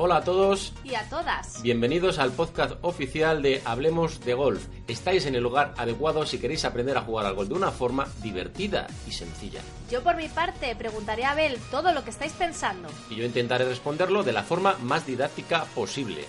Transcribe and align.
Hola 0.00 0.18
a 0.18 0.22
todos 0.22 0.72
Y 0.84 0.94
a 0.94 1.02
todas. 1.10 1.60
Bienvenidos 1.60 2.20
al 2.20 2.30
podcast 2.30 2.74
oficial 2.82 3.42
de 3.42 3.60
Hablemos 3.64 4.20
de 4.20 4.32
Golf. 4.34 4.64
Estáis 4.86 5.26
en 5.26 5.34
el 5.34 5.42
lugar 5.42 5.74
adecuado 5.76 6.24
si 6.24 6.38
queréis 6.38 6.64
aprender 6.64 6.96
a 6.96 7.00
jugar 7.00 7.26
al 7.26 7.34
golf 7.34 7.48
de 7.48 7.56
una 7.56 7.72
forma 7.72 8.06
divertida 8.22 8.86
y 9.08 9.10
sencilla. 9.10 9.60
Yo 9.90 10.04
por 10.04 10.14
mi 10.14 10.28
parte 10.28 10.76
preguntaré 10.76 11.24
a 11.24 11.32
Abel 11.32 11.58
todo 11.72 11.92
lo 11.92 12.04
que 12.04 12.10
estáis 12.10 12.32
pensando. 12.32 12.88
Y 13.10 13.16
yo 13.16 13.24
intentaré 13.24 13.64
responderlo 13.64 14.22
de 14.22 14.32
la 14.32 14.44
forma 14.44 14.76
más 14.82 15.04
didáctica 15.04 15.64
posible. 15.74 16.24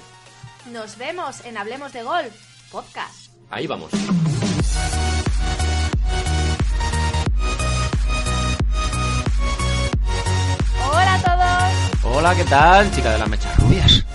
Nos 0.72 0.98
vemos 0.98 1.46
en 1.46 1.56
Hablemos 1.56 1.94
de 1.94 2.02
Golf, 2.02 2.34
podcast. 2.72 3.32
Ahí 3.52 3.68
vamos. 3.68 3.92
Hola, 12.12 12.36
¿qué 12.36 12.44
tal, 12.44 12.92
chica 12.92 13.12
de 13.12 13.20
las 13.20 13.30
mechas 13.30 13.58
rubias? 13.60 14.06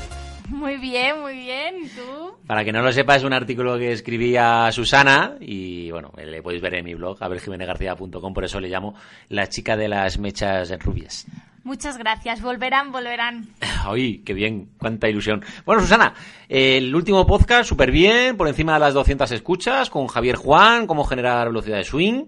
Muy 0.48 0.77
bien, 0.77 1.21
muy 1.21 1.34
bien. 1.34 1.84
¿Y 1.84 1.89
tú? 1.89 2.37
Para 2.47 2.65
que 2.65 2.73
no 2.73 2.83
lo 2.83 2.92
sepa, 2.92 3.17
es 3.17 3.23
un 3.23 3.33
artículo 3.33 3.78
que 3.78 3.92
escribía 3.92 4.70
Susana 4.73 5.36
y 5.41 5.91
bueno, 5.91 6.12
le 6.17 6.42
podéis 6.42 6.61
ver 6.61 6.75
en 6.75 6.84
mi 6.84 6.95
blog, 6.95 7.17
abeljimenezgarcía.com, 7.23 8.34
por 8.34 8.45
eso 8.45 8.61
le 8.61 8.69
llamo 8.69 8.95
la 9.28 9.48
chica 9.48 9.77
de 9.77 9.89
las 9.89 10.19
mechas 10.19 10.70
rubias. 10.83 11.27
Muchas 11.62 11.97
gracias. 11.97 12.42
Volverán, 12.42 12.92
volverán. 12.92 13.48
Ay, 13.86 14.19
qué 14.19 14.34
bien, 14.34 14.69
cuánta 14.79 15.08
ilusión. 15.08 15.42
Bueno, 15.64 15.81
Susana, 15.81 16.12
el 16.48 16.95
último 16.95 17.27
podcast 17.27 17.69
súper 17.69 17.91
bien, 17.91 18.36
por 18.36 18.48
encima 18.48 18.75
de 18.75 18.81
las 18.81 18.92
200 18.95 19.31
escuchas, 19.31 19.89
con 19.89 20.08
Javier 20.08 20.36
Juan, 20.36 20.86
cómo 20.86 21.05
generar 21.05 21.47
velocidad 21.48 21.79
de 21.79 21.84
swing. 21.84 22.25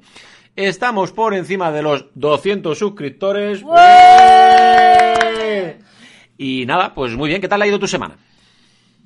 Estamos 0.56 1.12
por 1.12 1.34
encima 1.34 1.70
de 1.70 1.82
los 1.82 2.06
200 2.14 2.78
suscriptores. 2.78 3.62
Y 6.38 6.64
nada, 6.64 6.94
pues 6.94 7.14
muy 7.14 7.28
bien, 7.28 7.42
¿qué 7.42 7.48
tal 7.48 7.60
ha 7.60 7.66
ido 7.66 7.78
tu 7.78 7.86
semana? 7.86 8.16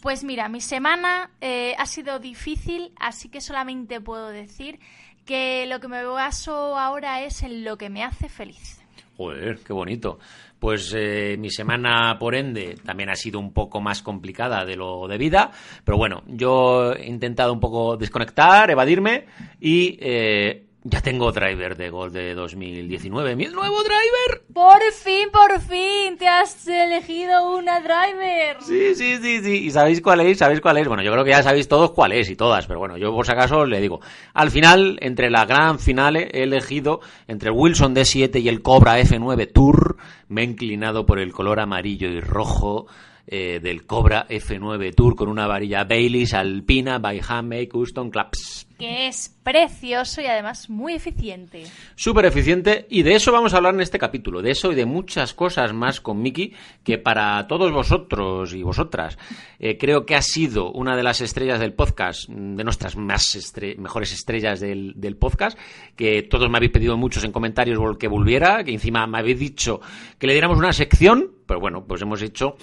Pues 0.01 0.23
mira, 0.23 0.49
mi 0.49 0.61
semana 0.61 1.33
eh, 1.41 1.75
ha 1.77 1.87
sido 1.87 2.21
difícil, 2.21 2.93
así 3.01 3.29
que 3.29 3.41
solamente 3.41 4.01
puedo 4.01 4.29
decir 4.29 4.79
que 5.27 5.67
lo 5.67 5.81
que 5.81 5.89
me 5.89 6.05
baso 6.05 6.79
ahora 6.79 7.23
es 7.23 7.43
en 7.43 7.65
lo 7.65 7.77
que 7.77 7.91
me 7.91 8.05
hace 8.05 8.29
feliz. 8.29 8.81
Joder, 9.17 9.59
qué 9.67 9.73
bonito. 9.73 10.21
Pues 10.61 10.95
eh, 10.97 11.37
mi 11.37 11.51
semana, 11.51 12.17
por 12.19 12.37
ende, 12.37 12.77
también 12.85 13.11
ha 13.11 13.17
sido 13.17 13.41
un 13.41 13.53
poco 13.53 13.81
más 13.81 14.03
complicada 14.03 14.65
de 14.65 14.77
lo 14.77 15.09
debida, 15.09 15.51
pero 15.85 15.99
bueno, 15.99 16.23
yo 16.27 16.93
he 16.93 17.09
intentado 17.09 17.53
un 17.53 17.61
poco 17.61 17.97
desconectar, 17.97 18.71
evadirme 18.71 19.27
y 19.61 19.99
eh, 20.01 20.70
ya 20.83 21.03
tengo 21.03 21.31
driver 21.31 21.77
de 21.77 21.91
Gol 21.91 22.11
de 22.13 22.35
2019. 22.35 23.37
¡Mi 23.37 23.45
nuevo 23.47 23.83
driver! 23.83 24.43
Por 24.53 24.81
fin, 24.93 25.29
por 25.31 25.61
fin, 25.61 26.17
te 26.17 26.27
has 26.27 26.67
elegido 26.67 27.55
una 27.57 27.81
driver. 27.81 28.63
Sí, 28.63 28.95
sí, 28.95 29.19
sí, 29.19 29.41
sí. 29.43 29.67
¿Y 29.67 29.71
sabéis 29.71 30.01
cuál 30.01 30.21
es? 30.21 30.39
¿Sabéis 30.39 30.61
cuál 30.61 30.79
es? 30.79 30.89
Bueno, 30.89 31.03
yo 31.03 31.13
creo 31.13 31.25
que 31.25 31.31
ya 31.31 31.43
sabéis 31.43 31.69
todos 31.69 31.91
cuál 31.91 32.13
es 32.13 32.31
y 32.31 32.37
todas, 32.37 32.67
pero 32.67 32.79
bueno, 32.79 32.97
yo 32.97 33.13
por 33.13 33.27
si 33.27 33.33
acaso 33.33 33.67
le 33.67 33.81
digo. 33.81 34.01
Al 34.33 34.51
final, 34.51 34.99
entre 35.03 35.31
la 35.31 35.45
gran 35.45 35.79
finale, 35.79 36.31
he 36.33 36.45
elegido 36.45 37.01
entre 37.29 37.51
el 37.51 37.57
Wilson 37.57 37.95
D7 37.95 38.41
y 38.41 38.49
el 38.49 38.63
Cobra 38.63 38.99
F9 39.01 39.53
Tour. 39.53 39.97
Me 40.29 40.43
he 40.43 40.45
inclinado 40.45 41.05
por 41.05 41.19
el 41.19 41.33
color 41.33 41.61
amarillo 41.61 42.09
y 42.09 42.21
rojo 42.21 42.87
eh, 43.27 43.61
del 43.63 43.85
Cobra 43.85 44.27
F9 44.29 44.95
Tour 44.95 45.15
con 45.15 45.29
una 45.29 45.47
varilla 45.47 45.85
Baileys 45.85 46.33
alpina 46.33 46.99
by 46.99 47.21
Handmade 47.29 47.69
Custom 47.69 48.09
Claps. 48.09 48.70
Que 48.81 49.07
es 49.09 49.29
precioso 49.43 50.23
y 50.23 50.27
además 50.27 50.71
muy 50.71 50.95
eficiente. 50.95 51.65
Súper 51.97 52.25
eficiente 52.25 52.87
y 52.89 53.03
de 53.03 53.15
eso 53.15 53.31
vamos 53.31 53.53
a 53.53 53.59
hablar 53.59 53.75
en 53.75 53.83
este 53.83 53.99
capítulo, 53.99 54.41
de 54.41 54.51
eso 54.53 54.73
y 54.73 54.75
de 54.75 54.87
muchas 54.87 55.35
cosas 55.35 55.73
más 55.75 56.01
con 56.01 56.23
Miki 56.23 56.55
que 56.83 56.97
para 56.97 57.47
todos 57.47 57.71
vosotros 57.73 58.55
y 58.55 58.63
vosotras 58.63 59.19
eh, 59.59 59.77
creo 59.77 60.07
que 60.07 60.15
ha 60.17 60.23
sido 60.23 60.73
una 60.73 60.97
de 60.97 61.03
las 61.03 61.21
estrellas 61.21 61.61
del 61.61 61.75
podcast, 61.75 62.29
de 62.29 62.65
nuestras 62.65 62.97
más 62.97 63.37
estre- 63.37 63.77
mejores 63.77 64.13
estrellas 64.13 64.61
del, 64.61 64.95
del 64.97 65.17
podcast, 65.17 65.59
que 65.95 66.23
todos 66.23 66.49
me 66.51 66.57
habéis 66.57 66.73
pedido 66.73 66.97
muchos 66.97 67.23
en 67.25 67.33
comentarios 67.33 67.79
que 67.99 68.09
volviera, 68.09 68.65
que 68.65 68.73
encima 68.73 69.07
me 69.07 69.19
habéis 69.19 69.39
dicho 69.39 69.81
que 70.19 70.27
le 70.27 70.33
diéramos 70.33 70.57
una 70.59 70.73
sección, 70.73 71.33
pero 71.47 71.61
bueno, 71.61 71.85
pues 71.87 72.01
hemos 72.01 72.23
hecho 72.23 72.57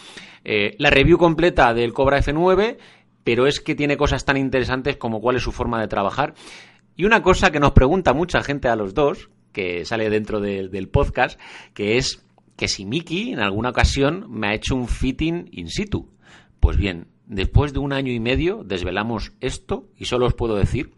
eh, 0.43 0.75
la 0.79 0.89
review 0.89 1.19
completa 1.19 1.73
del 1.75 1.93
Cobra 1.93 2.19
F9, 2.21 2.77
pero 3.27 3.45
es 3.45 3.59
que 3.59 3.75
tiene 3.75 3.97
cosas 3.97 4.23
tan 4.23 4.37
interesantes 4.37 4.95
como 4.95 5.19
cuál 5.19 5.35
es 5.35 5.43
su 5.43 5.51
forma 5.51 5.81
de 5.81 5.89
trabajar. 5.89 6.33
Y 6.95 7.03
una 7.03 7.21
cosa 7.21 7.51
que 7.51 7.59
nos 7.59 7.73
pregunta 7.73 8.13
mucha 8.13 8.41
gente 8.41 8.69
a 8.69 8.77
los 8.77 8.93
dos, 8.93 9.29
que 9.51 9.83
sale 9.83 10.09
dentro 10.09 10.39
de- 10.39 10.69
del 10.69 10.87
podcast, 10.87 11.37
que 11.73 11.97
es 11.97 12.23
que 12.55 12.69
si 12.69 12.85
Miki 12.85 13.33
en 13.33 13.41
alguna 13.41 13.71
ocasión 13.71 14.27
me 14.29 14.47
ha 14.47 14.53
hecho 14.53 14.77
un 14.77 14.87
fitting 14.87 15.49
in 15.51 15.67
situ. 15.67 16.09
Pues 16.61 16.77
bien, 16.77 17.07
después 17.25 17.73
de 17.73 17.79
un 17.79 17.91
año 17.91 18.13
y 18.13 18.21
medio 18.21 18.63
desvelamos 18.63 19.33
esto 19.41 19.89
y 19.97 20.05
solo 20.05 20.27
os 20.27 20.33
puedo 20.33 20.55
decir, 20.55 20.93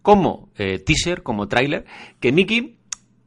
como 0.00 0.48
eh, 0.56 0.78
teaser, 0.78 1.22
como 1.22 1.48
tráiler, 1.48 1.84
que 2.18 2.32
Miki 2.32 2.78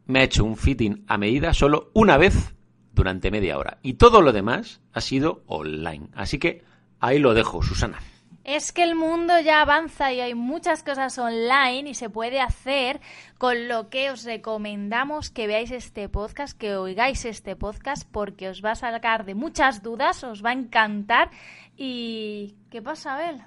me 0.07 0.21
ha 0.21 0.23
hecho 0.23 0.43
un 0.45 0.57
fitting 0.57 1.03
a 1.07 1.19
medida 1.19 1.53
solo 1.53 1.91
una 1.93 2.17
vez 2.17 2.55
durante 2.91 3.29
media 3.29 3.59
hora. 3.59 3.77
Y 3.83 3.93
todo 3.93 4.19
lo 4.23 4.31
demás 4.33 4.81
ha 4.93 5.01
sido 5.01 5.43
online. 5.45 6.07
Así 6.15 6.39
que 6.39 6.63
ahí 6.99 7.19
lo 7.19 7.35
dejo, 7.35 7.61
Susana. 7.61 7.99
Es 8.43 8.71
que 8.71 8.83
el 8.83 8.95
mundo 8.95 9.39
ya 9.39 9.61
avanza 9.61 10.11
y 10.11 10.19
hay 10.19 10.33
muchas 10.33 10.81
cosas 10.83 11.17
online 11.19 11.89
y 11.89 11.93
se 11.93 12.09
puede 12.09 12.41
hacer, 12.41 12.99
con 13.37 13.67
lo 13.67 13.89
que 13.89 14.09
os 14.09 14.23
recomendamos 14.23 15.29
que 15.29 15.45
veáis 15.45 15.69
este 15.71 16.09
podcast, 16.09 16.57
que 16.57 16.75
oigáis 16.75 17.25
este 17.25 17.55
podcast, 17.55 18.09
porque 18.11 18.49
os 18.49 18.63
va 18.65 18.71
a 18.71 18.75
sacar 18.75 19.25
de 19.25 19.35
muchas 19.35 19.83
dudas, 19.83 20.23
os 20.23 20.43
va 20.43 20.49
a 20.49 20.53
encantar. 20.53 21.29
¿Y 21.77 22.55
qué 22.71 22.81
pasa, 22.81 23.13
Abel? 23.13 23.41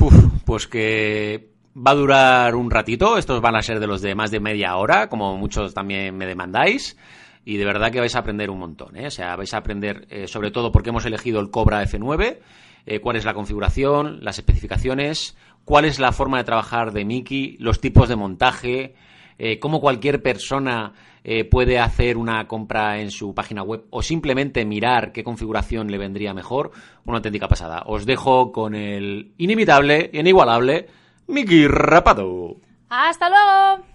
Uf, 0.00 0.14
pues 0.44 0.66
que 0.66 1.50
va 1.76 1.92
a 1.92 1.94
durar 1.94 2.54
un 2.56 2.70
ratito. 2.70 3.16
Estos 3.16 3.40
van 3.40 3.56
a 3.56 3.62
ser 3.62 3.78
de 3.78 3.86
los 3.86 4.02
de 4.02 4.14
más 4.16 4.30
de 4.32 4.40
media 4.40 4.76
hora, 4.76 5.08
como 5.08 5.36
muchos 5.36 5.72
también 5.72 6.16
me 6.16 6.26
demandáis. 6.26 6.96
Y 7.44 7.56
de 7.56 7.64
verdad 7.64 7.90
que 7.90 8.00
vais 8.00 8.14
a 8.16 8.18
aprender 8.18 8.50
un 8.50 8.58
montón, 8.58 8.96
¿eh? 8.96 9.06
O 9.06 9.10
sea, 9.10 9.34
vais 9.36 9.54
a 9.54 9.58
aprender 9.58 10.06
eh, 10.10 10.26
sobre 10.26 10.50
todo 10.50 10.70
por 10.70 10.82
qué 10.82 10.90
hemos 10.90 11.06
elegido 11.06 11.40
el 11.40 11.50
Cobra 11.50 11.82
F9, 11.82 12.38
eh, 12.86 13.00
cuál 13.00 13.16
es 13.16 13.24
la 13.24 13.34
configuración, 13.34 14.18
las 14.22 14.38
especificaciones, 14.38 15.36
cuál 15.64 15.84
es 15.84 15.98
la 15.98 16.12
forma 16.12 16.38
de 16.38 16.44
trabajar 16.44 16.92
de 16.92 17.04
Mickey, 17.04 17.56
los 17.58 17.80
tipos 17.80 18.08
de 18.08 18.16
montaje, 18.16 18.94
eh, 19.38 19.58
cómo 19.58 19.80
cualquier 19.80 20.22
persona 20.22 20.92
eh, 21.22 21.44
puede 21.44 21.78
hacer 21.78 22.16
una 22.16 22.46
compra 22.46 23.00
en 23.00 23.10
su 23.10 23.34
página 23.34 23.62
web 23.62 23.84
o 23.90 24.02
simplemente 24.02 24.64
mirar 24.64 25.12
qué 25.12 25.22
configuración 25.22 25.90
le 25.90 25.98
vendría 25.98 26.34
mejor. 26.34 26.70
Una 27.04 27.18
auténtica 27.18 27.48
pasada. 27.48 27.82
Os 27.86 28.06
dejo 28.06 28.52
con 28.52 28.74
el 28.74 29.32
inimitable 29.38 30.10
e 30.12 30.20
inigualable 30.20 30.88
Miki 31.26 31.66
Rapado. 31.66 32.56
¡Hasta 32.88 33.28
luego! 33.28 33.89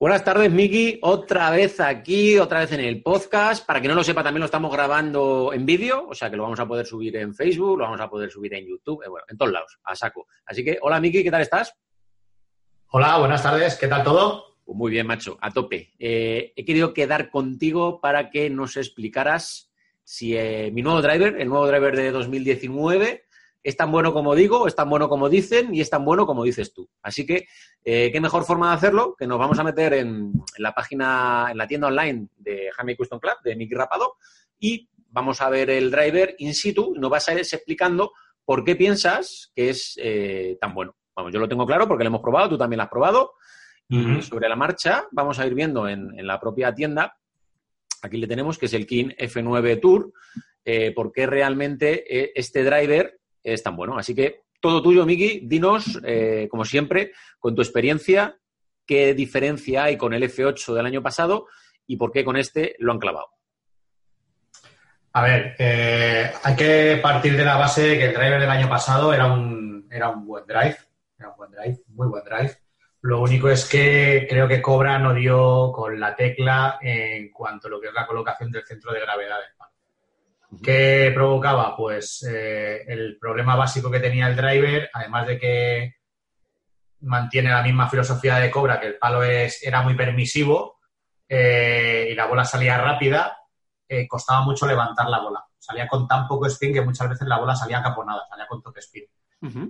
Buenas 0.00 0.22
tardes, 0.22 0.48
Miki. 0.52 1.00
Otra 1.02 1.50
vez 1.50 1.80
aquí, 1.80 2.38
otra 2.38 2.60
vez 2.60 2.70
en 2.70 2.78
el 2.78 3.02
podcast. 3.02 3.66
Para 3.66 3.80
que 3.80 3.88
no 3.88 3.96
lo 3.96 4.04
sepa, 4.04 4.22
también 4.22 4.42
lo 4.42 4.44
estamos 4.46 4.72
grabando 4.72 5.52
en 5.52 5.66
vídeo, 5.66 6.06
o 6.08 6.14
sea 6.14 6.30
que 6.30 6.36
lo 6.36 6.44
vamos 6.44 6.60
a 6.60 6.68
poder 6.68 6.86
subir 6.86 7.16
en 7.16 7.34
Facebook, 7.34 7.76
lo 7.76 7.82
vamos 7.82 8.00
a 8.00 8.08
poder 8.08 8.30
subir 8.30 8.54
en 8.54 8.64
YouTube, 8.64 9.02
eh, 9.02 9.08
bueno, 9.08 9.26
en 9.28 9.36
todos 9.36 9.50
lados, 9.50 9.76
a 9.82 9.96
saco. 9.96 10.28
Así 10.46 10.62
que, 10.62 10.78
hola, 10.82 11.00
Miki, 11.00 11.24
¿qué 11.24 11.32
tal 11.32 11.42
estás? 11.42 11.74
Hola, 12.90 13.18
buenas 13.18 13.42
tardes, 13.42 13.74
¿qué 13.74 13.88
tal 13.88 14.04
todo? 14.04 14.58
Pues 14.64 14.78
muy 14.78 14.92
bien, 14.92 15.04
macho, 15.04 15.36
a 15.40 15.50
tope. 15.50 15.92
Eh, 15.98 16.52
he 16.54 16.64
querido 16.64 16.94
quedar 16.94 17.28
contigo 17.28 18.00
para 18.00 18.30
que 18.30 18.50
nos 18.50 18.76
explicaras 18.76 19.72
si 20.04 20.36
eh, 20.36 20.70
mi 20.72 20.80
nuevo 20.80 21.02
driver, 21.02 21.40
el 21.40 21.48
nuevo 21.48 21.66
driver 21.66 21.96
de 21.96 22.12
2019, 22.12 23.24
es 23.68 23.76
tan 23.76 23.92
bueno 23.92 24.14
como 24.14 24.34
digo, 24.34 24.66
es 24.66 24.74
tan 24.74 24.88
bueno 24.88 25.10
como 25.10 25.28
dicen 25.28 25.74
y 25.74 25.82
es 25.82 25.90
tan 25.90 26.02
bueno 26.02 26.24
como 26.24 26.42
dices 26.42 26.72
tú. 26.72 26.88
Así 27.02 27.26
que, 27.26 27.46
eh, 27.84 28.10
qué 28.10 28.18
mejor 28.18 28.44
forma 28.44 28.70
de 28.70 28.76
hacerlo 28.76 29.14
que 29.14 29.26
nos 29.26 29.38
vamos 29.38 29.58
a 29.58 29.62
meter 29.62 29.92
en, 29.92 30.32
en 30.56 30.62
la 30.62 30.72
página, 30.72 31.48
en 31.50 31.58
la 31.58 31.66
tienda 31.66 31.88
online 31.88 32.28
de 32.38 32.70
Jaime 32.74 32.96
Custom 32.96 33.20
Club, 33.20 33.34
de 33.44 33.56
Miki 33.56 33.74
Rapado, 33.74 34.14
y 34.58 34.88
vamos 35.10 35.42
a 35.42 35.50
ver 35.50 35.68
el 35.68 35.90
driver 35.90 36.34
in 36.38 36.54
situ 36.54 36.94
y 36.96 36.98
nos 36.98 37.10
vas 37.10 37.28
a 37.28 37.34
ir 37.34 37.40
explicando 37.40 38.12
por 38.42 38.64
qué 38.64 38.74
piensas 38.74 39.52
que 39.54 39.68
es 39.68 40.00
eh, 40.02 40.56
tan 40.58 40.72
bueno. 40.72 40.96
Vamos, 41.14 41.30
yo 41.30 41.38
lo 41.38 41.46
tengo 41.46 41.66
claro 41.66 41.86
porque 41.86 42.04
lo 42.04 42.08
hemos 42.08 42.22
probado, 42.22 42.48
tú 42.48 42.56
también 42.56 42.78
lo 42.78 42.84
has 42.84 42.90
probado. 42.90 43.34
Y 43.90 44.22
sobre 44.22 44.48
la 44.48 44.56
marcha 44.56 45.06
vamos 45.12 45.38
a 45.38 45.46
ir 45.46 45.54
viendo 45.54 45.88
en, 45.88 46.18
en 46.18 46.26
la 46.26 46.40
propia 46.40 46.74
tienda, 46.74 47.18
aquí 48.02 48.16
le 48.16 48.26
tenemos, 48.26 48.58
que 48.58 48.66
es 48.66 48.72
el 48.74 48.86
King 48.86 49.10
F9 49.18 49.80
Tour, 49.80 50.12
eh, 50.64 50.92
por 50.92 51.10
qué 51.10 51.26
realmente 51.26 52.38
este 52.38 52.64
driver 52.64 53.18
es 53.42 53.62
tan 53.62 53.76
bueno. 53.76 53.98
Así 53.98 54.14
que 54.14 54.42
todo 54.60 54.82
tuyo, 54.82 55.06
Miki, 55.06 55.40
dinos, 55.44 56.00
eh, 56.04 56.48
como 56.50 56.64
siempre, 56.64 57.12
con 57.38 57.54
tu 57.54 57.62
experiencia, 57.62 58.36
qué 58.86 59.14
diferencia 59.14 59.84
hay 59.84 59.96
con 59.96 60.14
el 60.14 60.22
F8 60.22 60.74
del 60.74 60.86
año 60.86 61.02
pasado 61.02 61.46
y 61.86 61.96
por 61.96 62.12
qué 62.12 62.24
con 62.24 62.36
este 62.36 62.74
lo 62.78 62.92
han 62.92 62.98
clavado. 62.98 63.28
A 65.12 65.22
ver, 65.22 65.56
hay 66.44 66.56
que 66.56 66.98
partir 67.02 67.36
de 67.36 67.44
la 67.44 67.56
base 67.56 67.82
de 67.82 67.98
que 67.98 68.04
el 68.06 68.14
driver 68.14 68.40
del 68.40 68.50
año 68.50 68.68
pasado 68.68 69.12
era 69.12 69.26
un, 69.26 69.88
era 69.90 70.10
un 70.10 70.26
buen 70.26 70.46
drive, 70.46 70.76
era 71.18 71.30
un 71.30 71.36
buen 71.36 71.50
drive, 71.50 71.80
muy 71.88 72.08
buen 72.08 72.24
drive. 72.24 72.56
Lo 73.00 73.22
único 73.22 73.48
es 73.48 73.68
que 73.68 74.26
creo 74.28 74.48
que 74.48 74.60
Cobra 74.60 74.98
no 74.98 75.14
dio 75.14 75.72
con 75.72 75.98
la 75.98 76.16
tecla 76.16 76.78
en 76.80 77.30
cuanto 77.30 77.68
a 77.68 77.70
lo 77.70 77.80
que 77.80 77.88
es 77.88 77.94
la 77.94 78.06
colocación 78.06 78.50
del 78.50 78.66
centro 78.66 78.92
de 78.92 79.00
gravedad 79.00 79.36
del 79.38 79.56
palo. 79.56 79.57
¿Qué 80.62 81.10
provocaba? 81.14 81.76
Pues 81.76 82.26
eh, 82.28 82.82
el 82.86 83.18
problema 83.18 83.54
básico 83.54 83.90
que 83.90 84.00
tenía 84.00 84.28
el 84.28 84.36
driver, 84.36 84.90
además 84.92 85.26
de 85.26 85.38
que 85.38 85.94
mantiene 87.00 87.50
la 87.50 87.62
misma 87.62 87.88
filosofía 87.88 88.36
de 88.36 88.50
Cobra, 88.50 88.80
que 88.80 88.86
el 88.86 88.98
palo 88.98 89.22
es, 89.22 89.62
era 89.62 89.82
muy 89.82 89.94
permisivo 89.94 90.80
eh, 91.28 92.08
y 92.10 92.14
la 92.14 92.26
bola 92.26 92.44
salía 92.44 92.78
rápida, 92.78 93.38
eh, 93.86 94.08
costaba 94.08 94.42
mucho 94.42 94.66
levantar 94.66 95.08
la 95.08 95.20
bola. 95.20 95.44
Salía 95.58 95.86
con 95.86 96.08
tan 96.08 96.26
poco 96.26 96.46
spin 96.46 96.72
que 96.72 96.80
muchas 96.80 97.10
veces 97.10 97.28
la 97.28 97.38
bola 97.38 97.54
salía 97.54 97.82
caponada, 97.82 98.26
salía 98.28 98.46
con 98.46 98.62
toque 98.62 98.80
spin. 98.80 99.04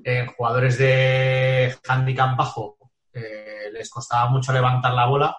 En 0.04 0.26
jugadores 0.28 0.78
de 0.78 1.76
handicap 1.86 2.34
bajo 2.36 2.78
les 3.12 3.90
costaba 3.90 4.30
mucho 4.30 4.52
levantar 4.52 4.94
la 4.94 5.06
bola. 5.06 5.36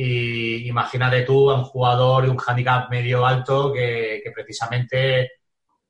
Y 0.00 0.68
imagínate 0.68 1.22
tú 1.22 1.50
a 1.50 1.56
un 1.56 1.64
jugador 1.64 2.22
de 2.22 2.30
un 2.30 2.38
handicap 2.46 2.88
medio 2.88 3.26
alto 3.26 3.72
que, 3.72 4.22
precisamente 4.32 5.32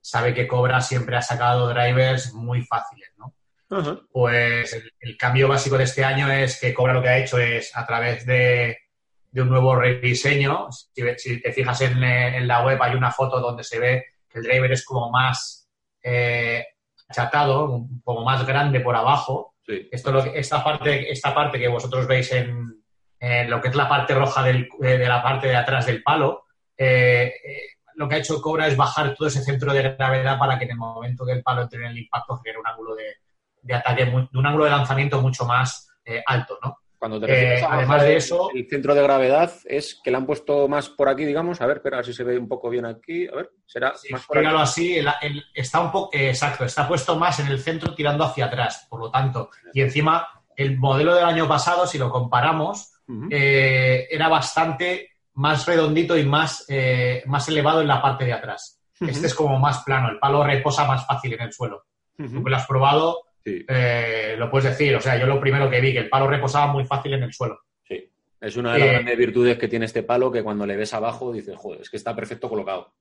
sabe 0.00 0.32
que 0.32 0.48
Cobra 0.48 0.80
siempre 0.80 1.14
ha 1.14 1.20
sacado 1.20 1.68
drivers 1.68 2.32
muy 2.32 2.62
fáciles, 2.62 3.12
¿no? 3.18 3.34
Pues 4.10 4.82
el, 4.98 5.16
cambio 5.18 5.46
básico 5.46 5.76
de 5.76 5.84
este 5.84 6.06
año 6.06 6.32
es 6.32 6.58
que 6.58 6.72
Cobra 6.72 6.94
lo 6.94 7.02
que 7.02 7.10
ha 7.10 7.18
hecho 7.18 7.36
es 7.38 7.76
a 7.76 7.84
través 7.84 8.24
de, 8.24 8.78
un 9.34 9.50
nuevo 9.50 9.76
rediseño, 9.76 10.68
si, 10.72 11.42
te 11.42 11.52
fijas 11.52 11.82
en, 11.82 12.48
la 12.48 12.64
web 12.64 12.82
hay 12.82 12.94
una 12.94 13.12
foto 13.12 13.40
donde 13.40 13.62
se 13.62 13.78
ve 13.78 14.04
que 14.26 14.38
el 14.38 14.44
driver 14.44 14.72
es 14.72 14.86
como 14.86 15.10
más 15.10 15.68
eh, 16.02 16.64
achatado, 17.10 17.84
como 18.02 18.24
más 18.24 18.46
grande 18.46 18.80
por 18.80 18.96
abajo, 18.96 19.56
esto 19.66 20.12
lo, 20.12 20.24
esta, 20.24 20.64
parte, 20.64 21.12
esta 21.12 21.34
parte 21.34 21.58
que 21.58 21.68
vosotros 21.68 22.06
veis 22.06 22.32
en, 22.32 22.78
lo 23.20 23.60
que 23.60 23.68
es 23.68 23.74
la 23.74 23.88
parte 23.88 24.14
roja 24.14 24.48
eh, 24.48 24.68
de 24.80 25.08
la 25.08 25.22
parte 25.22 25.48
de 25.48 25.56
atrás 25.56 25.86
del 25.86 26.02
palo, 26.02 26.44
eh, 26.76 27.32
eh, 27.44 27.60
lo 27.94 28.08
que 28.08 28.14
ha 28.14 28.18
hecho 28.18 28.40
Cobra 28.40 28.66
es 28.66 28.76
bajar 28.76 29.14
todo 29.14 29.26
ese 29.26 29.42
centro 29.42 29.72
de 29.72 29.82
gravedad 29.82 30.38
para 30.38 30.58
que 30.58 30.64
en 30.64 30.70
el 30.72 30.76
momento 30.76 31.26
que 31.26 31.32
el 31.32 31.42
palo 31.42 31.62
entre 31.62 31.80
en 31.80 31.86
el 31.86 31.98
impacto 31.98 32.36
genere 32.36 32.60
un 32.60 32.66
ángulo 32.66 32.94
de, 32.94 33.74
ataque, 33.74 34.04
de 34.04 34.38
un 34.38 34.46
ángulo 34.46 34.64
de 34.64 34.70
lanzamiento 34.70 35.20
mucho 35.20 35.44
más 35.44 35.90
alto, 36.26 36.58
¿no? 36.62 36.78
Cuando 36.98 37.20
te 37.20 37.62
además 37.62 38.02
de 38.02 38.16
eso, 38.16 38.50
el 38.52 38.68
centro 38.68 38.92
de 38.92 39.02
gravedad 39.02 39.52
es 39.66 40.00
que 40.02 40.10
le 40.10 40.16
han 40.16 40.26
puesto 40.26 40.66
más 40.66 40.88
por 40.88 41.08
aquí, 41.08 41.24
digamos. 41.24 41.60
A 41.60 41.66
ver, 41.66 41.80
pero 41.80 42.02
si 42.02 42.12
se 42.12 42.24
ve 42.24 42.36
un 42.36 42.48
poco 42.48 42.68
bien 42.68 42.86
aquí. 42.86 43.28
A 43.28 43.36
ver, 43.36 43.50
será 43.66 43.94
más 44.10 44.26
por 44.26 44.44
así, 44.44 44.98
está 45.54 45.80
un 45.80 45.92
poco 45.92 46.10
exacto, 46.12 46.64
está 46.64 46.88
puesto 46.88 47.16
más 47.16 47.38
en 47.38 47.46
el 47.48 47.60
centro 47.60 47.94
tirando 47.94 48.24
hacia 48.24 48.46
atrás, 48.46 48.86
por 48.90 48.98
lo 48.98 49.10
tanto. 49.12 49.50
Y 49.72 49.82
encima, 49.82 50.26
el 50.56 50.76
modelo 50.76 51.14
del 51.14 51.24
año 51.24 51.46
pasado, 51.46 51.86
si 51.86 51.98
lo 51.98 52.10
comparamos, 52.10 52.97
eh, 53.30 54.06
era 54.10 54.28
bastante 54.28 55.10
más 55.34 55.66
redondito 55.66 56.16
y 56.16 56.24
más, 56.24 56.64
eh, 56.68 57.22
más 57.26 57.48
elevado 57.48 57.80
en 57.80 57.88
la 57.88 58.02
parte 58.02 58.24
de 58.24 58.32
atrás. 58.32 58.80
Este 59.00 59.28
es 59.28 59.34
como 59.34 59.58
más 59.58 59.84
plano, 59.84 60.10
el 60.10 60.18
palo 60.18 60.42
reposa 60.42 60.84
más 60.86 61.06
fácil 61.06 61.34
en 61.34 61.42
el 61.42 61.52
suelo. 61.52 61.84
Tú 62.16 62.42
que 62.42 62.50
lo 62.50 62.56
has 62.56 62.66
probado, 62.66 63.26
eh, 63.44 64.34
lo 64.36 64.50
puedes 64.50 64.70
decir. 64.70 64.96
O 64.96 65.00
sea, 65.00 65.16
yo 65.16 65.26
lo 65.26 65.40
primero 65.40 65.70
que 65.70 65.80
vi, 65.80 65.92
que 65.92 66.00
el 66.00 66.08
palo 66.08 66.26
reposaba 66.26 66.72
muy 66.72 66.84
fácil 66.84 67.14
en 67.14 67.22
el 67.22 67.32
suelo. 67.32 67.60
Sí, 67.86 68.10
es 68.40 68.56
una 68.56 68.72
de 68.72 68.80
las 68.80 68.90
grandes 68.90 69.16
virtudes 69.16 69.58
que 69.58 69.68
tiene 69.68 69.86
este 69.86 70.02
palo 70.02 70.32
que 70.32 70.42
cuando 70.42 70.66
le 70.66 70.76
ves 70.76 70.92
abajo 70.94 71.32
dices, 71.32 71.56
joder, 71.56 71.82
es 71.82 71.90
que 71.90 71.96
está 71.96 72.16
perfecto 72.16 72.48
colocado. 72.48 72.92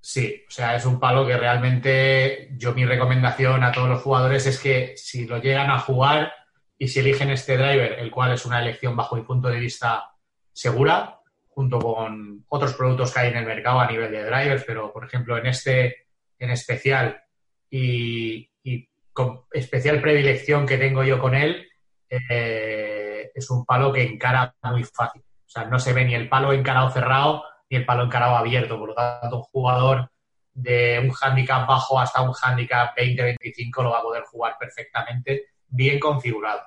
Sí, 0.00 0.44
o 0.46 0.50
sea, 0.50 0.76
es 0.76 0.84
un 0.84 1.00
palo 1.00 1.26
que 1.26 1.36
realmente 1.36 2.50
yo 2.56 2.74
mi 2.74 2.84
recomendación 2.84 3.64
a 3.64 3.72
todos 3.72 3.88
los 3.88 4.02
jugadores 4.02 4.46
es 4.46 4.60
que 4.60 4.94
si 4.96 5.26
lo 5.26 5.40
llegan 5.40 5.70
a 5.70 5.78
jugar 5.78 6.32
y 6.78 6.88
si 6.88 7.00
eligen 7.00 7.30
este 7.30 7.56
driver, 7.56 7.98
el 7.98 8.10
cual 8.10 8.32
es 8.32 8.44
una 8.44 8.60
elección 8.60 8.96
bajo 8.96 9.16
mi 9.16 9.22
punto 9.22 9.48
de 9.48 9.60
vista 9.60 10.10
segura, 10.52 11.20
junto 11.48 11.78
con 11.78 12.44
otros 12.48 12.74
productos 12.74 13.12
que 13.12 13.20
hay 13.20 13.28
en 13.30 13.38
el 13.38 13.46
mercado 13.46 13.80
a 13.80 13.90
nivel 13.90 14.10
de 14.12 14.24
drivers, 14.24 14.64
pero 14.66 14.92
por 14.92 15.04
ejemplo 15.04 15.38
en 15.38 15.46
este 15.46 16.06
en 16.38 16.50
especial 16.50 17.22
y, 17.70 18.50
y 18.62 18.88
con 19.12 19.42
especial 19.52 20.02
predilección 20.02 20.66
que 20.66 20.76
tengo 20.76 21.02
yo 21.02 21.18
con 21.18 21.34
él, 21.34 21.66
eh, 22.08 23.30
es 23.34 23.50
un 23.50 23.64
palo 23.64 23.92
que 23.92 24.02
encara 24.02 24.54
muy 24.62 24.84
fácil. 24.84 25.22
O 25.22 25.48
sea, 25.48 25.64
no 25.64 25.78
se 25.78 25.92
ve 25.92 26.04
ni 26.04 26.14
el 26.14 26.28
palo 26.28 26.52
encarado 26.52 26.90
cerrado 26.90 27.44
ni 27.70 27.78
el 27.78 27.86
palo 27.86 28.04
encarado 28.04 28.36
abierto. 28.36 28.78
Por 28.78 28.90
lo 28.90 28.94
tanto, 28.94 29.38
un 29.38 29.42
jugador 29.42 30.10
de 30.52 31.00
un 31.02 31.12
handicap 31.20 31.66
bajo 31.66 31.98
hasta 32.00 32.22
un 32.22 32.34
handicap 32.40 32.96
20-25 32.96 33.82
lo 33.82 33.90
va 33.90 33.98
a 33.98 34.02
poder 34.02 34.24
jugar 34.24 34.56
perfectamente, 34.58 35.46
bien 35.68 35.98
configurado. 35.98 36.62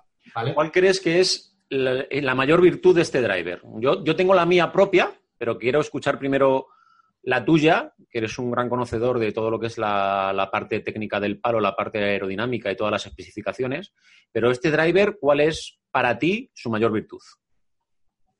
¿Cuál 0.53 0.71
crees 0.71 0.99
que 0.99 1.19
es 1.19 1.57
la, 1.69 2.35
mayor 2.35 2.61
virtud 2.61 2.95
de 2.95 3.01
este 3.01 3.21
driver? 3.21 3.61
Yo, 3.79 4.03
yo 4.03 4.15
tengo 4.15 4.33
la 4.33 4.45
mía 4.45 4.71
propia, 4.71 5.11
pero 5.37 5.57
quiero 5.57 5.79
escuchar 5.79 6.19
primero 6.19 6.67
la 7.23 7.43
tuya, 7.43 7.93
que 8.09 8.19
eres 8.19 8.37
un 8.39 8.51
gran 8.51 8.69
conocedor 8.69 9.19
de 9.19 9.31
todo 9.31 9.51
lo 9.51 9.59
que 9.59 9.67
es 9.67 9.77
la, 9.77 10.49
parte 10.51 10.79
técnica 10.79 11.19
del 11.19 11.39
palo, 11.39 11.59
la 11.59 11.75
parte 11.75 12.03
aerodinámica 12.03 12.71
y 12.71 12.75
todas 12.75 12.91
las 12.91 13.05
especificaciones, 13.05 13.93
pero 14.31 14.51
este 14.51 14.71
driver, 14.71 15.17
¿cuál 15.19 15.41
es 15.41 15.79
para 15.91 16.17
ti 16.17 16.49
su 16.53 16.69
mayor 16.69 16.91
virtud? 16.91 17.21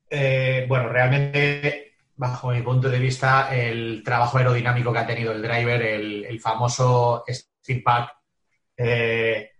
Eh, 0.08 0.64
bueno, 0.68 0.88
realmente, 0.88 1.94
bajo 2.16 2.50
mi 2.50 2.62
punto 2.62 2.88
de 2.88 2.98
vista, 2.98 3.54
el 3.54 4.02
trabajo 4.02 4.38
aerodinámico 4.38 4.92
que 4.92 4.98
ha 4.98 5.06
tenido 5.06 5.32
el 5.32 5.42
driver, 5.42 5.82
el, 5.82 6.40
famoso 6.40 7.24
Steel 7.28 7.82
Pack, 7.82 8.12
eh, 8.76 9.50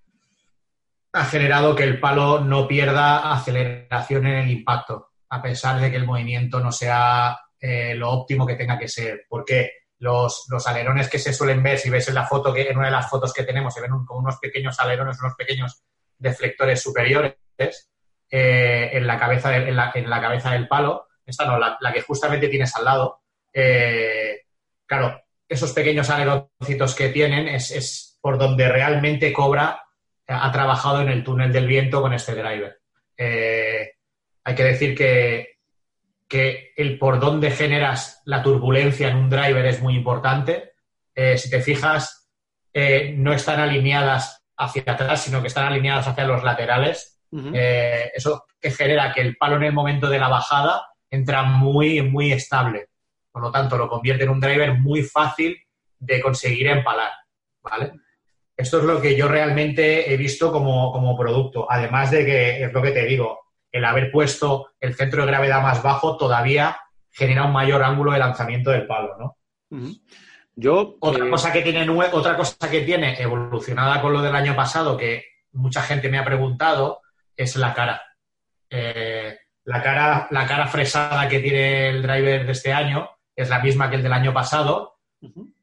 ha 1.13 1.25
generado 1.25 1.75
que 1.75 1.85
el 1.85 1.99
palo 1.99 2.41
no 2.41 2.69
pierda 2.69 3.33
aceleración 3.33 4.27
en 4.27 4.39
el 4.39 4.51
impacto, 4.51 5.11
a 5.29 5.43
pesar 5.43 5.81
de 5.81 5.91
que 5.91 5.97
el 5.97 6.07
movimiento 6.07 6.61
no 6.61 6.71
sea 6.71 7.39
eh, 7.59 7.95
lo 7.95 8.11
óptimo 8.11 8.47
que 8.47 8.55
tenga 8.55 8.79
que 8.79 8.89
ser. 8.89 9.25
Porque 9.29 9.73
los, 9.99 10.47
alerones 10.67 11.09
que 11.09 11.19
se 11.19 11.33
suelen 11.33 11.63
ver, 11.63 11.79
si 11.79 11.91
ves 11.91 12.09
en 12.09 12.15
la 12.15 12.27
foto, 12.27 12.55
que 12.55 12.69
en 12.69 12.77
una 12.77 12.87
de 12.87 12.93
las 12.93 13.11
fotos 13.11 13.33
que 13.33 13.43
tenemos, 13.43 13.75
se 13.75 13.81
ven 13.81 13.91
como 14.07 14.21
unos 14.21 14.39
pequeños 14.39 14.79
alerones, 14.79 15.21
unos 15.21 15.35
pequeños 15.35 15.83
deflectores 16.17 16.81
superiores 16.81 17.35
eh, 18.31 18.91
en, 18.93 19.07
la 19.07 19.19
cabeza 19.19 19.57
en, 19.57 19.77
la, 19.77 20.21
cabeza 20.21 20.53
del 20.53 20.69
palo. 20.69 21.09
Esta 21.27 21.45
no, 21.45 21.59
la, 21.59 21.93
que 21.93 22.03
justamente 22.03 22.49
tienes 22.49 22.75
al 22.77 22.85
lado. 22.85 23.23
Eh, 23.53 24.43
claro, 24.87 25.23
esos 25.49 25.73
pequeños 25.73 26.09
aleroncitos 26.09 26.95
que 26.95 27.09
tienen 27.09 27.49
es, 27.49 27.73
es 27.73 28.19
por 28.21 28.39
donde 28.39 28.69
realmente 28.69 29.33
Cobra 29.33 29.83
ha 30.33 30.53
trabajado 30.53 31.01
en 31.01 31.09
el 31.09 31.25
túnel 31.25 31.53
del 31.53 31.67
viento 31.67 32.01
con 32.01 32.13
este 32.13 32.35
driver. 32.35 32.81
hay 33.17 34.55
que 34.55 34.65
decir 34.65 34.97
que 34.97 35.51
que 36.31 36.73
el 36.77 36.97
por 36.97 37.19
dónde 37.19 37.51
generas 37.51 38.23
la 38.25 38.41
turbulencia 38.41 39.09
en 39.09 39.17
un 39.17 39.29
driver 39.29 39.67
es 39.67 39.83
muy 39.83 39.97
importante. 39.97 40.75
Eh, 41.13 41.37
si 41.37 41.51
te 41.51 41.61
fijas, 41.61 42.31
eh, 42.73 43.13
no 43.17 43.33
están 43.33 43.59
alineadas 43.59 44.41
hacia 44.57 44.85
atrás, 44.87 45.23
sino 45.23 45.41
que 45.41 45.49
están 45.49 45.67
alineadas 45.67 46.07
hacia 46.07 46.25
los 46.25 46.45
laterales. 46.45 47.21
Eh, 47.33 48.13
eso 48.15 48.45
que 48.61 48.71
genera 48.71 49.13
que 49.13 49.23
el 49.23 49.37
palo 49.37 49.57
en 49.57 49.65
el 49.65 49.73
momento 49.73 50.09
de 50.09 50.21
la 50.21 50.29
bajada 50.29 50.87
entra 51.11 51.43
muy, 51.43 52.01
muy 52.03 52.31
estable. 52.31 52.91
Por 53.33 53.43
lo 53.43 53.51
tanto, 53.51 53.77
lo 53.77 53.89
convierte 53.89 54.23
en 54.23 54.31
un 54.31 54.41
driver 54.41 54.75
muy 54.75 55.03
fácil 55.03 55.59
de 55.99 56.21
conseguir 56.21 56.69
empalar. 56.69 57.11
¿vale? 57.61 57.91
Esto 58.61 58.79
es 58.79 58.85
lo 58.85 59.01
que 59.01 59.17
yo 59.17 59.27
realmente 59.27 60.13
he 60.13 60.19
visto 60.19 60.53
como, 60.53 60.93
como 60.93 61.17
producto. 61.17 61.67
Además 61.71 62.11
de 62.11 62.27
que, 62.27 62.65
es 62.65 62.73
lo 62.73 62.83
que 62.83 62.91
te 62.91 63.07
digo, 63.07 63.41
el 63.73 63.87
haber 63.87 64.11
puesto 64.13 64.73
el 64.79 64.95
centro 64.95 65.23
de 65.23 65.29
gravedad 65.29 65.63
más 65.63 65.83
bajo 65.83 66.19
todavía 66.19 66.79
genera 67.11 67.45
un 67.45 67.53
mayor 67.53 67.83
ángulo 67.83 68.13
de 68.13 68.19
lanzamiento 68.19 68.71
del 68.71 68.87
palo, 68.87 69.17
¿no? 69.19 69.37
Yo, 70.55 70.97
otra, 71.01 71.27
eh, 71.27 71.31
cosa 71.31 71.51
que 71.53 71.63
tiene, 71.63 71.89
otra 71.89 72.37
cosa 72.37 72.71
que 72.71 72.83
tiene 72.83 73.19
evolucionada 73.19 74.03
con 74.03 74.13
lo 74.13 74.21
del 74.21 74.37
año 74.37 74.55
pasado, 74.55 74.95
que 74.95 75.25
mucha 75.53 75.81
gente 75.81 76.11
me 76.11 76.19
ha 76.19 76.25
preguntado, 76.25 77.01
es 77.35 77.57
la 77.57 77.73
cara. 77.73 78.03
Eh, 78.69 79.39
la 79.65 79.83
cara. 79.83 80.29
La 80.31 80.47
cara 80.47 80.67
fresada 80.67 81.27
que 81.29 81.41
tiene 81.41 81.89
el 81.89 82.03
driver 82.03 82.45
de 82.45 82.53
este 82.53 82.75
año 82.75 83.09
es 83.35 83.49
la 83.49 83.61
misma 83.61 83.89
que 83.89 83.97
el 83.97 84.03
del 84.03 84.13
año 84.13 84.35
pasado, 84.35 84.99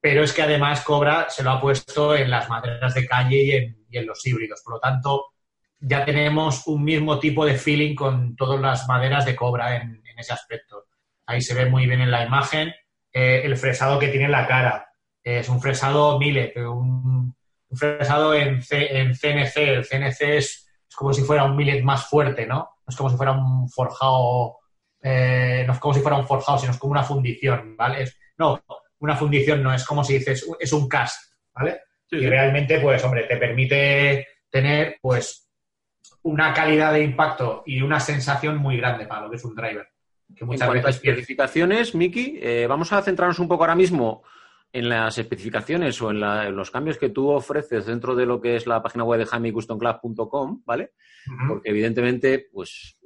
pero 0.08 0.24
es 0.24 0.32
que 0.32 0.42
además 0.42 0.86
Cobra 0.86 1.30
se 1.30 1.44
lo 1.44 1.52
ha 1.52 1.60
puesto 1.60 2.16
en 2.16 2.32
las 2.32 2.48
maderas 2.48 2.94
de 2.94 3.06
calle 3.06 3.44
y 3.44 3.52
en, 3.52 3.86
en 3.92 4.08
los 4.08 4.26
híbridos. 4.26 4.62
Por 4.64 4.76
lo 4.76 4.80
tanto, 4.80 5.34
ya 5.82 6.06
tenemos 6.06 6.66
un 6.66 6.86
mismo 6.86 7.20
tipo 7.20 7.46
de 7.46 7.56
feeling 7.56 7.94
con 7.94 8.34
todas 8.38 8.58
las 8.62 8.88
maderas 8.88 9.26
de 9.26 9.36
cobra 9.36 9.76
en, 9.76 10.02
ese 10.18 10.32
aspecto. 10.32 10.86
Ahí 11.26 11.42
se 11.42 11.54
ve 11.54 11.66
muy 11.66 11.88
bien 11.88 12.00
en 12.00 12.10
la 12.10 12.26
imagen 12.26 12.74
eh, 13.12 13.42
el 13.44 13.58
fresado 13.58 14.00
que 14.00 14.08
tiene 14.08 14.30
la 14.30 14.48
cara. 14.48 14.88
es 15.22 15.50
un 15.50 15.60
fresado 15.60 16.18
millet, 16.18 16.56
un, 16.56 17.36
fresado 17.76 18.34
en, 18.34 18.64
en 18.72 19.14
CNC. 19.14 19.58
El 19.58 19.86
CNC 19.86 20.22
es, 20.22 20.70
es, 20.90 20.96
como 20.96 21.12
si 21.12 21.22
fuera 21.24 21.44
un 21.44 21.58
millet 21.58 21.84
más 21.84 22.08
fuerte, 22.08 22.48
¿no? 22.48 22.56
No 22.56 22.88
es 22.88 22.96
como 22.96 23.10
si 23.10 23.18
fuera 23.18 23.34
un 23.34 23.70
forjado, 23.70 24.60
eh, 25.02 25.68
es 25.70 25.80
como 25.80 25.94
si 25.94 26.00
fuera 26.00 26.16
un 26.16 26.26
forjado, 26.26 26.60
sino 26.60 26.72
es 26.72 26.78
como 26.78 26.92
una 26.92 27.04
fundición, 27.04 27.76
¿vale? 27.76 28.04
Es, 28.04 28.18
no, 28.38 28.64
una 29.00 29.16
fundición 29.16 29.62
no, 29.62 29.74
es 29.74 29.86
como 29.86 30.04
si 30.04 30.18
dices, 30.18 30.48
es 30.60 30.74
un 30.74 30.88
cast, 30.88 31.34
¿vale? 31.54 31.82
Sí, 32.10 32.18
y 32.18 32.28
realmente, 32.28 32.80
pues, 32.80 33.04
hombre, 33.04 33.24
te 33.24 33.38
permite 33.38 34.28
tener, 34.50 34.98
pues, 35.02 35.50
una 36.24 36.54
calidad 36.54 36.94
de 36.94 37.04
impacto 37.04 37.64
y 37.66 37.82
una 37.82 38.00
sensación 38.00 38.58
muy 38.58 38.78
grande 38.78 39.06
para 39.06 39.22
lo 39.22 39.30
que 39.30 39.36
es 39.36 39.44
un 39.44 39.56
driver. 39.56 39.88
Que 40.36 40.46
muchas 40.46 40.62
en 40.62 40.68
cuanto 40.68 40.88
veces 40.88 41.04
a 41.04 41.10
especificaciones, 41.10 41.96
Miki, 41.96 42.40
eh, 42.42 42.66
vamos 42.68 42.92
a 42.92 43.02
centrarnos 43.02 43.40
un 43.40 43.48
poco 43.48 43.64
ahora 43.64 43.76
mismo 43.76 44.24
en 44.74 44.90
las 44.90 45.18
especificaciones 45.18 46.02
o 46.02 46.12
en, 46.12 46.20
la, 46.20 46.48
en, 46.48 46.56
los 46.56 46.72
cambios 46.72 46.98
que 46.98 47.10
tú 47.10 47.30
ofreces 47.30 47.86
dentro 47.86 48.16
de 48.16 48.26
lo 48.26 48.42
que 48.42 48.58
es 48.58 48.68
la 48.68 48.82
página 48.82 49.06
web 49.06 49.20
de 49.20 49.26
JamieCustomClub.com, 49.26 50.64
¿vale? 50.66 50.92
Uh 51.28 51.32
-huh. 51.32 51.48
Porque 51.48 51.70
evidentemente, 51.70 52.48
pues, 52.52 52.98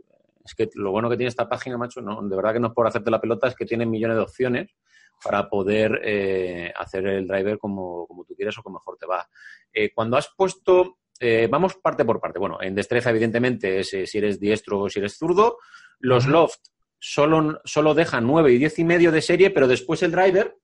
es 0.43 0.55
que 0.55 0.69
lo 0.74 0.91
bueno 0.91 1.10
que 1.10 1.17
tiene 1.17 1.29
esta 1.29 1.48
página, 1.48 1.77
macho, 1.77 2.01
no, 2.01 2.21
de 2.24 2.36
verdad 2.36 2.53
que 2.53 2.60
no 2.60 2.67
es 2.67 2.74
por 2.74 2.88
hacerte 2.88 3.12
la 3.12 3.21
pelota, 3.21 3.48
es 3.48 3.55
que 3.55 3.65
tiene 3.65 3.86
millones 3.86 4.17
de 4.17 4.24
opciones 4.24 4.75
para 5.23 5.49
poder 5.49 6.01
eh, 6.03 6.73
hacer 6.75 7.05
el 7.07 7.27
driver 7.27 7.57
como, 7.57 8.07
como, 8.07 8.25
tú 8.25 8.35
quieres 8.35 8.57
o 8.57 8.63
como 8.63 8.79
mejor 8.79 8.97
te 8.97 9.05
va. 9.05 9.27
Eh, 9.73 9.91
cuando 9.93 10.17
has 10.17 10.29
puesto, 10.35 10.97
eh, 11.19 11.47
vamos 11.49 11.75
parte 11.75 12.05
por 12.05 12.19
parte. 12.19 12.39
Bueno, 12.39 12.57
en 12.61 12.75
destreza, 12.75 13.09
evidentemente, 13.09 13.79
es 13.79 13.89
si 13.89 14.17
eres 14.17 14.39
diestro 14.39 14.79
o 14.79 14.89
si 14.89 14.99
eres 14.99 15.17
zurdo. 15.17 15.57
Los 15.99 16.25
loft 16.25 16.59
solo, 16.99 17.61
solo 17.63 17.93
dejan 17.93 18.25
9 18.25 18.51
y 18.51 18.57
10 18.57 18.79
y 18.79 18.83
medio 18.83 19.11
de 19.11 19.21
serie, 19.21 19.51
pero 19.51 19.67
después 19.67 20.01
el 20.03 20.11
driver 20.11 20.55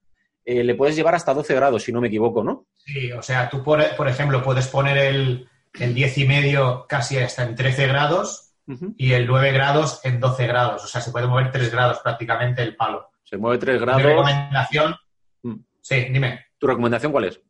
le 0.45 0.75
puedes 0.75 0.95
llevar 0.95 1.13
hasta 1.13 1.33
12 1.33 1.53
grados, 1.55 1.83
si 1.83 1.91
no 1.91 1.99
me 1.99 2.07
equivoco, 2.07 2.41
¿no? 2.41 2.67
Sí, 2.77 3.11
o 3.11 3.21
sea, 3.21 3.49
tú, 3.49 3.61
por, 3.61 3.83
por 3.97 4.07
ejemplo, 4.07 4.41
puedes 4.41 4.69
poner 4.69 4.97
el, 4.97 5.49
el 5.79 5.93
10 5.93 6.17
y 6.19 6.25
medio 6.25 6.85
casi 6.87 7.17
hasta 7.17 7.43
en 7.43 7.55
13 7.55 7.87
grados 7.87 8.53
uh 8.67 8.73
-huh. 8.73 8.93
y 8.97 9.13
el 9.13 9.27
9 9.27 9.51
grados 9.51 9.99
en 10.03 10.19
12 10.19 10.47
grados. 10.47 10.83
O 10.83 10.87
sea, 10.87 11.01
se 11.01 11.11
puede 11.11 11.27
mover 11.27 11.51
3 11.51 11.71
grados 11.71 11.99
prácticamente 11.99 12.63
el 12.63 12.75
palo. 12.75 13.09
Se 13.27 13.37
mueve 13.37 13.57
3 13.57 13.81
grados. 13.81 14.01
Mi 14.01 14.07
recomendación. 14.07 14.95
Mm. 15.43 15.55
Sí, 15.81 16.07
dime. 16.09 16.45
¿Tu 16.57 16.65
recomendación 16.65 17.11
cuál 17.11 17.25
es? 17.25 17.41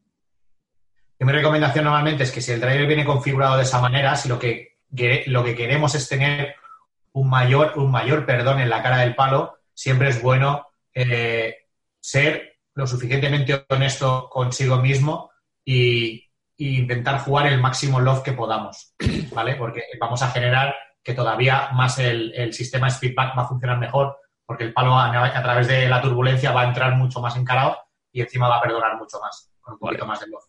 Mi 1.19 1.31
recomendación 1.31 1.86
normalmente 1.86 2.24
es 2.24 2.31
que 2.31 2.41
si 2.41 2.51
el 2.51 2.60
driver 2.60 2.88
viene 2.88 3.05
configurado 3.05 3.57
de 3.57 3.63
esa 3.63 3.79
manera, 3.79 4.15
si 4.15 4.27
lo 4.27 4.39
que, 4.39 4.79
lo 5.27 5.43
que 5.43 5.55
queremos 5.55 5.93
es 5.93 6.10
tener 6.10 6.55
un 7.13 7.29
mayor, 7.29 7.74
un 7.75 7.91
mayor 7.91 8.25
perdón 8.25 8.60
en 8.60 8.69
la 8.69 8.81
cara 8.81 9.00
del 9.00 9.15
palo, 9.15 9.60
siempre 9.74 10.10
es 10.10 10.22
bueno 10.22 10.67
eh, 10.93 11.55
ser 12.00 12.57
lo 12.74 12.88
suficientemente 12.88 13.65
honesto 13.69 14.29
consigo 14.29 14.77
mismo 14.77 15.31
y, 15.63 16.27
y, 16.55 16.77
intentar 16.77 17.19
jugar 17.19 17.48
el 17.48 17.60
máximo 17.60 18.00
love 18.00 18.24
que 18.24 18.34
podamos, 18.34 18.96
¿vale? 19.31 19.55
Porque 19.55 19.84
vamos 20.00 20.22
a 20.24 20.31
generar 20.31 20.75
que 21.03 21.13
todavía 21.13 21.69
más 21.74 22.00
el, 22.00 22.34
el 22.36 22.53
sistema 22.53 22.89
Speedback 22.89 23.38
va 23.38 23.43
a 23.43 23.48
funcionar 23.48 23.79
mejor 23.79 24.17
porque 24.48 24.63
el 24.63 24.74
palo 24.74 24.98
a, 24.98 25.25
a, 25.25 25.44
través 25.44 25.68
de 25.68 25.89
la 25.89 26.01
turbulencia 26.01 26.54
va 26.54 26.62
a 26.62 26.68
entrar 26.68 26.96
mucho 26.96 27.20
más 27.20 27.36
encarado 27.36 27.77
y 28.13 28.22
encima 28.22 28.48
va 28.48 28.58
a 28.58 28.62
perdonar 28.62 28.96
mucho 28.98 29.20
más, 29.20 29.51
con 29.60 29.74
un 29.74 29.80
poquito 29.80 30.06
vale. 30.06 30.10
más 30.10 30.20
de 30.22 30.27
love. 30.27 30.44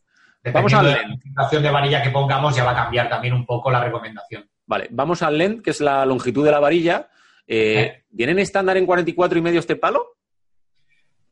Vamos 0.52 0.72
al 0.72 0.86
de 0.86 0.92
la 0.92 1.08
configuración 1.08 1.62
de 1.64 1.70
varilla 1.70 2.02
que 2.02 2.10
pongamos 2.10 2.56
ya 2.56 2.64
va 2.64 2.70
a 2.70 2.76
cambiar 2.76 3.08
también 3.08 3.34
un 3.34 3.44
poco 3.44 3.70
la 3.70 3.82
recomendación. 3.82 4.48
Vale, 4.66 4.86
vamos 4.90 5.20
al 5.22 5.36
length, 5.36 5.64
que 5.64 5.70
es 5.70 5.80
la 5.80 6.06
longitud 6.06 6.44
de 6.44 6.50
la 6.52 6.60
varilla. 6.60 7.08
Eh, 7.46 7.80
¿Eh? 7.80 8.04
¿Vienen 8.10 8.38
estándar 8.38 8.76
en 8.76 8.86
44 8.86 9.36
y 9.36 9.42
medio 9.42 9.58
este 9.58 9.76
palo? 9.76 10.16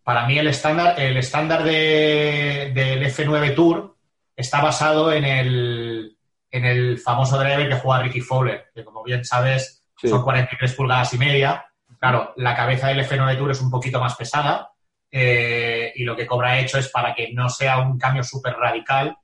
Para 0.02 0.26
mí 0.26 0.38
el 0.38 0.48
estándar, 0.48 0.98
el 1.00 1.16
estándar 1.16 1.62
de, 1.62 2.72
del 2.74 3.04
F9 3.04 3.54
Tour 3.54 3.96
está 4.34 4.60
basado 4.60 5.12
en 5.12 5.24
el, 5.24 6.16
en 6.50 6.64
el 6.64 6.98
famoso 6.98 7.38
driver 7.38 7.68
que 7.68 7.76
juega 7.76 8.02
Ricky 8.02 8.20
Fowler, 8.20 8.66
que 8.74 8.84
como 8.84 9.04
bien 9.04 9.24
sabes 9.24 9.84
sí. 9.96 10.08
son 10.08 10.22
43 10.22 10.74
pulgadas 10.74 11.14
y 11.14 11.18
media. 11.18 11.64
Claro, 11.98 12.32
la 12.36 12.54
cabeza 12.54 12.88
del 12.88 13.00
F9 13.00 13.38
Tour 13.38 13.50
es 13.50 13.60
un 13.60 13.70
poquito 13.70 14.00
más 14.00 14.14
pesada 14.16 14.70
eh, 15.10 15.92
y 15.94 16.04
lo 16.04 16.14
que 16.14 16.26
Cobra 16.26 16.58
hecho 16.58 16.78
es 16.78 16.88
para 16.88 17.14
que 17.14 17.32
no 17.32 17.48
sea 17.48 17.78
un 17.78 17.98
cambio 17.98 18.22
súper 18.22 18.54
radical, 18.54 19.16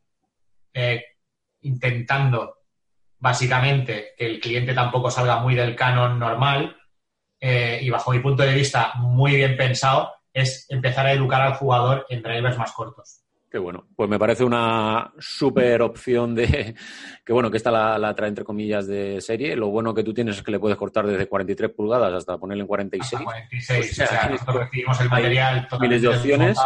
eh, 0.73 1.05
intentando 1.62 2.57
básicamente 3.19 4.14
que 4.17 4.26
el 4.26 4.41
cliente 4.41 4.75
tampoco 4.75 5.11
salga 5.11 5.38
muy 5.38 5.55
del 5.55 5.76
canon 5.76 6.19
normal 6.19 6.76
eh, 7.41 7.79
y 7.83 7.91
bajo 7.91 8.12
mi 8.12 8.21
punto 8.21 8.43
de 8.43 8.55
vista 8.55 8.93
muy 8.97 9.37
bien 9.37 9.57
pensado 9.57 10.12
es 10.33 10.67
empezar 10.71 11.07
a 11.07 11.12
educar 11.12 11.43
al 11.43 11.55
jugador 11.55 12.07
en 12.09 12.23
drivers 12.23 12.57
más 12.57 12.73
cortos. 12.73 13.23
Qué 13.52 13.59
bueno. 13.59 13.87
Pues 13.94 14.09
me 14.09 14.18
parece 14.18 14.44
una 14.44 15.12
súper 15.18 15.82
opción 15.82 16.35
de 16.35 16.75
que 17.26 17.32
bueno, 17.35 17.50
que 17.50 17.59
esta 17.59 17.71
la, 17.71 17.99
la, 17.99 18.14
trae 18.14 18.30
entre 18.30 18.44
comillas 18.44 18.87
de 18.87 19.21
serie. 19.21 19.54
Lo 19.54 19.68
bueno 19.68 19.92
que 19.92 20.02
tú 20.02 20.14
tienes 20.14 20.38
es 20.38 20.42
que 20.42 20.52
le 20.52 20.59
puedes 20.59 20.78
cortar 20.78 21.06
desde 21.06 21.26
43 21.26 21.71
pulgadas 21.73 22.14
hasta 22.14 22.38
ponerle 22.38 22.62
en 22.62 22.66
46. 22.66 23.12
Hasta 23.12 23.25
46. 23.25 23.90
O 23.90 23.94
sea, 23.94 24.06
o 24.06 24.09
sea 24.09 24.28
nosotros 24.30 24.56
recibimos 24.56 24.99
el 25.02 25.11
material 25.11 25.68
miles 25.78 26.00
de 26.00 26.09
opciones 26.09 26.59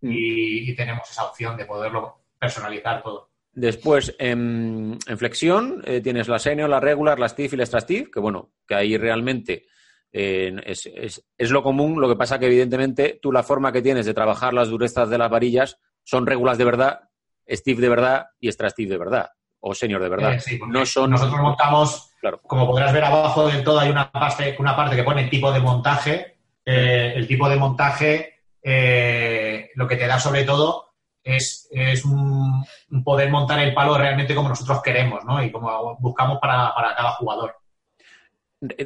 y, 0.00 0.70
y, 0.70 0.74
tenemos 0.74 1.10
esa 1.10 1.24
opción 1.24 1.58
de 1.58 1.66
poderlo 1.66 2.22
personalizar 2.38 3.02
todo. 3.02 3.28
Después, 3.52 4.16
en, 4.18 4.98
en 5.06 5.18
flexión, 5.18 5.82
eh, 5.84 6.00
tienes 6.00 6.26
la 6.28 6.38
senior, 6.38 6.70
la 6.70 6.80
regular, 6.80 7.20
la 7.20 7.28
stiff 7.28 7.52
y 7.52 7.56
la 7.56 7.64
extra 7.64 7.82
stiff, 7.82 8.08
que 8.10 8.18
bueno, 8.18 8.52
que 8.66 8.74
ahí 8.74 8.96
realmente 8.96 9.66
eh, 10.10 10.54
es, 10.64 10.86
es, 10.86 11.22
es, 11.36 11.50
lo 11.50 11.62
común, 11.62 12.00
lo 12.00 12.08
que 12.08 12.16
pasa 12.16 12.38
que 12.38 12.46
evidentemente 12.46 13.18
tú 13.20 13.30
la 13.30 13.42
forma 13.42 13.72
que 13.72 13.82
tienes 13.82 14.06
de 14.06 14.14
trabajar 14.14 14.54
las 14.54 14.70
durezas 14.70 15.10
de 15.10 15.18
las 15.18 15.30
varillas 15.30 15.78
son 16.04 16.26
regulas 16.26 16.58
de 16.58 16.64
verdad, 16.64 17.00
stiff 17.48 17.78
de 17.78 17.88
verdad 17.88 18.26
y 18.38 18.48
extra 18.48 18.70
stiff 18.70 18.88
de 18.88 18.98
verdad, 18.98 19.30
o 19.60 19.74
senior 19.74 20.02
de 20.02 20.08
verdad. 20.08 20.34
Eh, 20.34 20.40
sí, 20.40 20.60
no 20.68 20.86
son... 20.86 21.10
Nosotros 21.10 21.40
montamos, 21.40 22.12
claro. 22.20 22.40
como 22.42 22.66
podrás 22.66 22.92
ver 22.92 23.04
abajo 23.04 23.48
del 23.48 23.64
todo 23.64 23.80
hay 23.80 23.90
una 23.90 24.12
parte, 24.12 24.56
una 24.58 24.76
parte 24.76 24.96
que 24.96 25.04
pone 25.04 25.28
tipo 25.28 25.50
de 25.50 25.60
montaje. 25.60 26.38
Eh, 26.64 27.12
el 27.16 27.26
tipo 27.26 27.48
de 27.48 27.56
montaje 27.56 28.34
eh, 28.62 29.70
lo 29.74 29.86
que 29.86 29.96
te 29.96 30.06
da 30.06 30.18
sobre 30.18 30.44
todo 30.44 30.94
es, 31.22 31.68
es 31.70 32.04
un, 32.04 32.64
un, 32.90 33.04
poder 33.04 33.30
montar 33.30 33.58
el 33.60 33.74
palo 33.74 33.98
realmente 33.98 34.34
como 34.34 34.48
nosotros 34.48 34.80
queremos, 34.82 35.22
¿no? 35.24 35.42
Y 35.42 35.52
como 35.52 35.96
buscamos 35.98 36.38
para, 36.38 36.74
para 36.74 36.94
cada 36.94 37.12
jugador. 37.12 37.56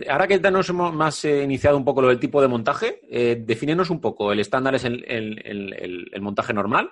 Ahora 0.09 0.27
que 0.27 0.39
nos 0.39 0.69
hemos 0.69 0.93
más 0.93 1.25
eh, 1.25 1.43
iniciado 1.43 1.77
un 1.77 1.85
poco 1.85 2.03
lo 2.03 2.09
del 2.09 2.21
tipo 2.21 2.41
de 2.41 2.49
montaje, 2.49 3.01
eh, 3.11 3.37
defínenos 3.41 3.91
un 3.91 4.01
poco. 4.01 4.33
El 4.33 4.41
estándar 4.41 4.75
es 4.75 4.85
el, 4.85 5.05
el, 5.07 5.41
el, 5.45 6.11
el, 6.13 6.23
montaje 6.23 6.53
normal. 6.53 6.91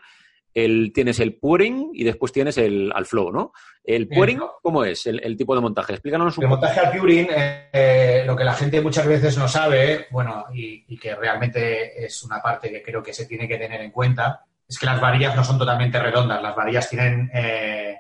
El, 0.55 0.93
tienes 0.95 1.21
el 1.21 1.35
puring 1.35 1.91
y 1.93 2.05
después 2.05 2.33
tienes 2.33 2.57
el 2.57 2.91
al 2.95 3.05
flow, 3.05 3.31
¿no? 3.31 3.53
El 3.85 4.09
puring, 4.09 4.41
¿cómo 4.63 4.85
es 4.85 5.07
el, 5.07 5.37
tipo 5.37 5.55
de 5.55 5.61
montaje? 5.61 5.93
Explícanos 5.93 6.39
un 6.39 6.45
poco. 6.45 6.55
El 6.55 6.61
montaje 6.61 6.81
al 6.81 6.99
puring, 6.99 7.29
eh, 7.31 8.25
lo 8.27 8.35
que 8.35 8.45
la 8.45 8.55
gente 8.55 8.81
muchas 8.81 9.07
veces 9.07 9.37
no 9.37 9.49
sabe, 9.49 10.07
bueno, 10.11 10.47
y, 10.55 10.85
y, 10.89 10.99
que 10.99 11.15
realmente 11.15 12.05
es 12.05 12.23
una 12.23 12.41
parte 12.41 12.71
que 12.71 12.83
creo 12.83 13.03
que 13.03 13.13
se 13.13 13.27
tiene 13.27 13.47
que 13.47 13.59
tener 13.59 13.83
en 13.83 13.91
cuenta, 13.91 14.47
es 14.69 14.79
que 14.79 14.87
las 14.87 15.01
varillas 15.01 15.37
no 15.37 15.45
son 15.45 15.59
totalmente 15.59 15.99
redondas. 15.99 16.43
Las 16.43 16.57
varillas 16.57 16.89
tienen 16.89 17.31
eh, 17.33 17.99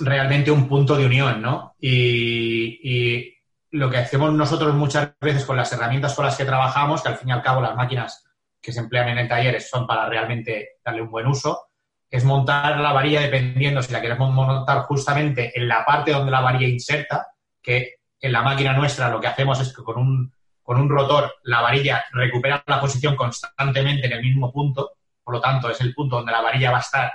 realmente 0.00 0.50
un 0.50 0.68
punto 0.68 0.96
de 0.96 1.06
unión, 1.06 1.42
¿no? 1.42 1.74
Y, 1.80 3.30
lo 3.70 3.88
que 3.88 3.96
hacemos 3.96 4.34
nosotros 4.34 4.74
muchas 4.74 5.14
veces 5.18 5.46
con 5.46 5.56
las 5.56 5.72
herramientas 5.72 6.14
con 6.14 6.26
las 6.26 6.36
que 6.36 6.44
trabajamos, 6.44 7.02
que 7.02 7.08
al 7.08 7.16
fin 7.16 7.30
y 7.30 7.32
al 7.32 7.40
cabo 7.40 7.62
las 7.62 7.74
máquinas 7.74 8.22
que 8.60 8.70
se 8.70 8.80
emplean 8.80 9.08
en 9.08 9.18
el 9.18 9.28
taller 9.28 9.62
son 9.62 9.86
para 9.86 10.06
realmente 10.10 10.72
darle 10.84 11.00
un 11.00 11.10
buen 11.10 11.26
uso, 11.26 11.68
es 12.10 12.22
montar 12.22 12.78
la 12.78 12.92
varilla 12.92 13.22
dependiendo 13.22 13.80
si 13.80 13.90
la 13.90 14.02
queremos 14.02 14.30
montar 14.30 14.82
justamente 14.82 15.58
en 15.58 15.68
la 15.68 15.86
parte 15.86 16.12
donde 16.12 16.30
la 16.30 16.42
varilla 16.42 16.68
inserta, 16.68 17.28
que 17.62 17.94
en 18.20 18.32
la 18.32 18.42
máquina 18.42 18.74
nuestra 18.74 19.08
lo 19.08 19.18
que 19.18 19.28
hacemos 19.28 19.58
es 19.58 19.74
que 19.74 19.82
con 19.82 19.96
un, 19.96 20.34
con 20.62 20.78
un 20.78 20.90
rotor 20.90 21.36
la 21.44 21.62
varilla 21.62 22.04
recupera 22.12 22.62
la 22.66 22.78
posición 22.78 23.16
constantemente 23.16 24.06
en 24.06 24.12
el 24.12 24.20
mismo 24.20 24.52
punto, 24.52 24.92
por 25.24 25.34
lo 25.34 25.40
tanto 25.40 25.70
es 25.70 25.80
el 25.80 25.94
punto 25.94 26.16
donde 26.16 26.32
la 26.32 26.42
varilla 26.42 26.70
va 26.70 26.76
a 26.76 26.82
estar 26.82 27.12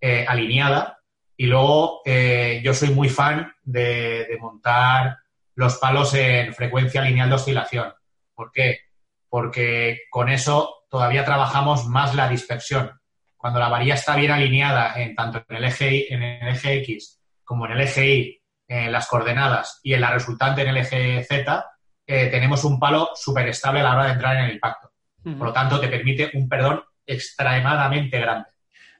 eh, 0.00 0.24
alineada 0.26 0.99
y 1.40 1.46
luego 1.46 2.02
eh, 2.04 2.60
yo 2.62 2.74
soy 2.74 2.90
muy 2.90 3.08
fan 3.08 3.50
de, 3.62 4.26
de, 4.28 4.36
montar 4.38 5.16
los 5.54 5.78
palos 5.78 6.12
en 6.12 6.52
frecuencia 6.52 7.00
lineal 7.00 7.30
de 7.30 7.34
oscilación. 7.34 7.94
¿Por 8.34 8.52
qué? 8.52 8.80
Porque 9.26 10.00
con 10.10 10.28
eso 10.28 10.84
todavía 10.90 11.24
trabajamos 11.24 11.86
más 11.86 12.14
la 12.14 12.28
dispersión. 12.28 12.90
Cuando 13.38 13.58
la 13.58 13.70
varilla 13.70 13.94
está 13.94 14.16
bien 14.16 14.32
alineada 14.32 15.00
en 15.00 15.14
tanto 15.14 15.42
en 15.48 15.56
el 15.56 15.64
eje, 15.64 15.94
y, 15.96 16.06
en 16.10 16.22
el 16.22 16.48
eje 16.48 16.74
X 16.82 17.22
como 17.42 17.64
en 17.64 17.72
el 17.72 17.80
eje 17.80 18.06
Y, 18.06 18.42
en 18.68 18.92
las 18.92 19.06
coordenadas 19.06 19.80
y 19.82 19.94
en 19.94 20.02
la 20.02 20.10
resultante 20.10 20.60
en 20.60 20.68
el 20.68 20.76
eje 20.76 21.24
Z, 21.24 21.64
eh, 22.06 22.26
tenemos 22.26 22.64
un 22.64 22.78
palo 22.78 23.12
súper 23.14 23.48
estable 23.48 23.80
a 23.80 23.84
la 23.84 23.94
hora 23.94 24.04
de 24.04 24.12
entrar 24.12 24.36
en 24.36 24.44
el 24.44 24.52
impacto. 24.52 24.90
Uh 25.24 25.30
-huh. 25.30 25.38
Por 25.38 25.46
lo 25.46 25.52
tanto, 25.54 25.80
te 25.80 25.88
permite 25.88 26.32
un 26.34 26.50
perdón 26.50 26.82
extremadamente 27.06 28.20
grande. 28.20 28.50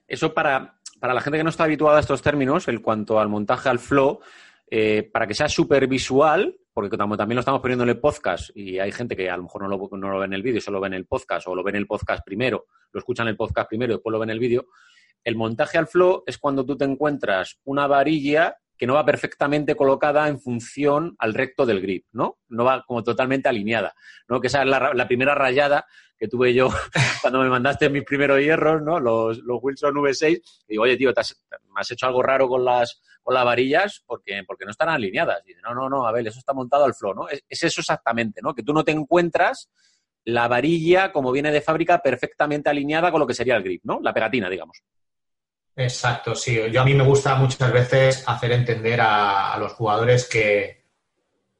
Eso 0.08 0.32
para, 0.34 0.79
para 1.00 1.14
la 1.14 1.20
gente 1.20 1.38
que 1.38 1.44
no 1.44 1.50
está 1.50 1.64
habituada 1.64 1.96
a 1.96 2.00
estos 2.00 2.22
términos, 2.22 2.68
en 2.68 2.80
cuanto 2.80 3.18
al 3.18 3.28
montaje 3.28 3.68
al 3.68 3.78
flow, 3.78 4.20
eh, 4.70 5.08
para 5.12 5.26
que 5.26 5.34
sea 5.34 5.48
súper 5.48 5.88
visual, 5.88 6.56
porque 6.72 6.96
también 6.96 7.34
lo 7.34 7.40
estamos 7.40 7.60
poniendo 7.60 7.84
en 7.84 7.90
el 7.90 7.98
podcast 7.98 8.50
y 8.54 8.78
hay 8.78 8.92
gente 8.92 9.16
que 9.16 9.28
a 9.28 9.36
lo 9.36 9.42
mejor 9.42 9.62
no 9.62 9.68
lo, 9.68 10.18
ve 10.18 10.26
en 10.26 10.32
el 10.32 10.42
vídeo, 10.42 10.60
solo 10.60 10.80
ve 10.80 10.86
en 10.86 10.94
el 10.94 11.06
podcast 11.06 11.48
o 11.48 11.54
lo 11.54 11.62
ve 11.64 11.70
en 11.70 11.76
el 11.76 11.86
podcast 11.86 12.24
primero, 12.24 12.66
lo 12.92 12.98
escuchan 12.98 13.26
en 13.26 13.32
el 13.32 13.36
podcast 13.36 13.68
primero 13.68 13.92
y 13.92 13.96
después 13.96 14.12
lo 14.12 14.18
ven 14.18 14.30
en 14.30 14.34
el 14.34 14.38
vídeo. 14.40 14.66
El 15.24 15.36
montaje 15.36 15.76
al 15.76 15.86
flow 15.86 16.22
es 16.26 16.38
cuando 16.38 16.64
tú 16.64 16.76
te 16.76 16.84
encuentras 16.84 17.58
una 17.64 17.86
varilla 17.86 18.56
que 18.78 18.86
no 18.86 18.94
va 18.94 19.04
perfectamente 19.04 19.74
colocada 19.74 20.26
en 20.28 20.40
función 20.40 21.14
al 21.18 21.34
recto 21.34 21.66
del 21.66 21.82
grip, 21.82 22.06
¿no? 22.12 22.38
No 22.48 22.64
va 22.64 22.82
como 22.86 23.02
totalmente 23.02 23.46
alineada, 23.46 23.94
¿no? 24.26 24.40
Que 24.40 24.46
esa 24.46 24.62
es 24.62 24.68
la, 24.68 25.06
primera 25.06 25.34
rayada 25.34 25.86
que 26.20 26.28
tuve 26.28 26.52
yo 26.52 26.68
cuando 27.22 27.40
me 27.40 27.48
mandaste 27.48 27.88
mis 27.88 28.04
primeros 28.04 28.38
hierros, 28.38 28.82
¿no? 28.82 29.00
Los, 29.00 29.38
los 29.38 29.58
Wilson 29.62 29.94
V6. 29.94 30.36
Y 30.36 30.42
digo, 30.68 30.82
oye, 30.82 30.98
tío, 30.98 31.14
¿te 31.14 31.22
has, 31.22 31.42
me 31.50 31.80
has 31.80 31.90
hecho 31.90 32.06
algo 32.06 32.22
raro 32.22 32.46
con 32.46 32.62
las, 32.62 33.00
con 33.22 33.34
las 33.34 33.44
varillas 33.44 34.04
porque, 34.06 34.42
porque 34.46 34.66
no 34.66 34.70
están 34.70 34.90
alineadas. 34.90 35.42
Y 35.46 35.48
dice, 35.48 35.62
no, 35.62 35.74
no, 35.74 35.88
no, 35.88 36.06
a 36.06 36.12
ver, 36.12 36.28
eso 36.28 36.38
está 36.38 36.52
montado 36.52 36.84
al 36.84 36.94
flow, 36.94 37.14
¿no? 37.14 37.28
Es, 37.28 37.42
es 37.48 37.62
eso 37.62 37.80
exactamente, 37.80 38.40
¿no? 38.42 38.54
Que 38.54 38.62
tú 38.62 38.74
no 38.74 38.84
te 38.84 38.92
encuentras 38.92 39.70
la 40.24 40.46
varilla, 40.46 41.10
como 41.10 41.32
viene 41.32 41.50
de 41.50 41.62
fábrica, 41.62 42.02
perfectamente 42.02 42.68
alineada 42.68 43.10
con 43.10 43.20
lo 43.20 43.26
que 43.26 43.34
sería 43.34 43.56
el 43.56 43.62
grip, 43.62 43.82
¿no? 43.84 44.00
La 44.02 44.12
pegatina, 44.12 44.50
digamos. 44.50 44.82
Exacto, 45.76 46.34
sí. 46.34 46.60
Yo 46.70 46.82
a 46.82 46.84
mí 46.84 46.94
me 46.94 47.04
gusta 47.04 47.34
muchas 47.36 47.72
veces 47.72 48.24
hacer 48.26 48.52
entender 48.52 49.00
a, 49.00 49.56
los 49.58 49.72
jugadores 49.72 50.28
que, 50.28 50.84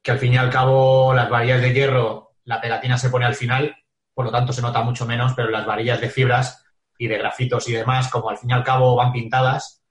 al 0.05 0.19
fin 0.19 0.33
y 0.33 0.37
al 0.37 0.51
cabo 0.51 1.13
las 1.13 1.29
varillas 1.29 1.61
de 1.61 1.73
hierro, 1.73 2.35
la 2.43 2.61
pegatina 2.61 2.97
se 2.97 3.09
pone 3.09 3.25
al 3.25 3.35
final, 3.35 3.75
por 4.21 4.27
lo 4.27 4.37
tanto 4.37 4.53
se 4.53 4.61
nota 4.61 4.83
mucho 4.83 5.07
menos, 5.07 5.33
pero 5.35 5.49
las 5.49 5.65
varillas 5.65 5.99
de 5.99 6.07
fibras 6.07 6.63
y 6.95 7.07
de 7.07 7.17
grafitos 7.17 7.67
y 7.67 7.71
demás, 7.71 8.07
como 8.07 8.29
al 8.29 8.37
fin 8.37 8.51
y 8.51 8.53
al 8.53 8.63
cabo 8.63 8.95
van 8.95 9.11
pintadas, 9.11 9.83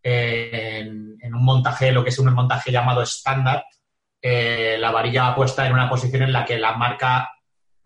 eh, 0.00 0.78
en, 1.20 1.34
un 1.34 1.44
montaje, 1.44 1.90
lo 1.90 2.04
que 2.04 2.10
es 2.10 2.18
un 2.20 2.32
montaje 2.32 2.70
llamado 2.70 3.02
estándar, 3.02 3.64
eh, 4.20 4.76
la 4.78 4.92
varilla 4.92 5.24
va 5.24 5.34
puesta 5.34 5.66
en 5.66 5.72
una 5.72 5.90
posición 5.90 6.22
en 6.22 6.32
la 6.32 6.44
que 6.44 6.58
la 6.58 6.74
marca 6.76 7.28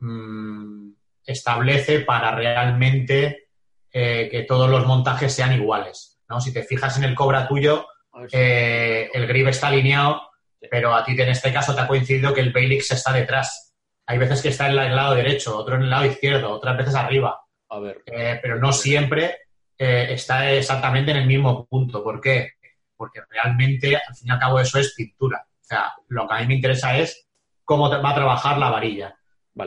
mm, 0.01 0.91
establece 1.25 2.01
para 2.01 2.33
realmente 2.33 3.49
eh, 3.91 4.29
que 4.31 4.43
todos 4.43 4.69
los 4.69 4.85
montajes 4.85 5.33
sean 5.33 5.55
iguales. 5.55 6.21
¿no? 6.29 6.43
Si 6.43 6.53
te 6.53 6.63
fijas 6.63 6.99
en 6.99 7.05
el 7.05 7.15
Cobra 7.15 7.49
tuyo, 7.49 7.87
el 8.31 9.27
grip 9.27 9.49
está 9.49 9.69
alineado, 9.69 10.29
pero 10.71 10.95
a 10.95 11.03
ti 11.03 11.13
en 11.19 11.31
este 11.31 11.55
caso 11.55 11.75
te 11.75 11.81
ha 11.81 11.89
coincidido 11.89 12.35
que 12.35 12.43
el 12.43 12.53
Bailix 12.53 12.91
está 12.91 13.15
detrás. 13.15 13.66
Hay 14.07 14.19
veces 14.19 14.41
que 14.43 14.49
está 14.49 14.69
en 14.69 14.79
el 14.79 14.97
lado 14.97 15.15
derecho, 15.15 15.57
otro 15.57 15.77
en 15.77 15.83
el 15.83 15.91
lado 15.91 16.07
izquierdo, 16.07 16.51
otras 16.51 16.77
veces 16.77 16.95
arriba. 16.95 17.41
A 17.69 17.79
ver. 17.81 18.03
Eh, 18.07 18.39
pero 18.41 18.59
no 18.59 18.73
siempre 18.73 19.39
está 19.79 20.51
exactamente 20.53 21.11
en 21.11 21.19
el 21.19 21.27
mismo 21.27 21.67
punto. 21.67 22.03
¿Por 22.03 22.21
qué? 22.21 22.53
Porque 22.97 23.21
realmente, 23.29 23.97
al 23.97 24.15
fin 24.15 24.29
y 24.29 24.31
al 24.31 24.39
cabo, 24.39 24.59
eso 24.59 24.79
es 24.79 24.95
pintura. 24.95 25.45
O 25.47 25.65
sea, 25.65 25.93
lo 26.09 26.27
que 26.27 26.35
a 26.35 26.39
mí 26.39 26.47
me 26.47 26.55
interesa 26.55 26.97
es 26.97 27.27
cómo 27.65 27.91
va 27.91 28.11
a 28.11 28.15
trabajar 28.15 28.57
la 28.57 28.71
varilla. 28.71 29.17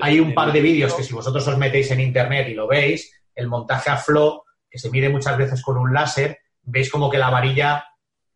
Hay 0.01 0.19
un 0.19 0.33
par 0.33 0.51
de 0.51 0.61
vídeos 0.61 0.93
que 0.93 1.03
si 1.03 1.13
vosotros 1.13 1.47
os 1.47 1.57
metéis 1.57 1.91
en 1.91 1.99
internet 1.99 2.47
y 2.47 2.53
lo 2.53 2.67
veis, 2.67 3.11
el 3.35 3.47
montaje 3.47 3.89
a 3.89 3.97
flow, 3.97 4.43
que 4.69 4.77
se 4.77 4.89
mide 4.89 5.09
muchas 5.09 5.37
veces 5.37 5.61
con 5.61 5.77
un 5.77 5.93
láser, 5.93 6.39
veis 6.61 6.91
como 6.91 7.09
que 7.09 7.17
la 7.17 7.29
varilla 7.29 7.85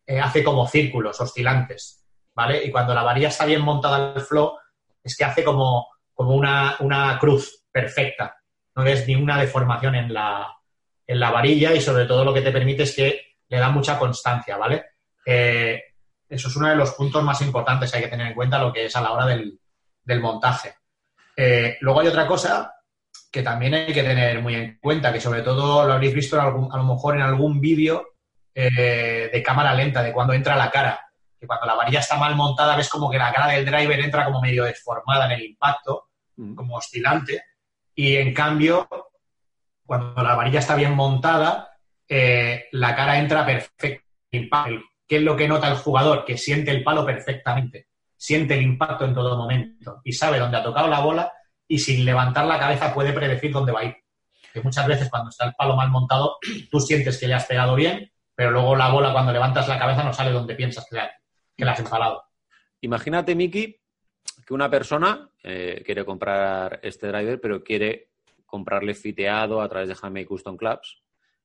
eh, 0.05 0.19
hace 0.19 0.43
como 0.43 0.67
círculos 0.67 1.19
oscilantes, 1.22 2.03
¿vale? 2.33 2.63
Y 2.65 2.72
cuando 2.72 2.93
la 2.93 3.03
varilla 3.03 3.27
está 3.27 3.45
bien 3.45 3.62
montada 3.62 4.13
al 4.13 4.22
flow, 4.22 4.57
es 5.03 5.15
que 5.15 5.25
hace 5.25 5.43
como, 5.43 5.88
como 6.13 6.36
una, 6.36 7.17
cruz 7.20 7.63
perfecta. 7.72 8.38
No 8.75 8.84
ves 8.84 9.08
ni 9.08 9.15
una 9.15 9.39
deformación 9.39 9.96
en 9.96 10.13
la, 10.13 10.48
en 11.05 11.20
la 11.20 11.32
varilla 11.32 11.74
y 11.74 11.82
sobre 11.82 12.05
todo 12.05 12.24
lo 12.24 12.34
que 12.34 12.41
te 12.41 12.51
permite 12.51 12.84
es 12.84 12.96
que 12.96 13.22
le 13.48 13.58
da 13.58 13.70
mucha 13.70 14.00
constancia, 14.00 14.58
¿vale? 14.58 14.86
Eh, 15.25 15.82
eso 16.29 16.48
es 16.48 16.55
uno 16.55 16.70
de 16.70 16.75
los 16.75 16.91
puntos 16.91 17.24
más 17.24 17.41
importantes 17.41 17.91
que 17.91 17.98
hay 17.98 18.03
que 18.03 18.10
tener 18.10 18.27
en 18.27 18.34
cuenta 18.34 18.60
lo 18.60 18.74
que 18.74 18.86
es 18.86 18.96
a 18.96 19.01
la 19.01 19.12
hora 19.12 19.25
del, 19.25 19.60
montaje. 20.20 20.75
Eh, 21.36 21.77
luego 21.82 22.01
hay 22.01 22.08
otra 22.08 22.27
cosa 22.27 22.74
que 23.32 23.41
también 23.41 23.74
hay 23.74 23.93
que 23.93 24.03
tener 24.03 24.41
muy 24.41 24.55
en 24.55 24.77
cuenta, 24.82 25.12
que 25.12 25.22
sobre 25.22 25.41
todo 25.41 25.86
lo 25.86 25.93
habréis 25.93 26.13
visto 26.13 26.39
a 26.39 26.50
lo 26.50 26.84
mejor 26.84 27.15
en 27.15 27.22
algún 27.22 27.60
vídeo 27.60 28.13
eh, 28.55 29.30
de 29.32 29.43
cámara 29.43 29.73
lenta, 29.73 30.04
de 30.04 30.13
cuando 30.13 30.34
entra 30.34 30.56
la 30.56 30.69
cara. 30.69 30.99
Que 31.43 31.47
cuando 31.47 31.65
la 31.65 31.75
varilla 31.75 31.99
está 31.99 32.15
mal 32.15 32.38
montada, 32.38 32.77
ves 32.77 32.88
como 32.88 33.12
que 33.12 33.17
la 33.17 33.34
cara 33.34 33.47
del 33.51 33.65
driver 33.65 33.99
entra 33.99 34.23
como 34.23 34.39
medio 34.39 34.63
deformada 34.63 35.25
en 35.25 35.32
el 35.34 35.41
impacto, 35.41 36.06
mm. 36.38 36.56
como 36.56 36.77
oscilante. 36.77 37.43
Y 37.93 38.15
en 38.15 38.34
cambio, 38.34 38.88
cuando 39.86 40.23
la 40.23 40.36
varilla 40.36 40.60
está 40.60 40.75
bien 40.75 40.95
montada, 40.95 41.75
eh, 42.08 42.67
la 42.71 42.95
cara 42.95 43.19
entra 43.19 43.45
perfecta. 43.45 44.06
¿Qué 45.06 45.17
es 45.17 45.21
lo 45.21 45.36
que 45.36 45.49
nota 45.49 45.67
el 45.67 45.75
jugador? 45.75 46.23
Que 46.23 46.38
siente 46.38 46.71
el 46.71 46.82
palo 46.82 47.06
perfectamente, 47.06 47.89
siente 48.15 48.53
el 48.53 48.62
impacto 48.62 49.03
en 49.03 49.13
todo 49.13 49.36
momento 49.36 49.99
y 50.06 50.13
sabe 50.13 50.39
dónde 50.39 50.56
ha 50.56 50.63
tocado 50.63 50.88
la 50.88 51.01
bola 51.01 51.29
y 51.67 51.77
sin 51.77 52.06
levantar 52.06 52.45
la 52.45 52.58
cabeza 52.58 52.93
puede 52.93 53.12
predecir 53.12 53.51
dónde 53.51 53.73
va 53.73 53.82
a 53.82 53.84
ir. 53.84 53.97
Que 54.53 54.62
muchas 54.62 54.88
veces 54.88 55.10
cuando 55.10 55.29
está 55.29 55.43
el 55.43 55.56
palo 55.56 55.75
mal 55.75 55.89
montado, 55.89 56.38
tú 56.71 56.79
sientes 56.79 57.19
que 57.19 57.27
le 57.27 57.34
has 57.34 57.45
pegado 57.45 57.75
bien, 57.75 58.10
pero 58.34 58.51
luego 58.51 58.77
la 58.77 58.89
bola 58.89 59.12
cuando 59.12 59.34
levantas 59.34 59.67
la 59.67 59.77
cabeza 59.77 60.06
no 60.06 60.13
sale 60.13 60.32
donde 60.32 60.56
piensas 60.56 60.88
que 60.89 60.95
la, 61.63 61.73
has 61.73 61.80
empalado. 61.80 62.23
Imagínate, 62.82 63.36
Miki, 63.36 63.80
que 64.45 64.54
una 64.54 64.69
persona 64.69 65.30
eh, 65.43 65.82
quiere 65.86 66.06
comprar 66.06 66.80
este 66.84 67.08
driver, 67.08 67.39
pero 67.39 67.63
quiere 67.63 68.10
comprarle 68.45 68.93
fiteado 68.93 69.62
a 69.62 69.69
través 69.69 69.89
de 69.89 69.95
Jaime 69.95 70.26
Custom 70.26 70.58
Clubs. 70.58 71.02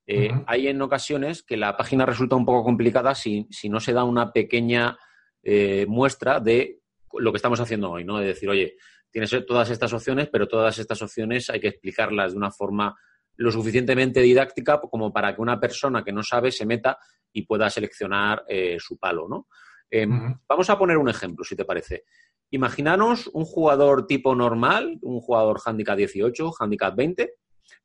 Eh, 0.07 0.31
hay 0.46 0.68
en 0.68 0.81
ocasiones 0.81 1.42
que 1.42 1.57
la 1.57 1.76
página 1.76 2.07
resulta 2.07 2.35
un 2.35 2.46
poco 2.46 2.64
complicada 2.64 3.14
si, 3.14 3.46
si 3.50 3.68
no 3.68 3.78
se 3.78 3.92
da 3.92 4.04
una 4.04 4.33
pequeña 4.33 4.98
eh, 5.42 5.87
muestra 5.87 6.40
de 6.40 6.81
lo 7.14 7.33
que 7.33 7.37
estamos 7.37 7.61
haciendo 7.61 7.90
hoy, 7.90 8.04
¿no? 8.04 8.18
De 8.18 8.26
decir, 8.26 8.48
oye, 8.48 8.76
tienes 9.11 9.35
todas 9.46 9.70
estas 9.70 9.92
opciones, 9.92 10.28
pero 10.31 10.48
todas 10.48 10.78
estas 10.78 11.00
opciones 11.02 11.50
hay 11.50 11.61
que 11.61 11.68
explicarlas 11.68 12.33
de 12.33 12.38
una 12.38 12.50
forma 12.50 12.96
lo 13.37 13.50
suficientemente 13.52 14.20
didáctica 14.20 14.81
como 14.81 15.12
para 15.12 15.35
que 15.35 15.40
una 15.40 15.61
persona 15.61 16.02
que 16.02 16.12
no 16.12 16.22
sabe 16.22 16.50
se 16.50 16.66
meta 16.66 16.98
y 17.33 17.42
pueda 17.42 17.70
seleccionar 17.70 18.44
eh, 18.48 18.78
su 18.81 18.98
palo, 18.98 19.28
¿no? 19.28 19.46
Em, 19.90 20.38
vamos 20.48 20.70
a 20.70 20.79
poner 20.79 20.98
un 20.98 21.09
ejemplo, 21.09 21.44
si 21.44 21.57
te 21.57 21.64
parece. 21.64 22.05
Imaginaros 22.51 23.29
un 23.33 23.44
jugador 23.44 24.07
tipo 24.07 24.35
normal, 24.35 24.98
un 25.03 25.20
jugador 25.20 25.61
handicap 25.64 25.96
18, 25.96 26.53
handicap 26.59 26.94
20, 26.96 27.35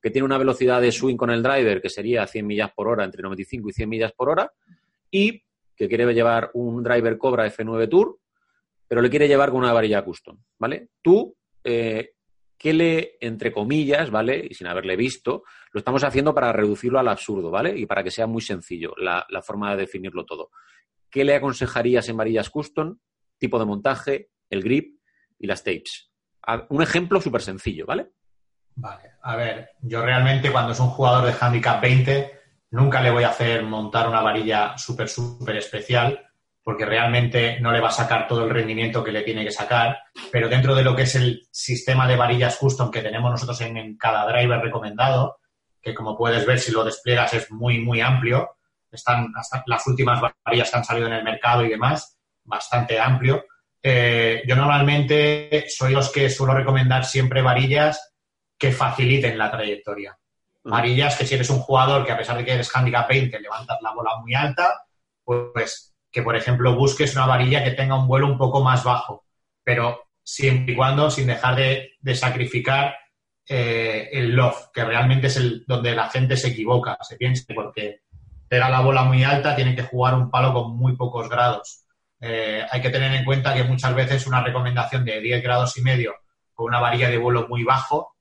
que 0.02 0.10
tiene 0.10 0.26
una 0.26 0.38
velocidad 0.38 0.82
de 0.82 0.92
swing 0.92 1.18
con 1.18 1.30
el 1.30 1.44
driver 1.44 1.82
que 1.82 1.90
sería 1.90 2.28
100 2.28 2.46
millas 2.48 2.72
por 2.74 2.88
hora, 2.88 3.04
entre 3.04 3.22
95 3.22 3.70
y 3.70 3.74
100 3.74 3.90
millas 3.90 4.12
por 4.14 4.30
hora, 4.30 4.52
y 5.12 5.44
que 5.76 5.88
quiere 5.88 6.14
llevar 6.14 6.52
un 6.54 6.84
driver 6.84 7.18
Cobra 7.18 7.48
F9 7.48 7.90
Tour 7.90 8.18
pero 8.94 9.02
le 9.02 9.10
quiere 9.10 9.28
llevar 9.28 9.50
con 9.50 9.64
una 9.64 9.74
varilla 9.74 10.04
custom, 10.04 10.38
¿vale? 10.60 10.90
Tú, 11.02 11.36
eh, 11.64 12.12
¿qué 12.56 12.74
le, 12.74 13.18
entre 13.22 13.52
comillas, 13.52 14.12
¿vale? 14.12 14.46
Y 14.48 14.54
sin 14.54 14.68
haberle 14.68 14.96
visto, 14.96 15.44
lo 15.72 15.80
estamos 15.80 16.04
haciendo 16.04 16.32
para 16.32 16.54
reducirlo 16.54 17.00
al 17.00 17.08
absurdo, 17.08 17.50
¿vale? 17.50 17.76
Y 17.76 17.88
para 17.88 18.04
que 18.04 18.12
sea 18.12 18.28
muy 18.28 18.44
sencillo 18.44 18.94
la, 18.98 19.26
forma 19.42 19.72
de 19.72 19.78
definirlo 19.78 20.26
todo. 20.26 20.52
¿Qué 21.14 21.24
le 21.24 21.36
aconsejarías 21.36 22.10
en 22.10 22.18
varillas 22.18 22.50
custom? 22.50 22.98
Tipo 23.38 23.60
de 23.60 23.66
montaje, 23.66 24.32
el 24.50 24.64
grip 24.64 25.00
y 25.38 25.46
las 25.46 25.64
tapes. 25.64 26.12
Un 26.70 26.82
ejemplo 26.82 27.22
súper 27.22 27.44
sencillo, 27.44 27.86
¿vale? 27.86 28.10
Vale, 28.76 29.12
a 29.22 29.36
ver, 29.36 29.70
yo 29.82 30.04
realmente 30.04 30.52
cuando 30.52 30.72
es 30.72 30.80
un 30.80 30.90
jugador 30.90 31.28
de 31.28 31.36
handicap 31.40 31.80
20, 31.80 32.32
nunca 32.72 33.00
le 33.00 33.12
voy 33.12 33.24
a 33.24 33.30
hacer 33.30 33.62
montar 33.62 34.10
una 34.10 34.22
varilla 34.22 34.76
súper, 34.76 35.08
súper 35.08 35.58
especial 35.58 36.20
porque 36.64 36.86
realmente 36.86 37.60
no 37.60 37.72
le 37.72 37.80
va 37.80 37.90
a 37.90 37.92
sacar 37.92 38.28
todo 38.28 38.46
el 38.46 38.50
rendimiento 38.50 39.04
que 39.04 39.12
le 39.12 39.22
tiene 39.22 39.44
que 39.44 39.52
sacar, 39.52 40.00
pero 40.32 40.50
dentro 40.50 40.74
de 40.74 40.84
lo 40.84 40.96
que 40.96 41.04
es 41.04 41.14
el 41.14 41.46
sistema 41.52 42.08
de 42.08 42.16
varillas 42.16 42.58
custom 42.58 42.90
que 42.90 43.02
tenemos 43.02 43.30
nosotros 43.30 43.62
en, 43.62 43.98
cada 43.98 44.26
driver 44.26 44.62
recomendado, 44.62 45.38
que 45.80 45.94
como 45.94 46.18
puedes 46.18 46.44
ver 46.48 46.60
si 46.60 46.72
lo 46.72 46.84
despliegas 46.84 47.36
es 47.36 47.52
muy, 47.52 47.80
muy 47.80 48.02
amplio, 48.02 48.56
están 48.96 49.32
hasta 49.36 49.64
las 49.68 49.86
últimas 49.88 50.22
varillas 50.46 50.70
que 50.70 50.78
han 50.78 50.86
salido 50.86 51.08
en 51.08 51.14
el 51.14 51.24
mercado 51.24 51.64
y 51.66 51.70
demás, 51.70 52.18
bastante 52.44 53.00
amplio. 53.00 53.46
Eh, 53.82 54.44
yo 54.48 54.56
normalmente 54.56 55.66
soy 55.68 55.94
los 55.94 56.12
que 56.12 56.30
suelo 56.30 56.54
recomendar 56.54 57.06
siempre 57.06 57.42
varillas 57.42 58.14
que 58.58 58.72
faciliten 58.72 59.38
la 59.38 59.52
trayectoria. 59.52 60.18
Varillas 60.64 61.18
que 61.18 61.26
si 61.26 61.36
eres 61.36 61.50
un 61.50 61.60
jugador 61.60 62.06
que 62.06 62.14
a 62.14 62.18
pesar 62.18 62.38
de 62.38 62.46
que 62.46 62.54
eres 62.54 62.74
handicap 62.74 63.10
20 63.10 63.40
levantas 63.40 63.80
la 63.82 63.94
bola 63.94 64.12
muy 64.22 64.34
alta, 64.34 64.86
pues 65.24 65.94
que, 66.12 66.22
por 66.22 66.36
ejemplo, 66.36 66.76
busques 66.76 67.16
una 67.16 67.26
varilla 67.26 67.64
que 67.64 67.72
tenga 67.72 68.00
un 68.00 68.08
vuelo 68.08 68.28
un 68.28 68.38
poco 68.38 68.64
más 68.64 68.84
bajo, 68.84 69.26
pero 69.64 70.04
siempre 70.24 70.74
y 70.74 70.76
cuando 70.78 71.10
sin 71.12 71.28
dejar 71.28 71.56
de, 71.56 72.16
sacrificar 72.16 72.96
eh, 73.48 74.10
el 74.14 74.34
loft, 74.34 74.72
que 74.74 74.86
realmente 74.86 75.28
es 75.28 75.38
el 75.38 75.66
donde 75.68 75.96
la 75.96 76.10
gente 76.10 76.38
se 76.38 76.50
equivoca, 76.50 76.98
se 77.02 77.18
piensa, 77.18 77.54
porque 77.54 78.03
pega 78.54 78.70
la 78.70 78.82
bola 78.82 79.02
muy 79.02 79.24
alta, 79.24 79.56
tiene 79.56 79.76
que 79.76 79.82
jugar 79.82 80.14
un 80.14 80.30
palo 80.30 80.54
con 80.54 80.78
muy 80.78 80.96
pocos 80.96 81.28
grados. 81.28 81.86
Eh, 82.22 82.64
hay 82.70 82.82
que 82.84 82.92
tener 82.92 83.12
en 83.12 83.26
cuenta 83.26 83.52
que 83.52 83.64
muchas 83.64 83.96
veces 83.96 84.28
una 84.28 84.44
recomendación 84.44 85.04
de 85.04 85.20
10 85.20 85.42
grados 85.42 85.76
y 85.80 85.82
medio 85.82 86.14
con 86.54 86.68
una 86.68 86.80
varilla 86.80 87.10
de 87.10 87.18
vuelo 87.18 87.48
muy 87.48 87.64
bajo 87.64 88.16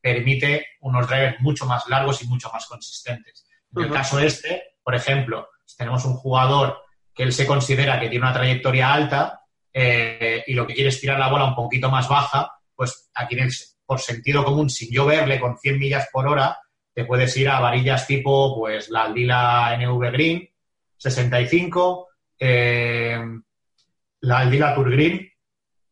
permite 0.00 0.64
unos 0.80 1.06
drivers 1.06 1.40
mucho 1.40 1.66
más 1.66 1.86
largos 1.88 2.22
y 2.22 2.26
mucho 2.26 2.48
más 2.50 2.64
consistentes. 2.64 3.46
En 3.76 3.82
el 3.82 3.92
caso 3.92 4.18
este, 4.18 4.62
por 4.82 4.94
ejemplo, 4.94 5.46
si 5.66 5.76
tenemos 5.76 6.06
un 6.06 6.14
jugador 6.14 6.78
que 7.14 7.24
él 7.24 7.34
se 7.34 7.46
considera 7.46 8.00
que 8.00 8.08
tiene 8.08 8.24
una 8.24 8.32
trayectoria 8.32 8.94
alta 8.94 9.42
eh, 9.74 10.42
y 10.46 10.54
lo 10.54 10.66
que 10.66 10.72
quiere 10.72 10.88
es 10.88 10.98
tirar 10.98 11.18
la 11.18 11.28
bola 11.28 11.44
un 11.44 11.54
poquito 11.54 11.90
más 11.90 12.08
baja, 12.08 12.50
pues 12.74 13.10
aquí 13.14 13.36
por 13.84 14.00
sentido 14.00 14.42
común, 14.42 14.70
sin 14.70 14.90
yo 14.90 15.04
verle 15.04 15.38
con 15.38 15.58
100 15.58 15.78
millas 15.78 16.08
por 16.10 16.26
hora, 16.26 16.56
te 16.96 17.04
puedes 17.04 17.36
ir 17.36 17.50
a 17.50 17.60
varillas 17.60 18.06
tipo 18.06 18.56
pues 18.56 18.88
la 18.88 19.02
Aldila 19.02 19.76
NV 19.78 20.10
Green 20.12 20.48
65, 20.96 22.08
eh, 22.38 23.22
la 24.20 24.38
Aldila 24.38 24.74
Tour 24.74 24.90
Green, 24.90 25.30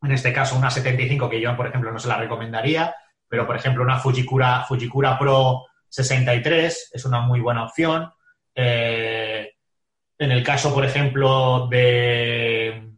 en 0.01 0.11
este 0.11 0.33
caso 0.33 0.57
una 0.57 0.71
75 0.71 1.29
que 1.29 1.39
yo, 1.39 1.55
por 1.55 1.67
ejemplo, 1.67 1.91
no 1.91 1.99
se 1.99 2.07
la 2.07 2.17
recomendaría, 2.17 2.95
pero 3.29 3.45
por 3.45 3.55
ejemplo 3.55 3.83
una 3.83 3.99
Fujikura, 3.99 4.65
Fujikura 4.67 5.19
Pro 5.19 5.67
63 5.89 6.89
es 6.91 7.05
una 7.05 7.21
muy 7.21 7.39
buena 7.39 7.65
opción. 7.65 8.11
Eh, 8.55 9.51
en 10.17 10.31
el 10.31 10.43
caso, 10.43 10.73
por 10.73 10.85
ejemplo, 10.85 11.67
de, 11.67 12.93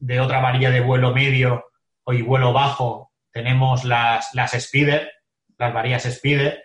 de 0.00 0.20
otra 0.20 0.40
varilla 0.40 0.70
de 0.70 0.80
vuelo 0.80 1.14
medio 1.14 1.66
y 2.08 2.20
vuelo 2.22 2.52
bajo, 2.52 3.12
tenemos 3.30 3.84
las, 3.84 4.34
las 4.34 4.54
Spider, 4.54 5.08
las 5.56 5.72
varillas 5.72 6.04
Spider, 6.06 6.64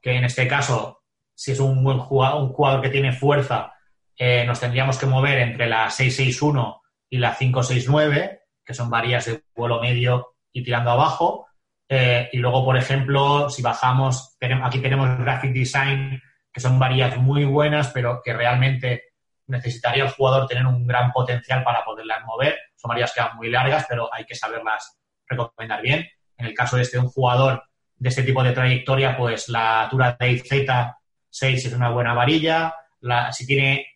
que 0.00 0.16
en 0.16 0.24
este 0.24 0.48
caso, 0.48 1.02
si 1.34 1.52
es 1.52 1.60
un 1.60 1.82
buen 1.82 1.98
jugador, 1.98 2.42
un 2.42 2.52
jugador 2.52 2.82
que 2.82 2.88
tiene 2.88 3.12
fuerza, 3.12 3.74
eh, 4.16 4.44
nos 4.46 4.60
tendríamos 4.60 4.98
que 4.98 5.06
mover 5.06 5.38
entre 5.38 5.66
la 5.66 5.90
661 5.90 6.82
y 7.08 7.18
la 7.18 7.36
569, 7.36 8.42
que 8.64 8.74
son 8.74 8.90
varillas 8.90 9.26
de 9.26 9.42
vuelo 9.54 9.80
medio 9.80 10.34
y 10.52 10.62
tirando 10.62 10.90
abajo. 10.90 11.46
Eh, 11.88 12.28
y 12.32 12.38
luego, 12.38 12.64
por 12.64 12.76
ejemplo, 12.76 13.50
si 13.50 13.62
bajamos, 13.62 14.36
aquí 14.62 14.78
tenemos 14.80 15.18
Graphic 15.18 15.52
Design, 15.52 16.22
que 16.52 16.60
son 16.60 16.78
varillas 16.78 17.16
muy 17.16 17.44
buenas, 17.44 17.88
pero 17.88 18.20
que 18.22 18.32
realmente 18.32 19.04
necesitaría 19.46 20.04
el 20.04 20.10
jugador 20.10 20.46
tener 20.46 20.66
un 20.66 20.86
gran 20.86 21.10
potencial 21.12 21.64
para 21.64 21.84
poderlas 21.84 22.24
mover. 22.24 22.58
Son 22.76 22.88
varillas 22.88 23.12
que 23.12 23.20
van 23.20 23.36
muy 23.36 23.50
largas, 23.50 23.86
pero 23.88 24.12
hay 24.12 24.24
que 24.24 24.34
saberlas 24.34 25.00
recomendar 25.26 25.82
bien. 25.82 26.06
En 26.36 26.46
el 26.46 26.54
caso 26.54 26.76
de 26.76 26.82
este 26.82 26.98
un 26.98 27.08
jugador 27.08 27.69
de 28.00 28.08
este 28.08 28.22
tipo 28.22 28.42
de 28.42 28.52
trayectoria, 28.52 29.16
pues 29.16 29.48
la 29.50 29.86
Tura 29.90 30.18
Z6 30.18 30.94
es 31.30 31.72
una 31.72 31.90
buena 31.90 32.14
varilla. 32.14 32.74
La, 33.00 33.30
si 33.30 33.46
tiene 33.46 33.86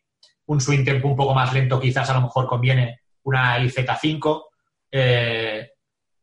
un 0.46 0.60
swing 0.60 0.84
tempo 0.84 1.08
un 1.08 1.16
poco 1.16 1.34
más 1.34 1.52
lento, 1.54 1.80
quizás 1.80 2.08
a 2.10 2.14
lo 2.14 2.20
mejor 2.20 2.46
conviene 2.46 3.00
una 3.22 3.58
IZ5. 3.58 4.44
Eh, 4.92 5.70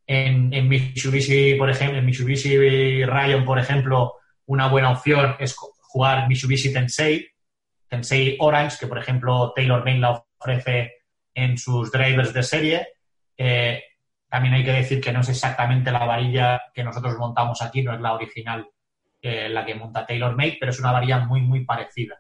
en, 0.06 0.54
en, 0.54 0.68
Mitsubishi, 0.68 1.56
por 1.56 1.72
ejemplo, 1.72 1.98
en 1.98 2.06
Mitsubishi 2.06 3.04
Rayon, 3.04 3.44
por 3.44 3.58
ejemplo, 3.58 4.14
una 4.46 4.68
buena 4.68 4.92
opción 4.92 5.36
es 5.40 5.56
jugar 5.56 6.28
Mitsubishi 6.28 6.72
Tensei, 6.72 7.28
Tensei 7.88 8.38
Orange, 8.40 8.78
que 8.80 8.88
por 8.88 9.00
ejemplo 9.00 9.54
Taylor 9.56 9.84
Main 9.84 10.02
la 10.02 10.24
ofrece 10.40 10.94
en 11.34 11.58
sus 11.58 11.92
drivers 11.92 12.34
de 12.34 12.44
serie. 12.44 12.88
Eh, 13.38 13.84
también 14.32 14.54
hay 14.54 14.64
que 14.64 14.72
decir 14.72 15.02
que 15.02 15.12
no 15.12 15.20
es 15.20 15.28
exactamente 15.28 15.92
la 15.92 16.06
varilla 16.06 16.62
que 16.74 16.86
nosotros 16.86 17.18
montamos 17.18 17.62
aquí, 17.62 17.84
no 17.84 17.94
es 17.94 18.00
la 18.00 18.14
original, 18.14 18.66
eh, 19.22 19.50
la 19.50 19.66
que 19.66 19.76
monta 19.76 20.06
Taylor 20.06 20.38
Made, 20.38 20.56
pero 20.58 20.72
es 20.72 20.80
una 20.80 20.94
varilla 20.94 21.20
muy, 21.20 21.42
muy 21.42 21.66
parecida. 21.66 22.16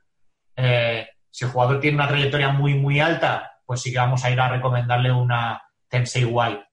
Eh, 0.54 1.08
si 1.30 1.46
el 1.46 1.52
jugador 1.52 1.80
tiene 1.80 1.96
una 1.96 2.10
trayectoria 2.10 2.50
muy, 2.50 2.74
muy 2.74 3.00
alta, 3.00 3.54
pues 3.66 3.80
sí 3.80 3.94
que 3.94 4.00
vamos 4.00 4.26
a 4.26 4.30
ir 4.30 4.42
a 4.42 4.50
recomendarle 4.50 5.10
una 5.10 5.62
Tensei 5.88 6.26
White. 6.26 6.66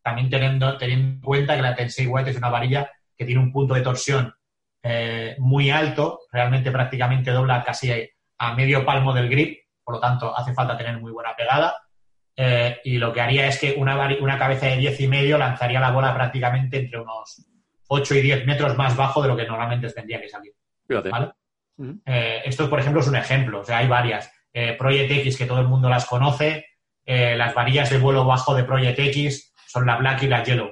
También 0.00 0.30
teniendo, 0.30 0.78
teniendo 0.78 1.16
en 1.16 1.20
cuenta 1.20 1.56
que 1.56 1.62
la 1.62 1.74
Tensei 1.74 2.06
White 2.06 2.30
es 2.30 2.38
una 2.38 2.48
varilla 2.48 2.90
que 3.18 3.26
tiene 3.26 3.42
un 3.42 3.52
punto 3.52 3.74
de 3.74 3.82
torsión 3.82 4.32
eh, 4.82 5.36
muy 5.40 5.68
alto, 5.68 6.20
realmente 6.32 6.70
prácticamente 6.70 7.32
dobla 7.32 7.62
casi 7.62 7.92
a 8.38 8.54
medio 8.54 8.82
palmo 8.86 9.12
del 9.12 9.28
grip, 9.28 9.58
por 9.84 9.96
lo 9.96 10.00
tanto 10.00 10.34
hace 10.34 10.54
falta 10.54 10.78
tener 10.78 10.98
muy 10.98 11.12
buena 11.12 11.36
pegada 11.36 11.74
eh, 12.36 12.80
y 12.84 12.98
lo 12.98 13.12
que 13.12 13.20
haría 13.22 13.46
es 13.46 13.58
que 13.58 13.72
una, 13.72 13.96
una 14.20 14.38
cabeza 14.38 14.66
de 14.66 14.76
10 14.76 15.00
y 15.00 15.08
medio 15.08 15.38
lanzaría 15.38 15.80
la 15.80 15.90
bola 15.90 16.14
prácticamente 16.14 16.78
entre 16.78 17.00
unos 17.00 17.46
8 17.88 18.14
y 18.16 18.20
10 18.20 18.46
metros 18.46 18.76
más 18.76 18.94
bajo 18.94 19.22
de 19.22 19.28
lo 19.28 19.36
que 19.36 19.46
normalmente 19.46 19.90
tendría 19.90 20.20
que 20.20 20.28
salir. 20.28 20.52
Eh, 22.04 22.42
esto, 22.44 22.68
por 22.68 22.80
ejemplo, 22.80 23.00
es 23.00 23.08
un 23.08 23.16
ejemplo. 23.16 23.60
O 23.60 23.64
sea, 23.64 23.78
hay 23.78 23.88
varias. 23.88 24.30
Eh, 24.52 24.74
Project 24.74 25.10
X, 25.10 25.38
que 25.38 25.46
todo 25.46 25.60
el 25.60 25.68
mundo 25.68 25.88
las 25.88 26.06
conoce. 26.06 26.66
las 27.06 27.54
varillas 27.54 27.88
de 27.90 27.98
vuelo 27.98 28.24
bajo 28.24 28.54
de 28.54 28.64
Project 28.64 28.98
X 28.98 29.54
son 29.66 29.86
la 29.86 29.96
Black 29.96 30.24
y 30.24 30.26
la 30.26 30.42
Yellow. 30.42 30.70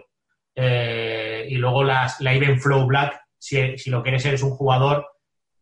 y 0.56 1.56
luego 1.56 1.84
las, 1.84 2.20
la 2.20 2.34
Even 2.34 2.60
Flow 2.60 2.86
Black, 2.86 3.22
si, 3.38 3.78
si 3.78 3.90
lo 3.90 4.02
quieres 4.02 4.24
eres 4.26 4.42
un 4.42 4.50
jugador 4.50 5.06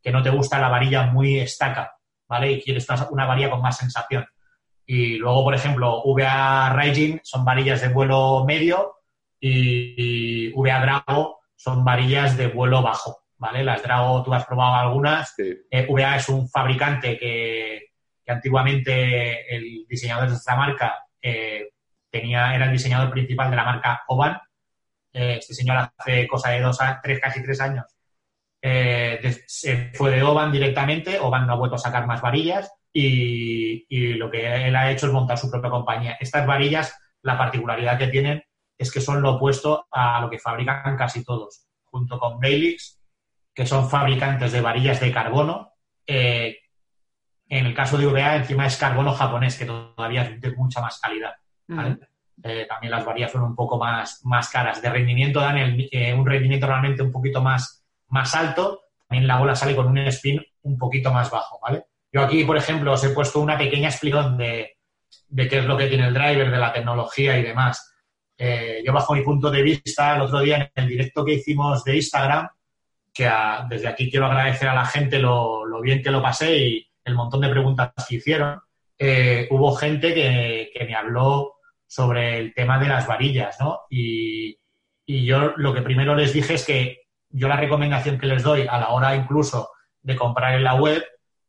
que 0.03 0.11
no 0.11 0.23
te 0.23 0.31
gusta 0.31 0.59
la 0.59 0.69
varilla 0.69 1.07
muy 1.07 1.39
estaca, 1.39 1.95
¿vale? 2.27 2.53
Y 2.53 2.63
quieres 2.63 2.87
una 3.11 3.27
varilla 3.27 3.51
con 3.51 3.63
más 3.63 3.77
sensación. 3.77 4.27
Y 4.93 5.17
luego, 5.17 5.43
por 5.43 5.55
ejemplo, 5.55 6.03
VA 6.05 6.69
Raging 6.69 7.21
son 7.23 7.47
varillas 7.47 7.81
de 7.81 7.89
vuelo 7.89 8.45
medio 8.45 8.97
y, 9.41 10.53
VA 10.53 10.81
Drago 10.83 11.41
son 11.57 11.83
varillas 11.83 12.37
de 12.37 12.49
vuelo 12.49 12.83
bajo, 12.83 13.23
¿vale? 13.39 13.65
Las 13.65 13.83
Drago, 13.83 14.23
tú 14.23 14.35
has 14.35 14.45
probado 14.45 14.75
algunas. 14.75 15.35
Eh, 15.39 15.87
VA 15.89 16.17
es 16.17 16.29
un 16.29 16.47
fabricante 16.47 17.19
que, 17.19 17.87
antiguamente 18.27 19.57
el 19.57 19.87
diseñador 19.89 20.29
de 20.29 20.35
esta 20.35 20.57
marca 20.57 20.99
eh, 21.23 21.71
tenía, 22.11 22.55
era 22.55 22.67
el 22.67 22.73
diseñador 22.73 23.11
principal 23.11 23.49
de 23.49 23.57
la 23.57 23.65
marca 23.65 24.03
Oban. 24.09 24.39
Eh, 25.11 25.37
este 25.39 25.55
señor 25.55 25.91
hace 25.97 26.29
cosa 26.29 26.51
de 26.51 26.61
dos, 26.61 26.79
tres, 27.03 27.19
casi 27.19 27.43
tres 27.43 27.63
años. 27.63 27.87
se 28.61 29.91
fue 29.95 30.11
de 30.11 30.23
Oban 30.23 30.53
directamente. 30.53 31.19
Oban 31.19 31.47
no 31.47 31.55
ha 31.55 31.57
vuelto 31.57 31.77
a 31.77 31.79
sacar 31.79 32.07
más 32.07 32.21
varillas 32.21 32.71
y, 32.93 34.15
lo 34.15 34.31
que 34.31 34.67
él 34.69 34.77
ha 34.77 34.91
hecho 34.91 35.07
es 35.07 35.13
montar 35.13 35.39
su 35.39 35.51
propia 35.51 35.71
compañía. 35.71 36.17
Estas 36.21 36.47
varillas, 36.47 36.97
la 37.23 37.39
particularidad 37.39 37.99
que 37.99 38.09
tienen 38.09 38.43
es 38.77 38.93
que 38.93 39.01
son 39.01 39.23
lo 39.23 39.35
opuesto 39.35 39.87
a 39.91 40.21
lo 40.21 40.31
que 40.31 40.39
fabrican 40.39 40.97
casi 40.97 41.25
todos, 41.25 41.67
junto 41.85 42.19
con 42.19 42.39
Bailix, 42.41 43.01
que 43.55 43.67
son 43.67 43.89
fabricantes 43.89 44.53
de 44.53 44.61
varillas 44.61 45.01
de 45.01 45.13
carbono. 45.13 45.73
Eh, 46.07 46.59
en 47.49 47.67
el 47.67 47.75
caso 47.75 47.99
de 47.99 48.07
VA, 48.07 48.37
encima 48.37 48.67
es 48.67 48.77
carbono 48.77 49.13
japonés, 49.13 49.59
que 49.59 49.67
todavía 49.67 50.23
es 50.23 50.41
de 50.41 50.53
mucha 50.53 50.81
más 50.81 50.99
calidad. 51.01 51.35
Eh, 52.45 52.67
también 52.67 52.91
las 52.91 53.05
varillas 53.05 53.31
son 53.31 53.43
un 53.43 53.55
poco 53.55 53.79
más, 53.79 54.21
más 54.25 54.49
caras. 54.49 54.81
De 54.83 54.91
rendimiento 54.91 55.41
dan 55.41 55.59
eh, 55.59 56.15
un 56.15 56.27
rendimiento 56.27 56.67
realmente 56.67 57.03
un 57.03 57.13
poquito 57.13 57.41
más, 57.41 57.85
más 58.09 58.35
alto. 58.35 58.81
También 59.07 59.27
la 59.27 59.39
bola 59.39 59.55
sale 59.55 59.77
con 59.77 59.87
un 59.87 59.99
spin 59.99 60.43
un 60.63 60.79
poquito 60.79 61.13
más 61.13 61.31
bajo, 61.31 61.61
¿vale? 61.61 61.85
Yo 62.13 62.21
aquí, 62.21 62.45
por 62.45 62.59
ejemplo, 62.59 62.93
os 62.93 63.03
he 63.05 63.11
puesto 63.11 63.41
una 63.41 63.57
pequeña 63.57 63.89
explicación 63.89 64.37
de, 64.37 64.77
qué 65.35 65.59
es 65.59 65.65
lo 65.65 65.79
que 65.79 65.87
tiene 65.87 66.09
el 66.09 66.15
driver, 66.15 66.51
de 66.51 66.59
la 66.59 66.73
tecnología 66.73 67.39
y 67.39 67.43
demás. 67.43 67.95
Eh, 68.37 68.83
yo, 68.85 68.93
bajo 68.93 69.15
mi 69.15 69.23
punto 69.23 69.51
de 69.51 69.63
vista, 69.63 70.17
el 70.17 70.23
otro 70.23 70.41
día 70.41 70.71
en 70.75 70.85
el 70.85 70.89
directo 70.89 71.25
que 71.25 71.35
hicimos 71.35 71.83
de 71.85 71.97
Instagram, 71.97 72.49
que 73.15 73.31
desde 73.69 73.89
aquí 73.89 74.11
quiero 74.11 74.27
agradecer 74.27 74.69
a 74.69 74.75
la 74.75 74.85
gente 74.85 75.19
lo, 75.19 75.65
bien 75.81 76.03
que 76.03 76.11
lo 76.11 76.21
pasé 76.21 76.57
y 76.59 76.87
el 77.05 77.15
montón 77.15 77.41
de 77.41 77.49
preguntas 77.49 77.93
que 78.07 78.17
hicieron, 78.17 78.61
eh, 78.99 79.49
hubo 79.51 79.75
gente 79.75 80.15
que, 80.15 80.85
me 80.87 80.95
habló 80.95 81.55
sobre 81.87 82.39
el 82.39 82.55
tema 82.55 82.79
de 82.79 82.89
las 82.89 83.07
varillas, 83.07 83.57
¿no? 83.59 83.81
Y, 83.91 84.59
y 85.07 85.25
yo 85.25 85.55
lo 85.57 85.73
que 85.73 85.83
primero 85.83 86.15
les 86.15 86.33
dije 86.33 86.55
es 86.55 86.67
que 86.67 87.03
yo 87.31 87.49
la 87.49 87.57
recomendación 87.57 88.19
que 88.19 88.27
les 88.27 88.43
doy 88.43 88.67
a 88.69 88.79
la 88.79 88.89
hora 88.91 89.17
incluso 89.17 89.71
de 90.03 90.17
comprar 90.17 90.55
en 90.55 90.65
la 90.65 90.75
web 90.75 91.03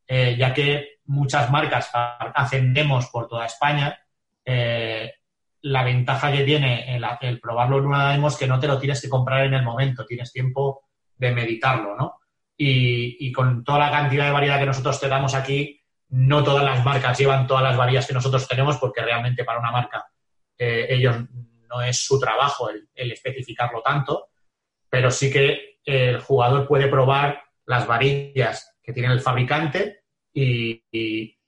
eh, 0.07 0.35
ya 0.37 0.53
que 0.53 0.99
muchas 1.05 1.49
marcas 1.49 1.89
hacen 1.93 2.73
demos 2.73 3.07
por 3.07 3.27
toda 3.27 3.45
España, 3.45 3.97
eh, 4.45 5.13
la 5.61 5.83
ventaja 5.83 6.31
que 6.31 6.43
tiene 6.43 6.95
el, 7.21 7.39
probarlo 7.39 7.77
en 7.77 7.85
una 7.85 8.11
demo 8.11 8.27
es 8.27 8.35
que 8.35 8.47
no 8.47 8.59
te 8.59 8.67
lo 8.67 8.77
tienes 8.77 9.01
que 9.01 9.09
comprar 9.09 9.45
en 9.45 9.53
el 9.53 9.63
momento, 9.63 10.05
tienes 10.05 10.31
tiempo 10.31 10.83
de 11.15 11.31
meditarlo, 11.31 11.95
¿no? 11.95 12.19
Y, 12.57 13.31
con 13.31 13.63
toda 13.63 13.79
la 13.79 13.91
cantidad 13.91 14.25
de 14.25 14.31
variedad 14.31 14.59
que 14.59 14.65
nosotros 14.65 14.99
te 14.99 15.07
damos 15.07 15.33
aquí, 15.33 15.81
no 16.09 16.43
todas 16.43 16.63
las 16.63 16.83
marcas 16.85 17.17
llevan 17.17 17.47
todas 17.47 17.63
las 17.63 17.75
variedades 17.75 18.07
que 18.07 18.13
nosotros 18.13 18.47
tenemos, 18.47 18.77
porque 18.77 19.01
realmente 19.01 19.43
para 19.43 19.59
una 19.59 19.71
marca 19.71 20.05
eh, 20.57 20.85
ellos 20.89 21.15
no 21.69 21.81
es 21.81 22.05
su 22.05 22.19
trabajo 22.19 22.69
el, 22.69 23.11
especificarlo 23.11 23.81
tanto, 23.81 24.29
pero 24.89 25.09
sí 25.09 25.31
que 25.31 25.79
el 25.83 26.19
jugador 26.19 26.67
puede 26.67 26.87
probar 26.87 27.41
las 27.65 27.87
varillas 27.87 28.72
que 28.83 28.93
tiene 28.93 29.13
el 29.13 29.21
fabricante 29.21 30.03
y, 30.33 30.83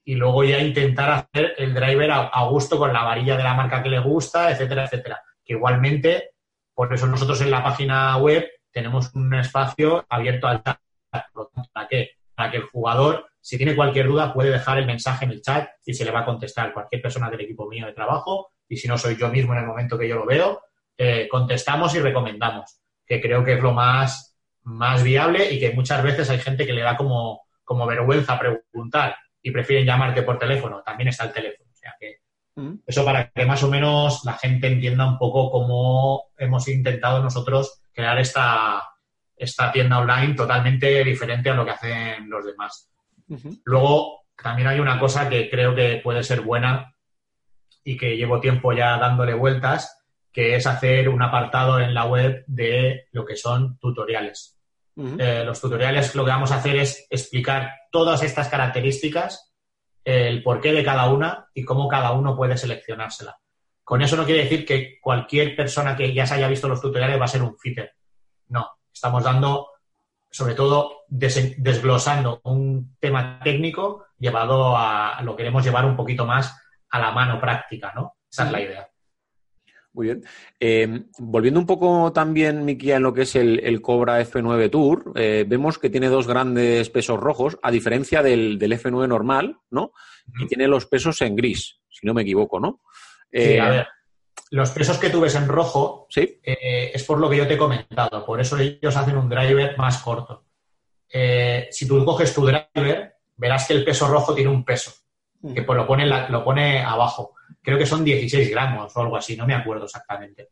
luego 0.05 0.43
ya 0.43 0.59
intentar 0.59 1.09
hacer 1.11 1.55
el 1.57 1.73
driver 1.73 2.11
a, 2.11 2.43
gusto 2.45 2.77
con 2.77 2.93
la 2.93 3.03
varilla 3.03 3.35
de 3.35 3.43
la 3.43 3.53
marca 3.53 3.83
que 3.83 3.89
le 3.89 3.99
gusta, 3.99 4.51
etcétera, 4.51 4.85
etcétera. 4.85 5.21
Que 5.43 5.53
igualmente, 5.53 6.31
por 6.73 6.93
eso 6.93 7.07
nosotros 7.07 7.41
en 7.41 7.51
la 7.51 7.63
página 7.63 8.15
web 8.17 8.47
tenemos 8.71 9.13
un 9.15 9.33
espacio 9.33 10.05
abierto 10.09 10.47
al 10.47 10.63
chat, 10.63 10.79
para 11.09 11.87
que, 11.87 12.11
para 12.33 12.51
que 12.51 12.57
el 12.57 12.63
jugador, 12.63 13.27
si 13.41 13.57
tiene 13.57 13.75
cualquier 13.75 14.07
duda, 14.07 14.33
puede 14.33 14.51
dejar 14.51 14.77
el 14.77 14.85
mensaje 14.85 15.25
en 15.25 15.31
el 15.31 15.41
chat 15.41 15.69
y 15.85 15.93
se 15.93 16.05
le 16.05 16.11
va 16.11 16.21
a 16.21 16.25
contestar 16.25 16.73
cualquier 16.73 17.01
persona 17.01 17.29
del 17.29 17.41
equipo 17.41 17.67
mío 17.67 17.85
de 17.85 17.93
trabajo 17.93 18.51
y 18.67 18.77
si 18.77 18.87
no 18.87 18.97
soy 18.97 19.15
yo 19.15 19.29
mismo 19.29 19.53
en 19.53 19.59
el 19.59 19.65
momento 19.65 19.97
que 19.97 20.07
yo 20.07 20.15
lo 20.15 20.25
veo, 20.25 20.61
eh, 20.97 21.27
contestamos 21.29 21.93
y 21.95 21.99
recomendamos, 21.99 22.79
que 23.05 23.21
creo 23.21 23.43
que 23.43 23.53
es 23.53 23.61
lo 23.61 23.73
más 23.73 24.34
más 24.65 25.03
viable 25.03 25.51
y 25.51 25.59
que 25.59 25.71
muchas 25.71 26.03
veces 26.03 26.29
hay 26.29 26.39
gente 26.39 26.65
que 26.65 26.73
le 26.73 26.81
da 26.81 26.97
como, 26.97 27.45
como 27.63 27.85
vergüenza 27.85 28.37
preguntar 28.37 29.15
y 29.41 29.51
prefieren 29.51 29.85
llamarte 29.85 30.23
por 30.23 30.37
teléfono. 30.37 30.81
También 30.83 31.09
está 31.09 31.25
el 31.25 31.33
teléfono. 31.33 31.69
sea 31.73 31.95
que 31.99 32.19
eso 32.85 33.03
para 33.03 33.29
que 33.29 33.45
más 33.45 33.61
o 33.63 33.69
menos 33.69 34.23
la 34.23 34.33
gente 34.33 34.67
entienda 34.67 35.07
un 35.07 35.17
poco 35.17 35.51
cómo 35.51 36.25
hemos 36.37 36.67
intentado 36.67 37.21
nosotros 37.21 37.81
crear 37.93 38.17
esta, 38.17 38.81
esta 39.35 39.71
tienda 39.71 39.99
online 39.99 40.33
totalmente 40.33 41.03
diferente 41.03 41.49
a 41.49 41.53
lo 41.53 41.65
que 41.65 41.71
hacen 41.71 42.29
los 42.29 42.45
demás. 42.45 42.89
Luego, 43.65 44.21
también 44.41 44.67
hay 44.67 44.79
una 44.79 44.99
cosa 44.99 45.27
que 45.29 45.49
creo 45.49 45.75
que 45.75 45.99
puede 46.03 46.23
ser 46.23 46.41
buena 46.41 46.93
y 47.83 47.97
que 47.97 48.17
llevo 48.17 48.39
tiempo 48.39 48.73
ya 48.73 48.97
dándole 48.97 49.33
vueltas, 49.33 50.03
que 50.31 50.55
es 50.55 50.65
hacer 50.65 51.09
un 51.09 51.21
apartado 51.21 51.79
en 51.79 51.93
la 51.93 52.05
web 52.05 52.43
de 52.47 53.07
lo 53.11 53.25
que 53.25 53.35
son 53.35 53.77
tutoriales. 53.79 54.54
Eh, 54.97 55.43
los 55.45 55.59
tutoriales 55.59 56.15
lo 56.15 56.23
que 56.23 56.31
vamos 56.31 56.51
a 56.51 56.57
hacer 56.57 56.77
es 56.77 57.05
explicar 57.09 57.73
todas 57.91 58.23
estas 58.23 58.47
características, 58.47 59.53
el 60.03 60.41
porqué 60.43 60.71
de 60.71 60.83
cada 60.83 61.09
una 61.09 61.49
y 61.53 61.65
cómo 61.65 61.87
cada 61.87 62.11
uno 62.11 62.35
puede 62.35 62.57
seleccionársela. 62.57 63.37
Con 63.83 64.01
eso 64.01 64.15
no 64.15 64.25
quiere 64.25 64.43
decir 64.43 64.65
que 64.65 64.99
cualquier 65.01 65.55
persona 65.55 65.95
que 65.95 66.13
ya 66.13 66.25
se 66.25 66.35
haya 66.35 66.47
visto 66.47 66.67
los 66.67 66.81
tutoriales 66.81 67.19
va 67.19 67.25
a 67.25 67.29
ser 67.29 67.43
un 67.43 67.57
fitter. 67.57 67.93
No, 68.47 68.67
estamos 68.91 69.23
dando, 69.23 69.67
sobre 70.31 70.55
todo, 70.55 71.03
desglosando 71.07 72.41
un 72.45 72.95
tema 72.99 73.39
técnico 73.43 74.05
llevado 74.17 74.75
a, 74.77 75.21
lo 75.23 75.35
queremos 75.35 75.63
llevar 75.63 75.85
un 75.85 75.95
poquito 75.95 76.25
más 76.25 76.57
a 76.89 76.99
la 76.99 77.11
mano 77.11 77.39
práctica, 77.39 77.91
¿no? 77.95 78.15
Esa 78.31 78.45
es 78.45 78.51
la 78.51 78.61
idea. 78.61 78.89
Muy 79.95 80.07
bien. 80.07 80.25
Eh, 80.59 81.05
volviendo 81.19 81.57
un 81.57 81.65
poco 81.65 82.11
también, 82.11 82.65
Miki, 82.65 82.91
en 82.91 83.01
lo 83.01 83.13
que 83.13 83.21
es 83.21 83.33
el, 83.37 83.81
Cobra 83.81 84.21
F9 84.21 84.69
Tour, 84.69 85.13
eh, 85.15 85.45
vemos 85.47 85.79
que 85.79 85.89
tiene 85.89 86.09
dos 86.09 86.27
grandes 86.27 86.89
pesos 86.89 87.17
rojos, 87.17 87.57
a 87.63 87.71
diferencia 87.71 88.21
del, 88.21 88.59
F9 88.59 89.07
normal, 89.07 89.57
¿no? 89.69 89.93
Y 90.41 90.47
tiene 90.47 90.67
los 90.67 90.85
pesos 90.85 91.21
en 91.21 91.37
gris, 91.37 91.79
si 91.89 92.05
no 92.05 92.13
me 92.13 92.23
equivoco, 92.23 92.59
¿no? 92.59 92.81
sí, 93.31 93.57
a 93.57 93.67
eh, 93.67 93.71
ver. 93.71 93.87
Los 94.51 94.71
pesos 94.71 94.97
que 94.97 95.09
tú 95.09 95.21
ves 95.21 95.35
en 95.35 95.47
rojo 95.47 96.07
¿Sí? 96.09 96.39
es 96.43 97.03
por 97.03 97.19
lo 97.19 97.29
que 97.29 97.37
yo 97.37 97.47
te 97.47 97.55
he 97.55 97.57
comentado, 97.57 98.25
por 98.25 98.39
eso 98.39 98.57
ellos 98.57 98.95
hacen 98.95 99.17
un 99.17 99.29
driver 99.29 99.77
más 99.77 99.97
corto. 99.99 100.45
si 101.71 101.87
tú 101.87 102.03
coges 102.05 102.33
tu 102.33 102.45
driver, 102.45 103.15
verás 103.37 103.65
que 103.65 103.73
el 103.73 103.85
peso 103.85 104.07
rojo 104.07 104.35
tiene 104.35 104.51
un 104.51 104.63
peso, 104.63 104.91
que 105.53 105.63
pues 105.63 105.77
lo 105.77 105.87
pone, 105.87 106.05
lo 106.05 106.43
pone 106.43 106.83
abajo 106.83 107.34
creo 107.61 107.77
que 107.77 107.85
son 107.85 108.03
16 108.03 108.49
gramos 108.49 108.95
o 108.95 109.01
algo 109.01 109.17
así, 109.17 109.35
no 109.35 109.45
me 109.45 109.55
acuerdo 109.55 109.85
exactamente. 109.85 110.49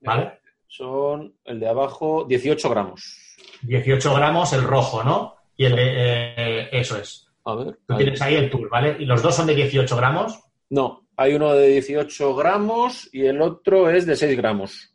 ¿Vale? 0.00 0.40
Son 0.66 1.34
el 1.44 1.60
de 1.60 1.68
abajo 1.68 2.24
18 2.28 2.70
gramos. 2.70 3.36
18 3.62 4.14
gramos 4.14 4.52
el 4.52 4.62
rojo, 4.62 5.02
¿no? 5.02 5.36
Y 5.56 5.66
el 5.66 5.76
de, 5.76 5.82
eh, 5.86 6.68
eso 6.72 6.98
es. 6.98 7.28
A 7.44 7.54
ver. 7.54 7.78
Tú 7.86 7.96
tienes 7.96 8.20
ahí 8.20 8.34
el 8.34 8.50
tour, 8.50 8.68
¿vale? 8.68 8.96
¿Y 8.98 9.04
los 9.04 9.22
dos 9.22 9.34
son 9.34 9.46
de 9.46 9.54
18 9.54 9.96
gramos? 9.96 10.40
No, 10.70 11.06
hay 11.16 11.34
uno 11.34 11.54
de 11.54 11.68
18 11.68 12.34
gramos 12.34 13.08
y 13.12 13.26
el 13.26 13.40
otro 13.40 13.88
es 13.90 14.06
de 14.06 14.16
6 14.16 14.36
gramos. 14.36 14.94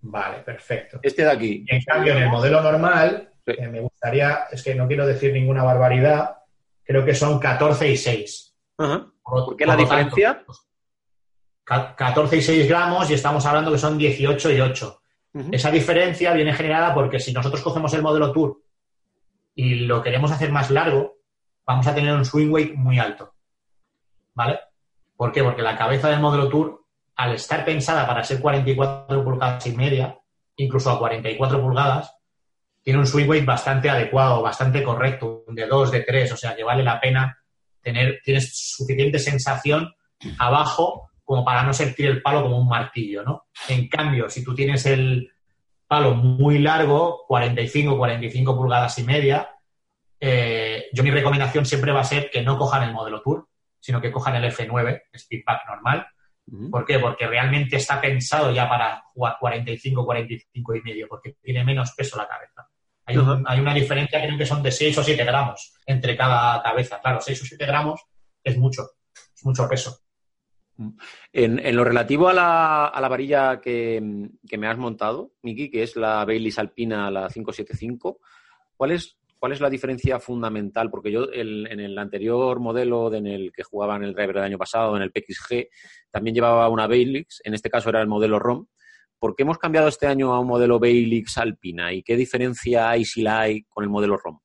Vale, 0.00 0.38
perfecto. 0.38 1.00
Este 1.02 1.24
de 1.24 1.30
aquí. 1.30 1.64
en 1.66 1.82
cambio, 1.82 2.12
en 2.12 2.22
el 2.22 2.28
modelo 2.28 2.60
normal, 2.60 3.30
eh, 3.46 3.68
me 3.68 3.80
gustaría, 3.80 4.46
es 4.52 4.62
que 4.62 4.74
no 4.74 4.86
quiero 4.86 5.06
decir 5.06 5.32
ninguna 5.32 5.64
barbaridad, 5.64 6.36
creo 6.84 7.04
que 7.04 7.14
son 7.14 7.38
14 7.38 7.90
y 7.90 7.96
6. 7.96 8.54
Ajá. 8.78 9.10
¿Por 9.28 9.56
qué 9.56 9.66
la 9.66 9.76
diferencia? 9.76 10.44
14 11.64 12.36
y 12.36 12.42
6 12.42 12.68
gramos 12.68 13.10
y 13.10 13.14
estamos 13.14 13.44
hablando 13.44 13.70
que 13.70 13.78
son 13.78 13.98
18 13.98 14.52
y 14.52 14.60
8. 14.60 15.00
Esa 15.52 15.70
diferencia 15.70 16.32
viene 16.32 16.54
generada 16.54 16.94
porque 16.94 17.20
si 17.20 17.32
nosotros 17.32 17.62
cogemos 17.62 17.92
el 17.92 18.02
modelo 18.02 18.32
Tour 18.32 18.62
y 19.54 19.74
lo 19.80 20.02
queremos 20.02 20.32
hacer 20.32 20.50
más 20.50 20.70
largo, 20.70 21.18
vamos 21.66 21.86
a 21.86 21.94
tener 21.94 22.14
un 22.14 22.24
swing 22.24 22.50
weight 22.50 22.74
muy 22.74 22.98
alto. 22.98 23.34
¿Vale? 24.34 24.60
¿Por 25.16 25.30
qué? 25.30 25.42
Porque 25.42 25.62
la 25.62 25.76
cabeza 25.76 26.08
del 26.08 26.20
modelo 26.20 26.48
Tour, 26.48 26.84
al 27.16 27.34
estar 27.34 27.64
pensada 27.64 28.06
para 28.06 28.24
ser 28.24 28.40
44 28.40 29.22
pulgadas 29.22 29.66
y 29.66 29.76
media, 29.76 30.18
incluso 30.56 30.90
a 30.90 30.98
44 30.98 31.60
pulgadas, 31.60 32.16
tiene 32.82 33.00
un 33.00 33.06
swing 33.06 33.28
weight 33.28 33.44
bastante 33.44 33.90
adecuado, 33.90 34.40
bastante 34.40 34.82
correcto, 34.82 35.44
de 35.48 35.66
2, 35.66 35.90
de 35.90 36.00
3, 36.00 36.32
o 36.32 36.36
sea 36.36 36.56
que 36.56 36.64
vale 36.64 36.82
la 36.82 36.98
pena 36.98 37.38
tener, 37.92 38.20
tienes 38.22 38.56
suficiente 38.76 39.18
sensación 39.18 39.94
abajo 40.38 41.10
como 41.24 41.44
para 41.44 41.62
no 41.62 41.72
sentir 41.72 42.06
el 42.06 42.22
palo 42.22 42.42
como 42.42 42.58
un 42.58 42.68
martillo, 42.68 43.22
¿no? 43.22 43.46
En 43.68 43.88
cambio, 43.88 44.30
si 44.30 44.44
tú 44.44 44.54
tienes 44.54 44.86
el 44.86 45.30
palo 45.86 46.14
muy 46.14 46.58
largo, 46.58 47.24
45, 47.26 47.96
45 47.96 48.56
pulgadas 48.56 48.98
y 48.98 49.04
media, 49.04 49.50
eh, 50.20 50.86
yo 50.92 51.02
mi 51.02 51.10
recomendación 51.10 51.64
siempre 51.64 51.92
va 51.92 52.00
a 52.00 52.04
ser 52.04 52.30
que 52.30 52.42
no 52.42 52.58
cojan 52.58 52.82
el 52.82 52.92
modelo 52.92 53.22
Tour, 53.22 53.48
sino 53.80 54.00
que 54.00 54.12
cojan 54.12 54.36
el 54.36 54.52
F9, 54.52 55.02
Speedback 55.16 55.68
normal. 55.68 56.06
¿Por 56.70 56.86
qué? 56.86 56.98
Porque 56.98 57.26
realmente 57.26 57.76
está 57.76 58.00
pensado 58.00 58.50
ya 58.50 58.66
para 58.66 59.02
jugar 59.12 59.36
45, 59.38 60.04
45 60.04 60.76
y 60.76 60.80
medio, 60.82 61.06
porque 61.08 61.36
tiene 61.42 61.62
menos 61.62 61.92
peso 61.92 62.16
la 62.16 62.26
cabeza. 62.26 62.66
Hay, 63.08 63.60
una 63.60 63.72
diferencia, 63.72 64.20
creo 64.20 64.36
que 64.36 64.44
son 64.44 64.62
de 64.62 64.70
6 64.70 64.98
o 64.98 65.02
7 65.02 65.24
gramos 65.24 65.72
entre 65.86 66.14
cada 66.14 66.62
cabeza. 66.62 67.00
Claro, 67.00 67.20
6 67.22 67.42
o 67.42 67.46
7 67.46 67.66
gramos 67.66 68.02
es 68.44 68.58
mucho, 68.58 68.82
es 69.34 69.44
mucho 69.44 69.66
peso. 69.66 69.98
En, 71.32 71.74
lo 71.74 71.84
relativo 71.84 72.28
a 72.28 72.34
la, 72.34 72.86
a 72.86 73.00
la 73.00 73.08
varilla 73.08 73.60
que, 73.60 74.00
me 74.00 74.66
has 74.66 74.78
montado, 74.78 75.32
Miki, 75.42 75.70
que 75.70 75.82
es 75.82 75.96
la 75.96 76.24
Bailey 76.26 76.52
Alpina, 76.56 77.10
la 77.10 77.28
575, 77.28 78.20
¿cuál 78.76 78.92
es, 78.92 79.18
¿cuál 79.38 79.52
es 79.52 79.60
la 79.60 79.70
diferencia 79.70 80.20
fundamental? 80.20 80.90
Porque 80.90 81.10
yo 81.10 81.32
en 81.32 81.80
el 81.80 81.98
anterior 81.98 82.60
modelo 82.60 83.12
en 83.14 83.26
el 83.26 83.52
que 83.52 83.64
jugaba 83.64 83.96
en 83.96 84.04
el 84.04 84.14
driver 84.14 84.36
del 84.36 84.44
año 84.44 84.58
pasado, 84.58 84.94
en 84.96 85.02
el 85.02 85.10
PXG, 85.10 85.68
también 86.10 86.34
llevaba 86.34 86.68
una 86.68 86.86
Bailey, 86.86 87.26
en 87.42 87.54
este 87.54 87.70
caso 87.70 87.88
era 87.88 88.02
el 88.02 88.06
modelo 88.06 88.38
ROM, 88.38 88.66
¿por 89.18 89.34
qué 89.34 89.42
hemos 89.42 89.58
cambiado 89.58 89.88
este 89.88 90.06
año 90.06 90.32
a 90.32 90.40
un 90.40 90.46
modelo 90.46 90.78
Bailix 90.78 91.38
Alpina 91.38 91.92
y 91.92 92.02
qué 92.02 92.16
diferencia 92.16 92.90
hay 92.90 93.04
si 93.04 93.22
la 93.22 93.40
hay 93.40 93.62
con 93.64 93.84
el 93.84 93.90
modelo 93.90 94.16
ROM? 94.16 94.38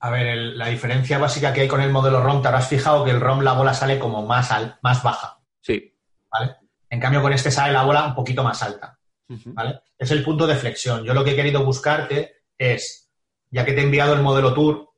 A 0.00 0.10
ver, 0.10 0.36
la 0.36 0.68
diferencia 0.68 1.18
básica 1.18 1.52
que 1.52 1.62
hay 1.62 1.68
con 1.68 1.80
el 1.80 1.90
modelo 1.90 2.22
ROM, 2.22 2.40
te 2.40 2.48
habrás 2.48 2.68
fijado 2.68 3.04
que 3.04 3.10
el 3.10 3.20
ROM 3.20 3.40
la 3.40 3.54
bola 3.54 3.74
sale 3.74 3.98
como 3.98 4.24
más, 4.24 4.50
más 4.82 5.02
baja. 5.02 5.40
Sí. 5.60 5.92
¿Vale? 6.30 6.56
En 6.88 7.00
cambio, 7.00 7.20
con 7.20 7.32
este 7.32 7.50
sale 7.50 7.72
la 7.72 7.84
bola 7.84 8.06
un 8.06 8.14
poquito 8.14 8.42
más 8.42 8.62
alta. 8.62 8.98
¿Vale? 9.28 9.80
Es 9.98 10.10
el 10.10 10.24
punto 10.24 10.46
de 10.46 10.54
flexión. 10.54 11.04
Yo 11.04 11.12
lo 11.12 11.24
que 11.24 11.32
he 11.32 11.36
querido 11.36 11.64
buscarte 11.64 12.44
es, 12.56 13.10
ya 13.50 13.64
que 13.64 13.72
te 13.72 13.80
he 13.80 13.84
enviado 13.84 14.14
el 14.14 14.22
modelo 14.22 14.54
Tour, 14.54 14.88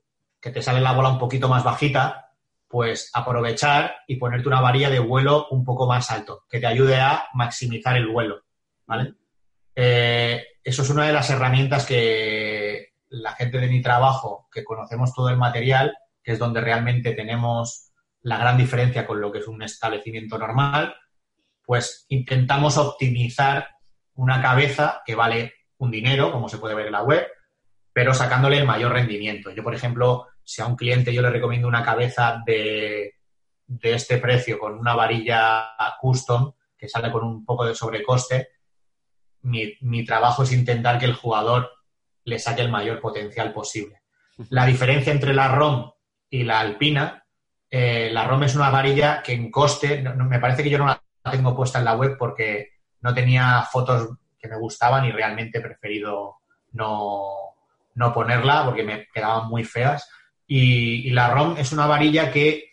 que 0.41 0.51
te 0.51 0.63
sale 0.63 0.81
la 0.81 0.93
bola 0.93 1.09
un 1.09 1.19
poquito 1.19 1.49
más 1.49 1.65
bajita, 1.65 2.31
pues 2.69 3.11
aprovechar 3.13 3.97
y 4.07 4.17
ponerte 4.17 4.47
una 4.47 4.61
varilla 4.61 4.91
de 4.91 5.01
vuelo 5.01 5.49
un 5.51 5.65
poco 5.65 5.89
más 5.89 6.11
alto, 6.11 6.45
que 6.49 6.61
te 6.61 6.67
ayude 6.67 7.01
a 7.01 7.25
maximizar 7.35 7.97
el 7.97 8.07
vuelo. 8.07 8.43
¿Vale? 8.91 9.15
Eh, 9.77 10.45
eso 10.65 10.83
es 10.83 10.91
una 10.91 11.07
de 11.07 11.13
las 11.13 11.31
herramientas 11.31 11.87
que 11.87 12.95
la 13.11 13.33
gente 13.35 13.59
de 13.59 13.69
mi 13.69 13.81
trabajo, 13.81 14.49
que 14.53 14.65
conocemos 14.65 15.15
todo 15.15 15.29
el 15.29 15.37
material, 15.37 15.97
que 16.25 16.33
es 16.33 16.41
donde 16.41 16.61
realmente 16.61 17.13
tenemos 17.13 17.93
la 18.23 18.37
gran 18.37 18.59
diferencia 18.59 19.07
con 19.07 19.21
lo 19.21 19.31
que 19.31 19.39
es 19.39 19.47
un 19.47 19.63
establecimiento 19.63 20.39
normal, 20.39 20.97
pues 21.65 22.05
intentamos 22.09 22.77
optimizar 22.79 23.69
una 24.15 24.43
cabeza 24.43 25.03
que 25.07 25.15
vale 25.15 25.55
un 25.79 25.93
dinero, 25.93 26.33
como 26.33 26.49
se 26.49 26.59
puede 26.59 26.75
ver 26.75 26.87
en 26.87 26.93
la 26.93 27.05
web, 27.05 27.29
pero 27.93 28.13
sacándole 28.13 28.59
el 28.59 28.67
mayor 28.67 28.93
rendimiento. 28.93 29.53
Yo, 29.53 29.63
por 29.63 29.75
ejemplo, 29.75 30.27
si 30.43 30.63
a 30.63 30.67
un 30.67 30.75
cliente 30.75 31.15
yo 31.15 31.23
le 31.23 31.31
recomiendo 31.31 31.69
una 31.69 31.85
cabeza 31.85 32.43
de, 32.45 33.15
de 33.69 33.95
este 33.95 34.19
precio 34.19 34.59
con 34.59 34.77
una 34.77 34.95
varilla 34.97 35.77
custom, 36.01 36.53
que 36.77 36.89
sale 36.89 37.13
con 37.13 37.23
un 37.23 37.45
poco 37.45 37.65
de 37.65 37.75
sobrecoste, 37.75 38.49
mi, 39.43 40.05
trabajo 40.05 40.43
es 40.43 40.53
intentar 40.53 40.99
que 40.99 41.07
el 41.07 41.15
jugador 41.15 41.71
le 42.25 42.39
saque 42.39 42.63
el 42.63 42.71
mayor 42.71 43.01
potencial 43.01 43.53
posible. 43.53 44.03
La 44.51 44.67
diferencia 44.67 45.13
entre 45.13 45.35
la 45.35 45.49
ROM 45.49 45.91
y 46.29 46.45
la 46.45 46.61
Alpina, 46.61 47.25
eh, 47.71 48.11
la 48.13 48.27
ROM 48.27 48.43
es 48.43 48.55
una 48.55 48.71
varilla 48.71 49.23
que 49.23 49.33
en 49.33 49.51
coste, 49.51 50.03
me 50.03 50.39
parece 50.39 50.63
que 50.63 50.71
yo 50.71 50.79
no 50.79 50.87
la 50.87 51.03
tengo 51.31 51.55
puesta 51.55 51.79
en 51.79 51.85
la 51.85 51.95
web 51.95 52.17
porque 52.19 52.71
no 53.01 53.15
tenía 53.15 53.63
fotos 53.71 54.17
que 54.39 54.49
me 54.49 54.59
gustaban 54.59 55.05
y 55.05 55.13
realmente 55.13 55.59
he 55.59 55.63
preferido 55.63 56.39
no, 56.73 57.55
ponerla 58.15 58.65
porque 58.65 58.83
me 58.83 59.07
quedaban 59.13 59.49
muy 59.49 59.65
feas. 59.65 60.09
Y, 60.47 61.11
la 61.11 61.31
ROM 61.31 61.57
es 61.59 61.73
una 61.73 61.87
varilla 61.87 62.33
que 62.33 62.65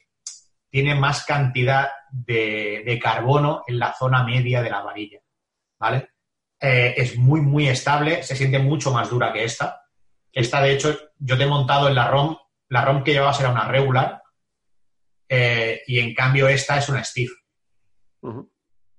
tiene 0.70 0.96
más 0.96 1.26
cantidad 1.26 1.90
de, 2.12 2.84
de 2.86 3.00
carbono 3.00 3.64
en 3.68 3.80
la 3.80 3.94
zona 3.94 4.24
media 4.24 4.62
de 4.62 4.70
la 4.70 4.82
varilla. 4.82 5.20
¿Vale? 5.80 6.10
Eh, 6.60 6.96
es 6.98 7.18
muy, 7.18 7.42
muy 7.42 7.68
estable, 7.68 8.24
se 8.24 8.36
siente 8.36 8.60
mucho 8.60 8.92
más 8.92 9.10
dura 9.10 9.32
que 9.32 9.44
esta. 9.44 9.84
Esta, 10.32 10.62
de 10.62 10.74
hecho, 10.74 10.98
yo 11.20 11.38
te 11.38 11.44
he 11.44 11.48
montado 11.48 11.88
en 11.88 11.96
la 11.96 12.08
ROM, 12.08 12.36
la 12.70 12.84
ROM 12.84 13.04
que 13.04 13.14
llevabas 13.14 13.40
era 13.40 13.50
una 13.50 13.68
regular, 13.68 14.22
eh, 15.30 15.82
y 15.88 16.00
en 16.00 16.14
cambio 16.14 16.48
esta 16.48 16.78
es 16.78 16.90
una 16.90 17.04
Steve. 17.04 17.32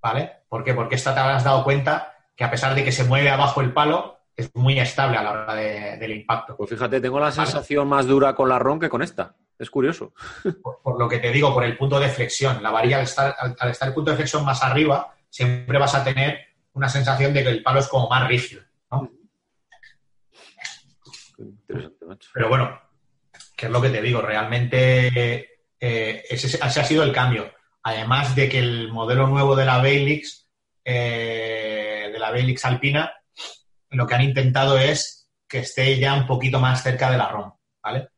¿Vale? 0.01 0.43
¿Por 0.47 0.63
qué? 0.63 0.73
Porque 0.73 0.95
esta 0.95 1.13
te 1.13 1.19
habrás 1.19 1.43
dado 1.43 1.63
cuenta 1.63 2.13
que 2.35 2.43
a 2.43 2.51
pesar 2.51 2.73
de 2.73 2.83
que 2.83 2.91
se 2.91 3.03
mueve 3.03 3.29
abajo 3.29 3.61
el 3.61 3.73
palo, 3.73 4.19
es 4.39 4.55
muy 4.55 4.79
estable 4.79 5.17
a 5.17 5.23
la 5.23 5.31
hora 5.31 5.55
del 5.55 6.11
impacto. 6.11 6.55
Pues 6.55 6.69
fíjate, 6.69 7.01
tengo 7.01 7.19
la 7.19 7.31
sensación 7.31 7.87
más 7.87 8.07
dura 8.07 8.33
con 8.33 8.47
la 8.47 8.57
ROM 8.57 8.79
que 8.79 8.89
con 8.89 9.01
esta. 9.01 9.35
Es 9.57 9.69
curioso. 9.69 10.13
Por, 10.83 10.97
lo 10.97 11.09
que 11.09 11.19
te 11.19 11.31
digo, 11.31 11.53
por 11.53 11.65
el 11.65 11.77
punto 11.77 11.99
de 11.99 12.07
flexión. 12.07 12.63
La 12.63 12.71
varilla, 12.71 12.97
al 12.97 13.03
estar, 13.03 13.35
al, 13.37 13.69
estar 13.69 13.89
el 13.89 13.93
punto 13.93 14.11
de 14.11 14.17
flexión 14.17 14.45
más 14.45 14.63
arriba, 14.63 15.13
siempre 15.29 15.77
vas 15.77 15.93
a 15.95 16.03
tener 16.03 16.39
una 16.73 16.89
sensación 16.89 17.33
de 17.33 17.43
que 17.43 17.49
el 17.49 17.63
palo 17.63 17.79
es 17.79 17.87
como 17.87 18.09
más 18.09 18.27
rígido. 18.27 18.63
Pero 22.33 22.49
bueno, 22.49 22.79
que 23.55 23.65
es 23.67 23.71
lo 23.71 23.81
que 23.81 23.89
te 23.89 24.01
digo, 24.01 24.21
realmente 24.21 25.49
eh, 25.79 26.23
ese, 26.29 26.59
ha 26.61 26.69
sido 26.69 27.03
el 27.03 27.13
cambio. 27.13 27.53
Además 27.83 28.35
de 28.35 28.49
que 28.49 28.59
el 28.59 28.91
modelo 28.91 29.27
nuevo 29.27 29.55
de 29.55 29.65
la 29.65 29.77
Bailix, 29.77 30.47
eh, 30.83 32.09
de 32.11 32.19
la 32.19 32.31
Bailix 32.31 32.65
Alpina, 32.65 33.13
lo 33.91 34.05
que 34.05 34.15
han 34.15 34.21
intentado 34.21 34.77
es 34.77 35.29
que 35.47 35.59
esté 35.59 35.97
ya 35.97 36.13
un 36.13 36.27
poquito 36.27 36.59
más 36.59 36.83
cerca 36.83 37.09
de 37.09 37.17
la 37.17 37.29
ROM, 37.29 37.51
¿vale? 37.81 38.09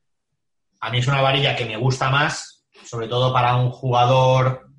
A 0.82 0.90
mí 0.90 0.98
es 0.98 1.08
una 1.08 1.22
varilla 1.22 1.56
que 1.56 1.66
me 1.66 1.78
gusta 1.78 2.10
más, 2.10 2.66
sobre 2.84 3.08
todo 3.08 3.32
para 3.32 3.56
un 3.56 3.70
jugador 3.70 4.71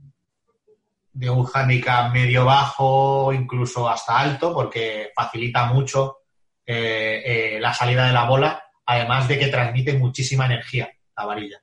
de 1.13 1.29
un 1.29 1.47
handicap 1.53 2.13
medio 2.13 2.45
bajo, 2.45 3.33
incluso 3.33 3.89
hasta 3.89 4.19
alto, 4.19 4.55
porque 4.55 5.11
facilita 5.15 5.67
mucho 5.67 6.19
eh, 6.65 7.23
eh, 7.25 7.61
la 7.61 7.75
salida 7.75 8.07
de 8.07 8.13
la 8.13 8.25
bola, 8.25 8.63
además 8.87 9.29
de 9.29 9.39
que 9.39 9.49
transmite 9.49 9.99
muchísima 9.99 10.47
energía 10.47 10.91
la 11.17 11.27
varilla. 11.27 11.63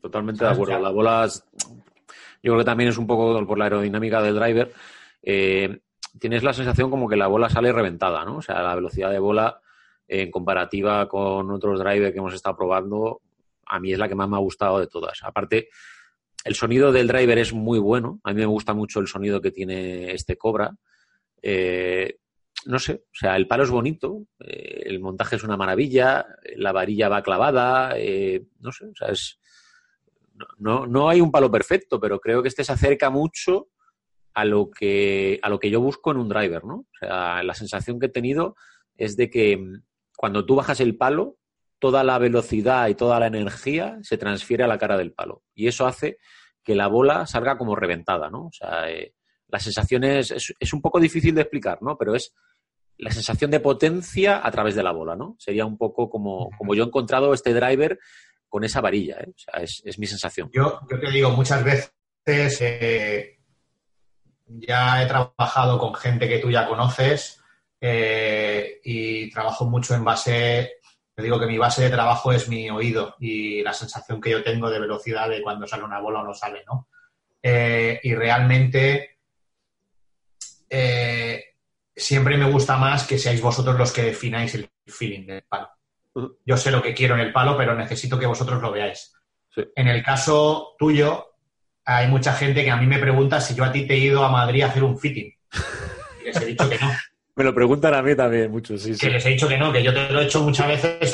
Totalmente 0.00 0.44
de 0.44 0.50
acuerdo. 0.50 0.80
La 0.80 0.90
bola, 0.90 1.28
yo 1.28 1.72
creo 2.42 2.58
que 2.58 2.64
también 2.64 2.90
es 2.90 2.98
un 2.98 3.06
poco 3.06 3.46
por 3.46 3.56
la 3.56 3.64
aerodinámica 3.64 4.20
del 4.20 4.34
driver. 4.34 4.72
Eh, 5.22 5.80
tienes 6.18 6.42
la 6.42 6.52
sensación 6.52 6.90
como 6.90 7.08
que 7.08 7.16
la 7.16 7.28
bola 7.28 7.48
sale 7.48 7.72
reventada, 7.72 8.24
¿no? 8.24 8.38
O 8.38 8.42
sea, 8.42 8.62
la 8.62 8.74
velocidad 8.74 9.10
de 9.10 9.20
bola 9.20 9.60
en 10.08 10.30
comparativa 10.30 11.08
con 11.08 11.50
otros 11.52 11.78
drivers 11.78 12.12
que 12.12 12.18
hemos 12.18 12.34
estado 12.34 12.56
probando, 12.56 13.20
a 13.66 13.78
mí 13.78 13.92
es 13.92 13.98
la 13.98 14.08
que 14.08 14.16
más 14.16 14.28
me 14.28 14.36
ha 14.36 14.40
gustado 14.40 14.80
de 14.80 14.88
todas. 14.88 15.20
Aparte, 15.22 15.68
el 16.44 16.54
sonido 16.54 16.92
del 16.92 17.08
driver 17.08 17.38
es 17.38 17.52
muy 17.52 17.78
bueno. 17.78 18.20
A 18.24 18.32
mí 18.32 18.40
me 18.40 18.46
gusta 18.46 18.74
mucho 18.74 19.00
el 19.00 19.06
sonido 19.06 19.40
que 19.40 19.50
tiene 19.50 20.12
este 20.12 20.36
Cobra. 20.36 20.74
Eh, 21.40 22.16
no 22.66 22.78
sé, 22.78 23.04
o 23.06 23.14
sea, 23.14 23.36
el 23.36 23.48
palo 23.48 23.64
es 23.64 23.70
bonito, 23.70 24.26
eh, 24.40 24.82
el 24.86 25.00
montaje 25.00 25.36
es 25.36 25.42
una 25.42 25.56
maravilla, 25.56 26.26
la 26.56 26.72
varilla 26.72 27.08
va 27.08 27.22
clavada, 27.22 27.94
eh, 27.96 28.44
no 28.60 28.70
sé, 28.70 28.86
o 28.86 28.94
sea, 28.94 29.08
es, 29.08 29.40
no, 30.58 30.86
no 30.86 31.08
hay 31.08 31.20
un 31.20 31.32
palo 31.32 31.50
perfecto, 31.50 31.98
pero 31.98 32.20
creo 32.20 32.40
que 32.40 32.48
este 32.48 32.62
se 32.62 32.72
acerca 32.72 33.10
mucho 33.10 33.68
a 34.34 34.44
lo 34.44 34.70
que, 34.70 35.40
a 35.42 35.48
lo 35.48 35.58
que 35.58 35.70
yo 35.70 35.80
busco 35.80 36.12
en 36.12 36.18
un 36.18 36.28
driver, 36.28 36.64
¿no? 36.64 36.74
O 36.74 36.98
sea, 36.98 37.42
la 37.42 37.54
sensación 37.54 37.98
que 37.98 38.06
he 38.06 38.10
tenido 38.10 38.54
es 38.96 39.16
de 39.16 39.28
que 39.28 39.56
mm, 39.56 39.82
cuando 40.16 40.46
tú 40.46 40.54
bajas 40.54 40.80
el 40.80 40.96
palo, 40.96 41.38
toda 41.82 42.04
la 42.04 42.16
velocidad 42.16 42.86
y 42.86 42.94
toda 42.94 43.18
la 43.18 43.26
energía 43.26 43.98
se 44.02 44.16
transfiere 44.16 44.62
a 44.62 44.68
la 44.68 44.78
cara 44.78 44.96
del 44.96 45.12
palo. 45.12 45.42
Y 45.52 45.66
eso 45.66 45.84
hace 45.84 46.18
que 46.62 46.76
la 46.76 46.86
bola 46.86 47.26
salga 47.26 47.58
como 47.58 47.74
reventada, 47.74 48.30
¿no? 48.30 48.46
O 48.46 48.52
sea, 48.52 48.88
eh, 48.88 49.14
la 49.48 49.58
sensación 49.58 50.04
es, 50.04 50.54
es, 50.60 50.72
un 50.72 50.80
poco 50.80 51.00
difícil 51.00 51.34
de 51.34 51.40
explicar, 51.40 51.82
¿no? 51.82 51.98
Pero 51.98 52.14
es 52.14 52.32
la 52.98 53.10
sensación 53.10 53.50
de 53.50 53.58
potencia 53.58 54.46
a 54.46 54.50
través 54.52 54.76
de 54.76 54.84
la 54.84 54.92
bola, 54.92 55.16
¿no? 55.16 55.34
Sería 55.40 55.66
un 55.66 55.76
poco 55.76 56.08
como, 56.08 56.50
como 56.56 56.72
yo 56.76 56.84
he 56.84 56.86
encontrado 56.86 57.34
este 57.34 57.52
driver 57.52 57.98
con 58.48 58.62
esa 58.62 58.80
varilla, 58.80 59.16
¿eh? 59.18 59.30
O 59.30 59.38
sea, 59.38 59.60
es, 59.60 59.82
es 59.84 59.98
mi 59.98 60.06
sensación. 60.06 60.50
Yo, 60.52 60.78
yo 60.88 61.00
te 61.00 61.10
digo, 61.10 61.30
muchas 61.30 61.64
veces 61.64 62.60
eh, 62.60 63.40
ya 64.46 65.02
he 65.02 65.06
trabajado 65.06 65.80
con 65.80 65.96
gente 65.96 66.28
que 66.28 66.38
tú 66.38 66.48
ya 66.48 66.68
conoces 66.68 67.42
eh, 67.80 68.80
y 68.84 69.28
trabajo 69.32 69.64
mucho 69.64 69.96
en 69.96 70.04
base, 70.04 70.74
te 71.14 71.22
digo 71.22 71.38
que 71.38 71.46
mi 71.46 71.58
base 71.58 71.82
de 71.82 71.90
trabajo 71.90 72.32
es 72.32 72.48
mi 72.48 72.70
oído 72.70 73.16
y 73.20 73.62
la 73.62 73.72
sensación 73.72 74.20
que 74.20 74.30
yo 74.30 74.42
tengo 74.42 74.70
de 74.70 74.80
velocidad 74.80 75.28
de 75.28 75.42
cuando 75.42 75.66
sale 75.66 75.84
una 75.84 76.00
bola 76.00 76.20
o 76.20 76.24
no 76.24 76.34
sale, 76.34 76.64
¿no? 76.66 76.88
Eh, 77.42 78.00
y 78.02 78.14
realmente 78.14 79.18
eh, 80.70 81.44
siempre 81.94 82.36
me 82.36 82.50
gusta 82.50 82.76
más 82.76 83.06
que 83.06 83.18
seáis 83.18 83.42
vosotros 83.42 83.76
los 83.76 83.92
que 83.92 84.02
defináis 84.02 84.54
el 84.54 84.70
feeling 84.86 85.26
del 85.26 85.42
palo. 85.42 85.68
Yo 86.46 86.56
sé 86.56 86.70
lo 86.70 86.82
que 86.82 86.94
quiero 86.94 87.14
en 87.14 87.20
el 87.20 87.32
palo, 87.32 87.56
pero 87.56 87.74
necesito 87.74 88.18
que 88.18 88.26
vosotros 88.26 88.62
lo 88.62 88.72
veáis. 88.72 89.14
En 89.74 89.88
el 89.88 90.02
caso 90.02 90.74
tuyo, 90.78 91.34
hay 91.84 92.08
mucha 92.08 92.32
gente 92.32 92.64
que 92.64 92.70
a 92.70 92.76
mí 92.76 92.86
me 92.86 92.98
pregunta 92.98 93.40
si 93.40 93.54
yo 93.54 93.64
a 93.64 93.72
ti 93.72 93.86
te 93.86 93.94
he 93.94 93.98
ido 93.98 94.24
a 94.24 94.30
Madrid 94.30 94.62
a 94.62 94.68
hacer 94.68 94.84
un 94.84 94.98
fitting. 94.98 95.32
Y 96.20 96.26
les 96.26 96.36
he 96.40 96.46
dicho 96.46 96.68
que 96.70 96.78
no. 96.78 96.88
Me 97.34 97.44
lo 97.44 97.54
preguntan 97.54 97.94
a 97.94 98.02
mí 98.02 98.14
también 98.14 98.50
mucho, 98.50 98.76
sí. 98.76 98.96
Que 98.98 99.10
les 99.10 99.24
he 99.24 99.30
dicho 99.30 99.48
que 99.48 99.56
no, 99.56 99.72
que 99.72 99.82
yo 99.82 99.92
te 99.92 100.10
lo 100.10 100.20
he 100.20 100.24
hecho 100.24 100.42
muchas 100.42 100.68
veces. 100.68 101.12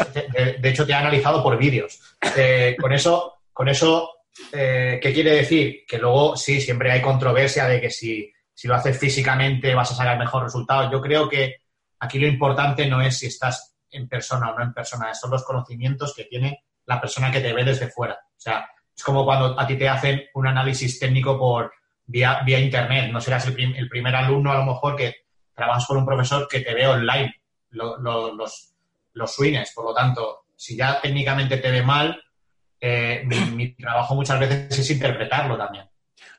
De, 0.60 0.68
hecho, 0.68 0.84
te 0.84 0.92
he 0.92 0.94
analizado 0.94 1.42
por 1.42 1.56
vídeos. 1.56 2.00
Eh, 2.36 2.76
con 2.80 2.92
eso, 2.92 3.40
con 3.52 3.68
eso 3.68 4.18
eh, 4.52 4.98
¿qué 5.02 5.12
quiere 5.12 5.32
decir? 5.32 5.84
Que 5.86 5.98
luego 5.98 6.36
sí, 6.36 6.60
siempre 6.60 6.90
hay 6.90 7.02
controversia 7.02 7.66
de 7.66 7.80
que 7.80 7.90
si, 7.90 8.32
si 8.54 8.68
lo 8.68 8.74
haces 8.74 8.98
físicamente 8.98 9.74
vas 9.74 9.90
a 9.92 9.94
sacar 9.94 10.18
mejor 10.18 10.44
resultado. 10.44 10.90
Yo 10.90 11.00
creo 11.00 11.28
que 11.28 11.56
aquí 12.00 12.18
lo 12.18 12.26
importante 12.26 12.86
no 12.86 13.00
es 13.00 13.18
si 13.18 13.26
estás 13.26 13.76
en 13.90 14.08
persona 14.08 14.50
o 14.50 14.58
no 14.58 14.64
en 14.64 14.72
persona, 14.72 15.14
son 15.14 15.30
los 15.30 15.44
conocimientos 15.44 16.14
que 16.14 16.24
tiene 16.24 16.64
la 16.86 17.00
persona 17.00 17.30
que 17.30 17.40
te 17.40 17.52
ve 17.52 17.64
desde 17.64 17.88
fuera. 17.88 18.14
O 18.14 18.40
sea, 18.40 18.68
es 18.96 19.02
como 19.02 19.24
cuando 19.24 19.58
a 19.58 19.66
ti 19.66 19.76
te 19.76 19.88
hacen 19.88 20.24
un 20.34 20.46
análisis 20.46 20.98
técnico 20.98 21.38
por 21.38 21.72
vía, 22.06 22.42
vía 22.44 22.60
internet. 22.60 23.10
No 23.12 23.20
serás 23.20 23.46
el, 23.46 23.88
primer 23.88 24.14
alumno, 24.14 24.52
a 24.52 24.58
lo 24.58 24.64
mejor, 24.64 24.96
que 24.96 25.14
trabajas 25.58 25.86
con 25.86 25.98
un 25.98 26.06
profesor 26.06 26.46
que 26.48 26.60
te 26.60 26.72
ve 26.72 26.86
online 26.86 27.34
los, 27.70 28.74
los 29.12 29.34
swings. 29.34 29.72
Por 29.74 29.84
lo 29.84 29.94
tanto, 29.94 30.46
si 30.56 30.76
ya 30.76 31.00
técnicamente 31.00 31.58
te 31.58 31.70
ve 31.70 31.82
mal, 31.82 32.18
eh, 32.80 33.24
mi, 33.26 33.74
trabajo 33.74 34.14
muchas 34.14 34.40
veces 34.40 34.78
es 34.78 34.90
interpretarlo 34.90 35.58
también. 35.58 35.84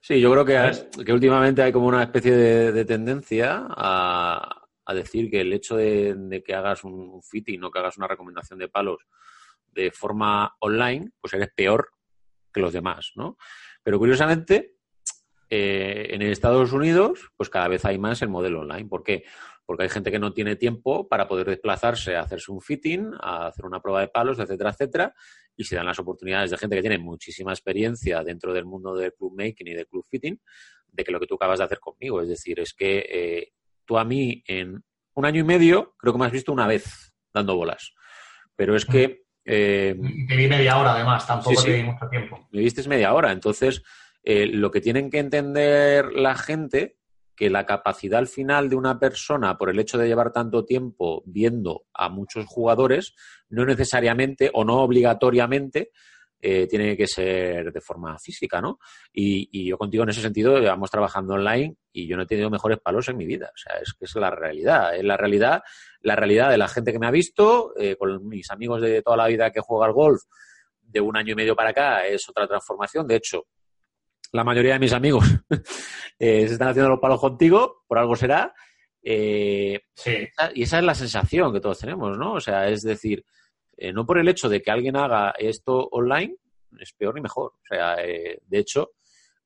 Sí, 0.01 0.19
yo 0.19 0.31
creo 0.31 0.45
que, 0.45 1.03
que 1.03 1.13
últimamente 1.13 1.61
hay 1.61 1.71
como 1.71 1.87
una 1.87 2.03
especie 2.03 2.33
de, 2.33 2.85
tendencia 2.85 3.65
a, 3.69 4.55
decir 4.93 5.29
que 5.29 5.41
el 5.41 5.53
hecho 5.53 5.77
de, 5.77 6.15
de, 6.15 6.41
que 6.41 6.55
hagas 6.55 6.83
un 6.83 7.21
fitting 7.21 7.63
o 7.63 7.69
que 7.69 7.77
hagas 7.77 7.97
una 7.97 8.07
recomendación 8.07 8.57
de 8.57 8.69
palos 8.69 8.97
de 9.71 9.91
forma 9.91 10.55
online, 10.61 11.11
pues 11.21 11.33
eres 11.33 11.49
peor 11.55 11.91
que 12.51 12.59
los 12.59 12.73
demás, 12.73 13.11
¿no? 13.15 13.37
Pero 13.83 13.99
curiosamente, 13.99 14.78
eh, 15.49 16.07
en 16.11 16.21
Estados 16.21 16.73
Unidos, 16.73 17.31
pues 17.35 17.49
cada 17.49 17.67
vez 17.67 17.85
hay 17.85 17.97
más 17.97 18.21
el 18.21 18.29
modelo 18.29 18.61
online. 18.61 18.87
¿Por 18.87 19.03
qué? 19.03 19.23
Porque 19.65 19.83
hay 19.83 19.89
gente 19.89 20.11
que 20.11 20.19
no 20.19 20.33
tiene 20.33 20.55
tiempo 20.55 21.07
para 21.07 21.27
poder 21.27 21.47
desplazarse 21.47 22.15
a 22.15 22.21
hacerse 22.21 22.51
un 22.51 22.61
fitting, 22.61 23.11
a 23.19 23.47
hacer 23.47 23.65
una 23.65 23.81
prueba 23.81 24.01
de 24.01 24.07
palos, 24.07 24.39
etcétera, 24.39 24.71
etcétera, 24.71 25.13
y 25.55 25.63
se 25.63 25.75
dan 25.75 25.85
las 25.85 25.99
oportunidades 25.99 26.51
de 26.51 26.57
gente 26.57 26.75
que 26.75 26.81
tiene 26.81 26.97
muchísima 26.97 27.51
experiencia 27.51 28.23
dentro 28.23 28.53
del 28.53 28.65
mundo 28.65 28.95
del 28.95 29.13
club 29.13 29.33
making 29.37 29.67
y 29.67 29.73
del 29.73 29.87
club 29.87 30.05
fitting, 30.09 30.39
de 30.87 31.03
que 31.03 31.11
lo 31.11 31.19
que 31.19 31.27
tú 31.27 31.35
acabas 31.35 31.59
de 31.59 31.65
hacer 31.65 31.79
conmigo, 31.79 32.21
es 32.21 32.29
decir, 32.29 32.59
es 32.59 32.73
que 32.73 33.05
eh, 33.09 33.51
tú 33.85 33.97
a 33.97 34.05
mí 34.05 34.43
en 34.47 34.83
un 35.13 35.25
año 35.25 35.41
y 35.41 35.43
medio 35.43 35.95
creo 35.97 36.13
que 36.13 36.19
me 36.19 36.25
has 36.25 36.31
visto 36.31 36.51
una 36.51 36.67
vez 36.67 37.13
dando 37.33 37.55
bolas, 37.55 37.93
pero 38.55 38.75
es 38.75 38.85
que 38.85 39.23
eh, 39.51 39.95
te 40.27 40.35
vi 40.35 40.47
media 40.47 40.77
hora, 40.77 40.93
además, 40.93 41.25
tampoco 41.25 41.63
te 41.63 41.73
vi 41.73 41.83
mucho 41.83 42.07
tiempo. 42.07 42.47
Me 42.51 42.61
viste 42.61 42.87
media 42.87 43.13
hora. 43.13 43.31
Entonces, 43.31 43.81
eh, 44.23 44.47
lo 44.47 44.71
que 44.71 44.81
tienen 44.81 45.09
que 45.09 45.19
entender 45.19 46.11
la 46.13 46.35
gente, 46.35 46.97
que 47.35 47.49
la 47.49 47.65
capacidad 47.65 48.19
al 48.19 48.27
final 48.27 48.69
de 48.69 48.75
una 48.75 48.99
persona, 48.99 49.57
por 49.57 49.69
el 49.69 49.79
hecho 49.79 49.97
de 49.97 50.07
llevar 50.07 50.31
tanto 50.31 50.65
tiempo 50.65 51.23
viendo 51.25 51.85
a 51.93 52.09
muchos 52.09 52.45
jugadores, 52.45 53.15
no 53.49 53.65
necesariamente 53.65 54.51
o 54.53 54.65
no 54.65 54.81
obligatoriamente 54.81 55.91
eh, 56.41 56.67
tiene 56.67 56.95
que 56.95 57.05
ser 57.05 57.73
de 57.73 57.81
forma 57.81 58.17
física, 58.17 58.61
¿no? 58.61 58.79
Y, 59.11 59.67
yo 59.67 59.77
contigo 59.77 60.03
en 60.03 60.09
ese 60.09 60.21
sentido 60.21 60.57
llevamos 60.57 60.89
trabajando 60.89 61.33
online 61.33 61.75
y 61.91 62.07
yo 62.07 62.15
no 62.15 62.23
he 62.23 62.27
tenido 62.27 62.49
mejores 62.49 62.79
palos 62.79 63.09
en 63.09 63.17
mi 63.17 63.25
vida. 63.25 63.51
O 63.53 63.57
sea, 63.57 63.77
es 63.81 63.93
que 63.93 64.05
es 64.05 64.15
la 64.15 64.31
realidad. 64.31 64.95
Es 64.95 65.03
la 65.03 65.17
realidad, 65.17 65.61
la 66.01 66.15
realidad 66.15 66.49
de 66.49 66.57
la 66.57 66.69
gente 66.69 66.93
que 66.93 66.99
me 66.99 67.07
ha 67.07 67.11
visto, 67.11 67.73
eh, 67.77 67.97
con 67.97 68.25
mis 68.25 68.49
amigos 68.51 68.81
de 68.81 69.01
toda 69.01 69.17
la 69.17 69.27
vida 69.27 69.51
que 69.51 69.59
juega 69.59 69.87
al 69.87 69.93
golf, 69.93 70.21
de 70.81 71.01
un 71.01 71.17
año 71.17 71.33
y 71.33 71.35
medio 71.35 71.57
para 71.57 71.71
acá, 71.71 72.05
es 72.07 72.27
otra 72.29 72.47
transformación. 72.47 73.05
De 73.05 73.17
hecho, 73.17 73.47
la 74.31 74.43
mayoría 74.43 74.73
de 74.73 74.79
mis 74.79 74.93
amigos 74.93 75.25
eh, 76.19 76.47
se 76.47 76.53
están 76.53 76.69
haciendo 76.69 76.89
los 76.89 76.99
palos 76.99 77.19
contigo, 77.19 77.83
por 77.87 77.97
algo 77.97 78.15
será. 78.15 78.53
sí. 79.03 80.27
Y 80.53 80.63
esa 80.63 80.77
es 80.79 80.83
la 80.83 80.95
sensación 80.95 81.53
que 81.53 81.61
todos 81.61 81.79
tenemos, 81.79 82.17
¿no? 82.17 82.33
O 82.33 82.39
sea, 82.39 82.67
es 82.67 82.81
decir, 82.81 83.25
eh, 83.81 83.93
no 83.93 84.05
por 84.05 84.17
el 84.17 84.27
hecho 84.27 84.49
de 84.49 84.61
que 84.61 84.71
alguien 84.71 84.97
haga 84.97 85.33
esto 85.39 85.87
online, 85.91 86.35
es 86.79 86.91
peor 86.91 87.15
ni 87.15 87.21
mejor. 87.21 87.53
O 87.53 87.65
sea, 87.67 87.95
eh, 88.03 88.39
de 88.45 88.59
hecho, 88.59 88.91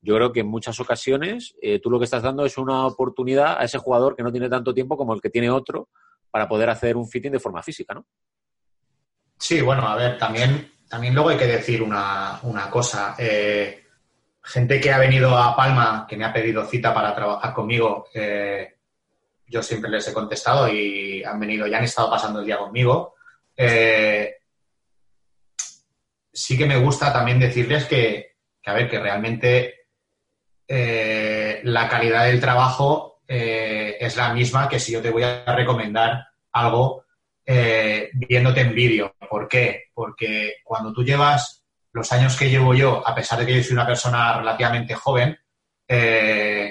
yo 0.01 0.15
creo 0.15 0.33
que 0.33 0.39
en 0.39 0.47
muchas 0.47 0.79
ocasiones 0.79 1.53
eh, 1.61 1.79
tú 1.79 1.91
lo 1.91 1.99
que 1.99 2.05
estás 2.05 2.23
dando 2.23 2.43
es 2.43 2.57
una 2.57 2.87
oportunidad 2.87 3.59
a 3.59 3.63
ese 3.63 3.77
jugador 3.77 4.15
que 4.15 4.23
no 4.23 4.31
tiene 4.31 4.49
tanto 4.49 4.73
tiempo 4.73 4.97
como 4.97 5.13
el 5.13 5.21
que 5.21 5.29
tiene 5.29 5.51
otro 5.51 5.89
para 6.31 6.47
poder 6.47 6.71
hacer 6.71 6.97
un 6.97 7.07
fitting 7.07 7.31
de 7.31 7.39
forma 7.39 7.61
física, 7.61 7.93
¿no? 7.93 8.07
Sí, 9.37 9.61
bueno, 9.61 9.87
a 9.87 9.95
ver, 9.95 10.17
también, 10.17 10.71
también 10.89 11.13
luego 11.13 11.29
hay 11.29 11.37
que 11.37 11.45
decir 11.45 11.83
una, 11.83 12.39
cosa. 12.71 13.15
Gente 14.43 14.79
que 14.79 14.91
ha 14.91 14.97
venido 14.97 15.37
a 15.37 15.55
Palma, 15.55 16.05
que 16.07 16.17
me 16.17 16.25
ha 16.25 16.33
pedido 16.33 16.65
cita 16.65 16.93
para 16.93 17.15
trabajar 17.15 17.53
conmigo, 17.53 18.07
yo 19.53 19.61
siempre 19.61 19.91
les 19.91 20.07
he 20.07 20.13
contestado 20.13 20.67
y 20.67 21.23
han 21.23 21.39
venido, 21.39 21.67
ya 21.67 21.77
han 21.77 21.83
estado 21.83 22.09
pasando 22.09 22.39
el 22.39 22.45
día 22.45 22.57
conmigo. 22.57 23.13
Eh, 23.55 24.37
sí 26.31 26.57
que 26.57 26.65
me 26.65 26.77
gusta 26.77 27.13
también 27.13 27.39
decirles 27.39 27.85
que, 27.85 28.35
a 28.65 28.73
ver, 28.73 28.89
que 28.89 28.99
realmente 28.99 29.87
eh, 30.67 31.61
la 31.63 31.87
calidad 31.87 32.25
del 32.25 32.39
trabajo 32.39 33.21
eh, 33.27 33.97
es 33.99 34.17
la 34.17 34.33
misma 34.33 34.67
que 34.67 34.79
si 34.79 34.91
yo 34.91 35.01
te 35.01 35.11
voy 35.11 35.23
a 35.23 35.45
recomendar 35.45 36.25
algo 36.51 37.03
viéndote 37.45 38.61
en 38.61 38.73
vídeo. 38.73 39.15
¿Por 39.29 39.47
qué? 39.49 39.85
Porque 39.93 40.55
cuando 40.63 40.93
tú 40.93 41.03
llevas 41.03 41.62
los 41.93 42.11
años 42.11 42.35
que 42.35 42.49
llevo 42.49 42.73
yo, 42.73 43.07
a 43.07 43.15
pesar 43.15 43.39
de 43.39 43.45
que 43.45 43.55
yo 43.55 43.63
soy 43.63 43.73
una 43.73 43.85
persona 43.85 44.37
relativamente 44.39 44.95
joven, 44.95 45.39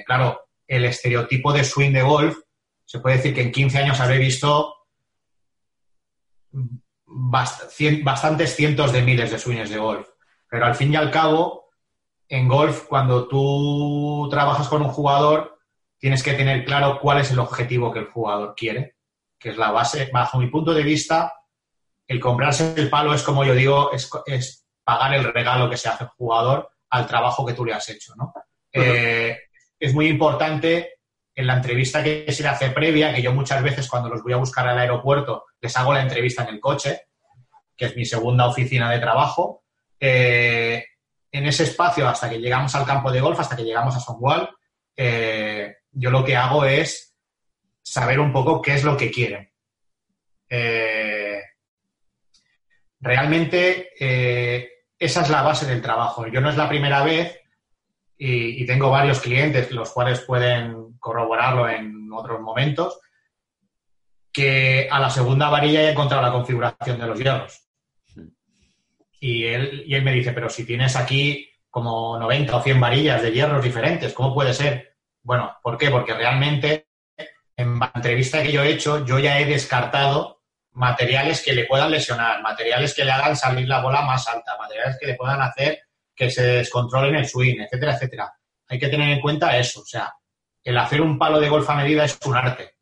claro, 0.04 0.48
el 0.66 0.84
estereotipo 0.84 1.52
de 1.52 1.64
swing 1.64 1.92
de 1.92 2.02
golf 2.02 2.38
se 2.84 2.98
puede 2.98 3.16
decir 3.16 3.34
que 3.34 3.42
en 3.42 3.52
15 3.52 3.78
años 3.78 4.00
habré 4.00 4.18
visto 4.18 4.74
bastantes 7.06 8.54
cientos 8.54 8.92
de 8.92 9.02
miles 9.02 9.30
de 9.30 9.38
swings 9.38 9.70
de 9.70 9.78
golf. 9.78 10.08
Pero 10.50 10.66
al 10.66 10.74
fin 10.74 10.92
y 10.92 10.96
al 10.96 11.10
cabo, 11.10 11.70
en 12.28 12.48
golf, 12.48 12.84
cuando 12.88 13.28
tú 13.28 14.28
trabajas 14.30 14.68
con 14.68 14.82
un 14.82 14.88
jugador, 14.88 15.58
tienes 15.98 16.22
que 16.22 16.34
tener 16.34 16.64
claro 16.64 16.98
cuál 17.00 17.20
es 17.20 17.30
el 17.30 17.38
objetivo 17.38 17.92
que 17.92 18.00
el 18.00 18.10
jugador 18.10 18.54
quiere, 18.54 18.96
que 19.38 19.50
es 19.50 19.56
la 19.56 19.70
base. 19.70 20.10
Bajo 20.12 20.38
mi 20.38 20.48
punto 20.48 20.74
de 20.74 20.82
vista, 20.82 21.32
el 22.06 22.20
comprarse 22.20 22.74
el 22.76 22.90
palo 22.90 23.14
es, 23.14 23.22
como 23.22 23.44
yo 23.44 23.54
digo, 23.54 23.92
es, 23.92 24.61
pagar 24.84 25.14
el 25.14 25.32
regalo 25.32 25.68
que 25.70 25.76
se 25.76 25.88
hace 25.88 26.04
el 26.04 26.10
jugador 26.10 26.70
al 26.90 27.06
trabajo 27.06 27.46
que 27.46 27.54
tú 27.54 27.64
le 27.64 27.72
has 27.72 27.88
hecho. 27.88 28.14
Eh, 28.72 29.38
es 29.78 29.94
muy 29.94 30.08
importante 30.08 30.98
en 31.34 31.46
la 31.46 31.54
entrevista 31.54 32.02
que 32.02 32.30
se 32.30 32.42
le 32.42 32.48
hace 32.48 32.70
previa, 32.70 33.14
que 33.14 33.22
yo 33.22 33.32
muchas 33.32 33.62
veces 33.62 33.88
cuando 33.88 34.08
los 34.08 34.22
voy 34.22 34.32
a 34.32 34.36
buscar 34.36 34.68
al 34.68 34.78
aeropuerto 34.78 35.46
les 35.60 35.76
hago 35.76 35.94
la 35.94 36.02
entrevista 36.02 36.42
en 36.42 36.50
el 36.50 36.60
coche, 36.60 37.02
que 37.76 37.86
es 37.86 37.96
mi 37.96 38.04
segunda 38.04 38.46
oficina 38.46 38.90
de 38.90 38.98
trabajo. 38.98 39.64
Eh, 39.98 40.84
en 41.30 41.46
ese 41.46 41.62
espacio, 41.62 42.06
hasta 42.06 42.28
que 42.28 42.38
llegamos 42.38 42.74
al 42.74 42.84
campo 42.84 43.10
de 43.10 43.20
golf, 43.20 43.40
hasta 43.40 43.56
que 43.56 43.64
llegamos 43.64 43.96
a 43.96 44.00
Sonwall, 44.00 44.50
eh, 44.94 45.76
yo 45.90 46.10
lo 46.10 46.24
que 46.24 46.36
hago 46.36 46.64
es 46.64 47.16
saber 47.82 48.20
un 48.20 48.32
poco 48.32 48.60
qué 48.60 48.74
es 48.74 48.84
lo 48.84 48.96
que 48.96 49.10
quieren. 49.10 49.50
Eh, 50.48 51.40
realmente 53.00 53.90
esa 55.02 55.22
es 55.22 55.30
la 55.30 55.42
base 55.42 55.66
del 55.66 55.82
trabajo. 55.82 56.28
Yo 56.28 56.40
no 56.40 56.48
es 56.48 56.56
la 56.56 56.68
primera 56.68 57.02
vez 57.02 57.40
y, 58.16 58.64
tengo 58.66 58.88
varios 58.88 59.18
clientes, 59.18 59.72
los 59.72 59.90
cuales 59.90 60.20
pueden 60.20 60.96
corroborarlo 61.00 61.68
en 61.68 62.08
otros 62.12 62.40
momentos, 62.40 63.00
que 64.32 64.88
a 64.88 65.00
la 65.00 65.10
segunda 65.10 65.50
varilla 65.50 65.82
he 65.82 65.90
encontrado 65.90 66.22
la 66.22 66.30
configuración 66.30 67.00
de 67.00 67.06
los 67.08 67.18
hierros. 67.18 67.68
Y 69.18 69.44
él, 69.46 69.82
y 69.86 69.94
él 69.96 70.04
me 70.04 70.12
dice, 70.12 70.30
pero 70.30 70.48
si 70.48 70.64
tienes 70.64 70.94
aquí 70.94 71.50
como 71.68 72.16
90 72.20 72.56
o 72.56 72.62
100 72.62 72.80
varillas 72.80 73.22
de 73.22 73.32
hierros 73.32 73.64
diferentes, 73.64 74.12
¿cómo 74.12 74.32
puede 74.32 74.54
ser? 74.54 74.94
Bueno, 75.24 75.56
¿por 75.64 75.76
qué? 75.76 75.90
Porque 75.90 76.14
realmente 76.14 76.86
en 77.56 77.76
la 77.76 77.90
entrevista 77.92 78.40
que 78.40 78.52
yo 78.52 78.62
he 78.62 78.70
hecho, 78.70 79.04
yo 79.04 79.18
ya 79.18 79.40
he 79.40 79.46
descartado 79.46 80.41
materiales 80.72 81.42
que 81.42 81.52
le 81.52 81.66
puedan 81.66 81.90
lesionar, 81.90 82.42
materiales 82.42 82.94
que 82.94 83.04
le 83.04 83.12
hagan 83.12 83.36
salir 83.36 83.68
la 83.68 83.80
bola 83.80 84.02
más 84.02 84.26
alta, 84.28 84.56
materiales 84.58 84.96
que 84.98 85.06
le 85.06 85.14
puedan 85.14 85.40
hacer 85.42 85.82
que 86.14 86.30
se 86.30 86.42
descontrolen 86.42 87.14
el 87.14 87.26
swing, 87.26 87.60
etcétera, 87.60 87.94
etcétera. 87.94 88.32
Hay 88.68 88.78
que 88.78 88.88
tener 88.88 89.10
en 89.10 89.20
cuenta 89.20 89.56
eso, 89.56 89.80
o 89.80 89.84
sea, 89.84 90.14
el 90.62 90.78
hacer 90.78 91.00
un 91.00 91.18
palo 91.18 91.40
de 91.40 91.48
golf 91.48 91.68
a 91.68 91.74
medida 91.74 92.04
es 92.04 92.18
un 92.24 92.36
arte. 92.36 92.74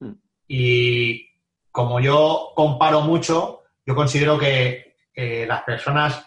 Mm. 0.00 0.12
Y 0.48 1.28
como 1.70 1.98
yo 2.00 2.52
comparo 2.54 3.00
mucho, 3.00 3.62
yo 3.84 3.94
considero 3.94 4.38
que 4.38 4.92
las 5.14 5.62
personas 5.62 6.24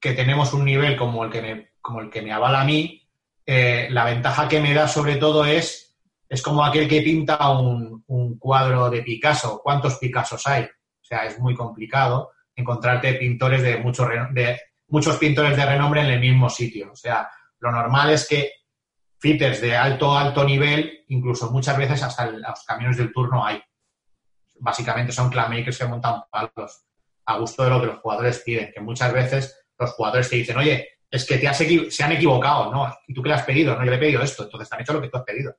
que 0.00 0.12
tenemos 0.12 0.52
un 0.52 0.64
nivel 0.64 0.96
como 0.96 1.24
el 1.24 1.30
que 1.30 1.42
me, 1.42 1.70
como 1.80 2.00
el 2.00 2.10
que 2.10 2.22
me 2.22 2.32
avala 2.32 2.60
a 2.60 2.64
mí, 2.64 3.08
eh, 3.44 3.88
la 3.90 4.04
ventaja 4.04 4.48
que 4.48 4.60
me 4.60 4.74
da 4.74 4.88
sobre 4.88 5.16
todo 5.16 5.44
es, 5.44 5.85
es 6.28 6.42
como 6.42 6.64
aquel 6.64 6.88
que 6.88 7.02
pinta 7.02 7.50
un, 7.50 8.04
cuadro 8.38 8.90
de 8.90 9.02
Picasso. 9.02 9.60
¿Cuántos 9.62 9.96
Picassos 9.98 10.46
hay? 10.46 10.64
O 10.64 11.04
sea, 11.04 11.24
es 11.24 11.38
muy 11.38 11.54
complicado 11.54 12.32
encontrarte 12.54 13.14
pintores 13.14 13.62
de 13.62 13.78
mucho 13.78 14.08
de, 14.32 14.58
muchos 14.88 15.16
pintores 15.16 15.56
de 15.56 15.66
renombre 15.66 16.00
en 16.00 16.08
el 16.08 16.20
mismo 16.20 16.48
sitio. 16.48 16.92
O 16.92 16.96
sea, 16.96 17.28
lo 17.60 17.70
normal 17.70 18.10
es 18.10 18.26
que 18.28 18.50
fitters 19.18 19.60
de 19.60 19.76
alto, 19.76 20.16
alto 20.16 20.44
nivel, 20.44 21.04
incluso 21.08 21.50
muchas 21.50 21.76
veces 21.76 22.02
hasta 22.02 22.26
los 22.30 22.64
camiones 22.64 22.96
del 22.96 23.12
turno 23.12 23.44
hay. 23.44 23.62
Básicamente 24.58 25.12
son 25.12 25.30
claymakers 25.30 25.78
que 25.78 25.86
montan 25.86 26.22
palos 26.30 26.86
a 27.26 27.38
gusto 27.38 27.64
de 27.64 27.70
lo 27.70 27.80
que 27.80 27.86
los 27.86 27.98
jugadores 27.98 28.42
piden, 28.44 28.72
que 28.72 28.80
muchas 28.80 29.12
veces 29.12 29.66
los 29.78 29.90
jugadores 29.92 30.30
te 30.30 30.36
dicen, 30.36 30.56
oye, 30.56 30.88
es 31.10 31.24
que 31.24 31.38
te 31.38 31.48
has 31.48 31.58
se 31.58 32.04
han 32.04 32.12
equivocado, 32.12 32.70
¿no? 32.72 32.92
¿Y 33.06 33.14
tú 33.14 33.22
qué 33.22 33.28
le 33.28 33.34
has 33.34 33.44
pedido? 33.44 33.74
No, 33.76 33.84
yo 33.84 33.90
le 33.90 33.96
he 33.96 34.00
pedido 34.00 34.22
esto, 34.22 34.44
entonces 34.44 34.68
te 34.68 34.74
han 34.74 34.82
hecho 34.82 34.92
lo 34.92 35.00
que 35.00 35.08
tú 35.08 35.16
has 35.16 35.24
pedido. 35.24 35.56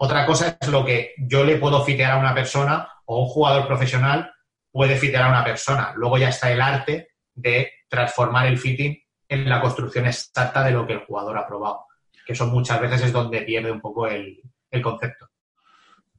Otra 0.00 0.24
cosa 0.24 0.56
es 0.60 0.68
lo 0.68 0.84
que 0.84 1.14
yo 1.18 1.44
le 1.44 1.56
puedo 1.56 1.84
fitear 1.84 2.12
a 2.12 2.18
una 2.18 2.34
persona 2.34 2.88
o 3.06 3.22
un 3.22 3.28
jugador 3.28 3.66
profesional 3.66 4.32
puede 4.70 4.96
fitear 4.96 5.24
a 5.24 5.28
una 5.30 5.44
persona. 5.44 5.92
Luego 5.96 6.18
ya 6.18 6.28
está 6.28 6.52
el 6.52 6.60
arte 6.60 7.08
de 7.34 7.72
transformar 7.88 8.46
el 8.46 8.58
fitting 8.58 8.96
en 9.28 9.48
la 9.48 9.60
construcción 9.60 10.06
exacta 10.06 10.62
de 10.62 10.70
lo 10.70 10.86
que 10.86 10.92
el 10.94 11.04
jugador 11.04 11.36
ha 11.36 11.46
probado. 11.46 11.86
Que 12.24 12.34
eso 12.34 12.46
muchas 12.46 12.80
veces 12.80 13.06
es 13.06 13.12
donde 13.12 13.42
pierde 13.42 13.72
un 13.72 13.80
poco 13.80 14.06
el, 14.06 14.40
concepto. 14.82 15.28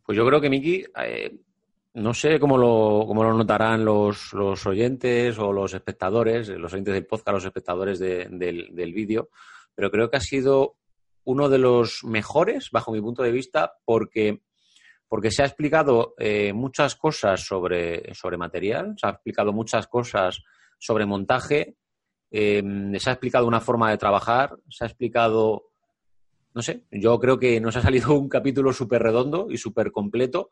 Pues 0.03 0.17
yo 0.17 0.25
creo 0.25 0.41
que, 0.41 0.49
Miki, 0.49 0.83
eh, 0.97 1.37
no 1.93 2.13
sé 2.13 2.39
cómo 2.39 2.57
lo, 2.57 3.05
cómo 3.07 3.23
lo 3.23 3.33
notarán 3.33 3.85
los, 3.85 4.33
los, 4.33 4.65
oyentes 4.65 5.37
o 5.37 5.53
los 5.53 5.73
espectadores, 5.73 6.49
los 6.49 6.73
oyentes 6.73 6.95
del 6.95 7.05
podcast, 7.05 7.35
los 7.35 7.45
espectadores 7.45 7.99
del, 7.99 8.75
del 8.75 8.93
vídeo, 8.93 9.29
pero 9.75 9.91
creo 9.91 10.09
que 10.09 10.17
ha 10.17 10.21
sido 10.21 10.78
uno 11.23 11.49
de 11.49 11.57
los 11.57 12.03
mejores, 12.03 12.69
bajo 12.71 12.91
mi 12.91 13.01
punto 13.01 13.23
de 13.23 13.31
vista, 13.31 13.73
porque, 13.85 14.41
porque 15.07 15.31
se 15.31 15.43
ha 15.43 15.45
explicado 15.45 16.13
eh, 16.17 16.53
muchas 16.53 16.95
cosas 16.95 17.41
sobre, 17.45 18.13
sobre 18.13 18.37
material, 18.37 18.95
se 18.97 19.07
ha 19.07 19.11
explicado 19.11 19.53
muchas 19.53 19.87
cosas 19.87 20.43
sobre 20.77 21.05
montaje, 21.05 21.75
eh, 22.31 22.63
se 22.97 23.09
ha 23.09 23.13
explicado 23.13 23.47
una 23.47 23.61
forma 23.61 23.89
de 23.89 23.97
trabajar, 23.97 24.57
se 24.69 24.83
ha 24.83 24.87
explicado, 24.87 25.71
no 26.53 26.61
sé, 26.61 26.83
yo 26.91 27.19
creo 27.19 27.37
que 27.37 27.59
nos 27.59 27.75
ha 27.75 27.81
salido 27.81 28.13
un 28.19 28.29
capítulo 28.29 28.73
súper 28.73 29.01
redondo 29.03 29.47
y 29.49 29.57
súper 29.57 29.91
completo 29.91 30.49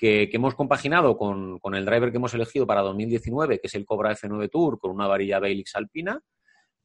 que, 0.00 0.30
hemos 0.32 0.54
compaginado 0.54 1.18
con, 1.18 1.60
el 1.74 1.84
driver 1.84 2.10
que 2.10 2.16
hemos 2.16 2.32
elegido 2.32 2.66
para 2.66 2.80
2019, 2.80 3.60
que 3.60 3.66
es 3.66 3.74
el 3.74 3.84
Cobra 3.84 4.14
F9 4.16 4.50
Tour 4.50 4.78
con 4.78 4.92
una 4.92 5.06
varilla 5.06 5.38
Bailix 5.38 5.76
alpina, 5.76 6.18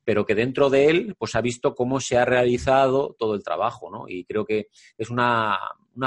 pero 0.05 0.25
que 0.25 0.35
dentro 0.35 0.69
de 0.69 0.85
él 0.85 1.15
pues 1.17 1.35
ha 1.35 1.41
visto 1.41 1.73
cómo 1.73 1.99
se 1.99 2.17
ha 2.17 2.23
realizado 2.23 3.15
todo 3.17 3.33
el 3.33 3.43
trabajo, 3.43 3.89
¿no? 3.89 4.05
Y 4.07 4.23
creo 4.23 4.45
que 4.45 4.67
es 4.97 5.09
una, 5.09 5.59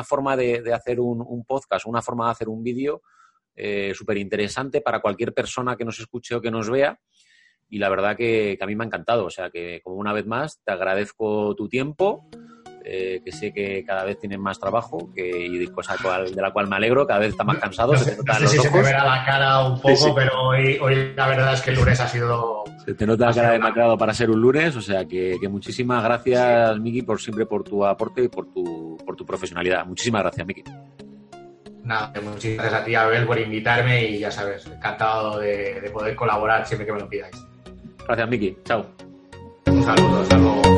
forma 0.05 0.37
de, 0.37 0.73
hacer 0.73 1.01
un, 1.01 1.45
podcast, 1.45 1.85
una 1.85 2.01
forma 2.01 2.27
de 2.27 2.31
hacer 2.31 2.49
un 2.49 2.63
vídeo 2.63 3.03
eh, 3.57 3.93
súper 3.95 4.17
interesante 4.19 4.81
para 4.81 5.01
cualquier 5.01 5.35
persona 5.35 5.77
que 5.77 5.85
nos 5.85 5.99
escuche 5.99 6.37
o 6.37 6.41
que 6.41 6.53
nos 6.53 6.71
vea. 6.71 6.99
Y 7.69 7.79
la 7.79 7.89
verdad 7.89 8.17
que, 8.17 8.57
a 8.61 8.67
mí 8.67 8.77
me 8.77 8.85
ha 8.85 8.87
encantado. 8.87 9.27
O 9.27 9.31
sea 9.31 9.51
que, 9.51 9.81
como 9.83 9.97
una 9.97 10.13
vez 10.13 10.27
más, 10.27 10.61
te 10.65 10.73
agradezco 10.73 11.55
tu 11.57 11.69
tiempo. 11.69 12.31
Eh, 12.85 13.21
que 13.25 13.33
sé 13.33 13.53
que 13.53 13.85
cada 13.85 14.05
vez 14.05 14.19
tienes 14.19 14.39
más 14.39 14.59
trabajo 14.59 15.11
que, 15.15 15.29
y 15.29 15.67
cosa 15.69 15.95
de 15.95 16.41
la 16.41 16.53
cual 16.53 16.69
me 16.69 16.77
alegro, 16.77 17.07
cada 17.07 17.21
vez 17.21 17.31
está 17.31 17.45
más 17.45 17.59
cansado. 17.59 17.93
No 17.93 17.99
sé, 17.99 18.17
si 18.47 18.59
se 18.59 18.71
te 18.71 18.83
verá 18.83 19.05
la 19.05 19.25
cara 19.25 19.67
un 19.67 19.81
poco, 19.81 20.15
pero 20.15 20.49
hoy, 20.49 20.79
hoy, 20.81 21.13
la 21.15 21.29
verdad 21.29 21.55
es 21.55 21.61
que 21.61 21.71
el 21.71 21.77
lunes 21.77 22.01
ha 22.01 22.09
sido... 22.09 22.65
Se 22.85 22.95
te 22.95 23.07
nota 23.07 23.27
la 23.27 23.35
cara 23.35 23.51
demacrado 23.51 23.99
para 23.99 24.15
ser 24.15 24.31
un 24.31 24.41
lunes, 24.41 24.75
o 24.77 24.81
sea 24.81 25.05
que, 25.05 25.39
muchísimas 25.51 26.03
gracias, 26.03 26.79
Miki, 26.79 27.03
por 27.03 27.21
siempre 27.21 27.47
por 27.47 27.65
tu 27.65 27.85
aporte 27.85 28.25
y 28.25 28.29
por 28.29 28.47
tu, 28.53 28.97
por 29.05 29.17
tu 29.17 29.27
profesionalidad. 29.27 29.85
Muchísimas 29.85 30.23
gracias, 30.23 30.47
Miki. 30.47 30.65
Nada, 31.85 32.13
muchas 32.23 32.53
gracias 32.53 32.75
a 32.75 32.85
ti, 32.85 32.95
Abel, 32.95 33.27
por 33.27 33.39
invitarme 33.39 34.05
y 34.05 34.19
ya 34.19 34.31
sabes, 34.31 34.67
encantado 34.67 35.39
de, 35.39 35.91
poder 35.93 36.15
colaborar 36.15 36.67
siempre 36.67 36.87
que 36.87 36.93
me 36.93 37.01
lo 37.01 37.09
pidáis. 37.09 37.37
Gracias, 38.07 38.29
Miki. 38.29 38.57
Chao. 38.65 38.87
Un 39.67 39.83
saludo, 39.83 40.21
hasta 40.21 40.37
luego. 40.39 40.78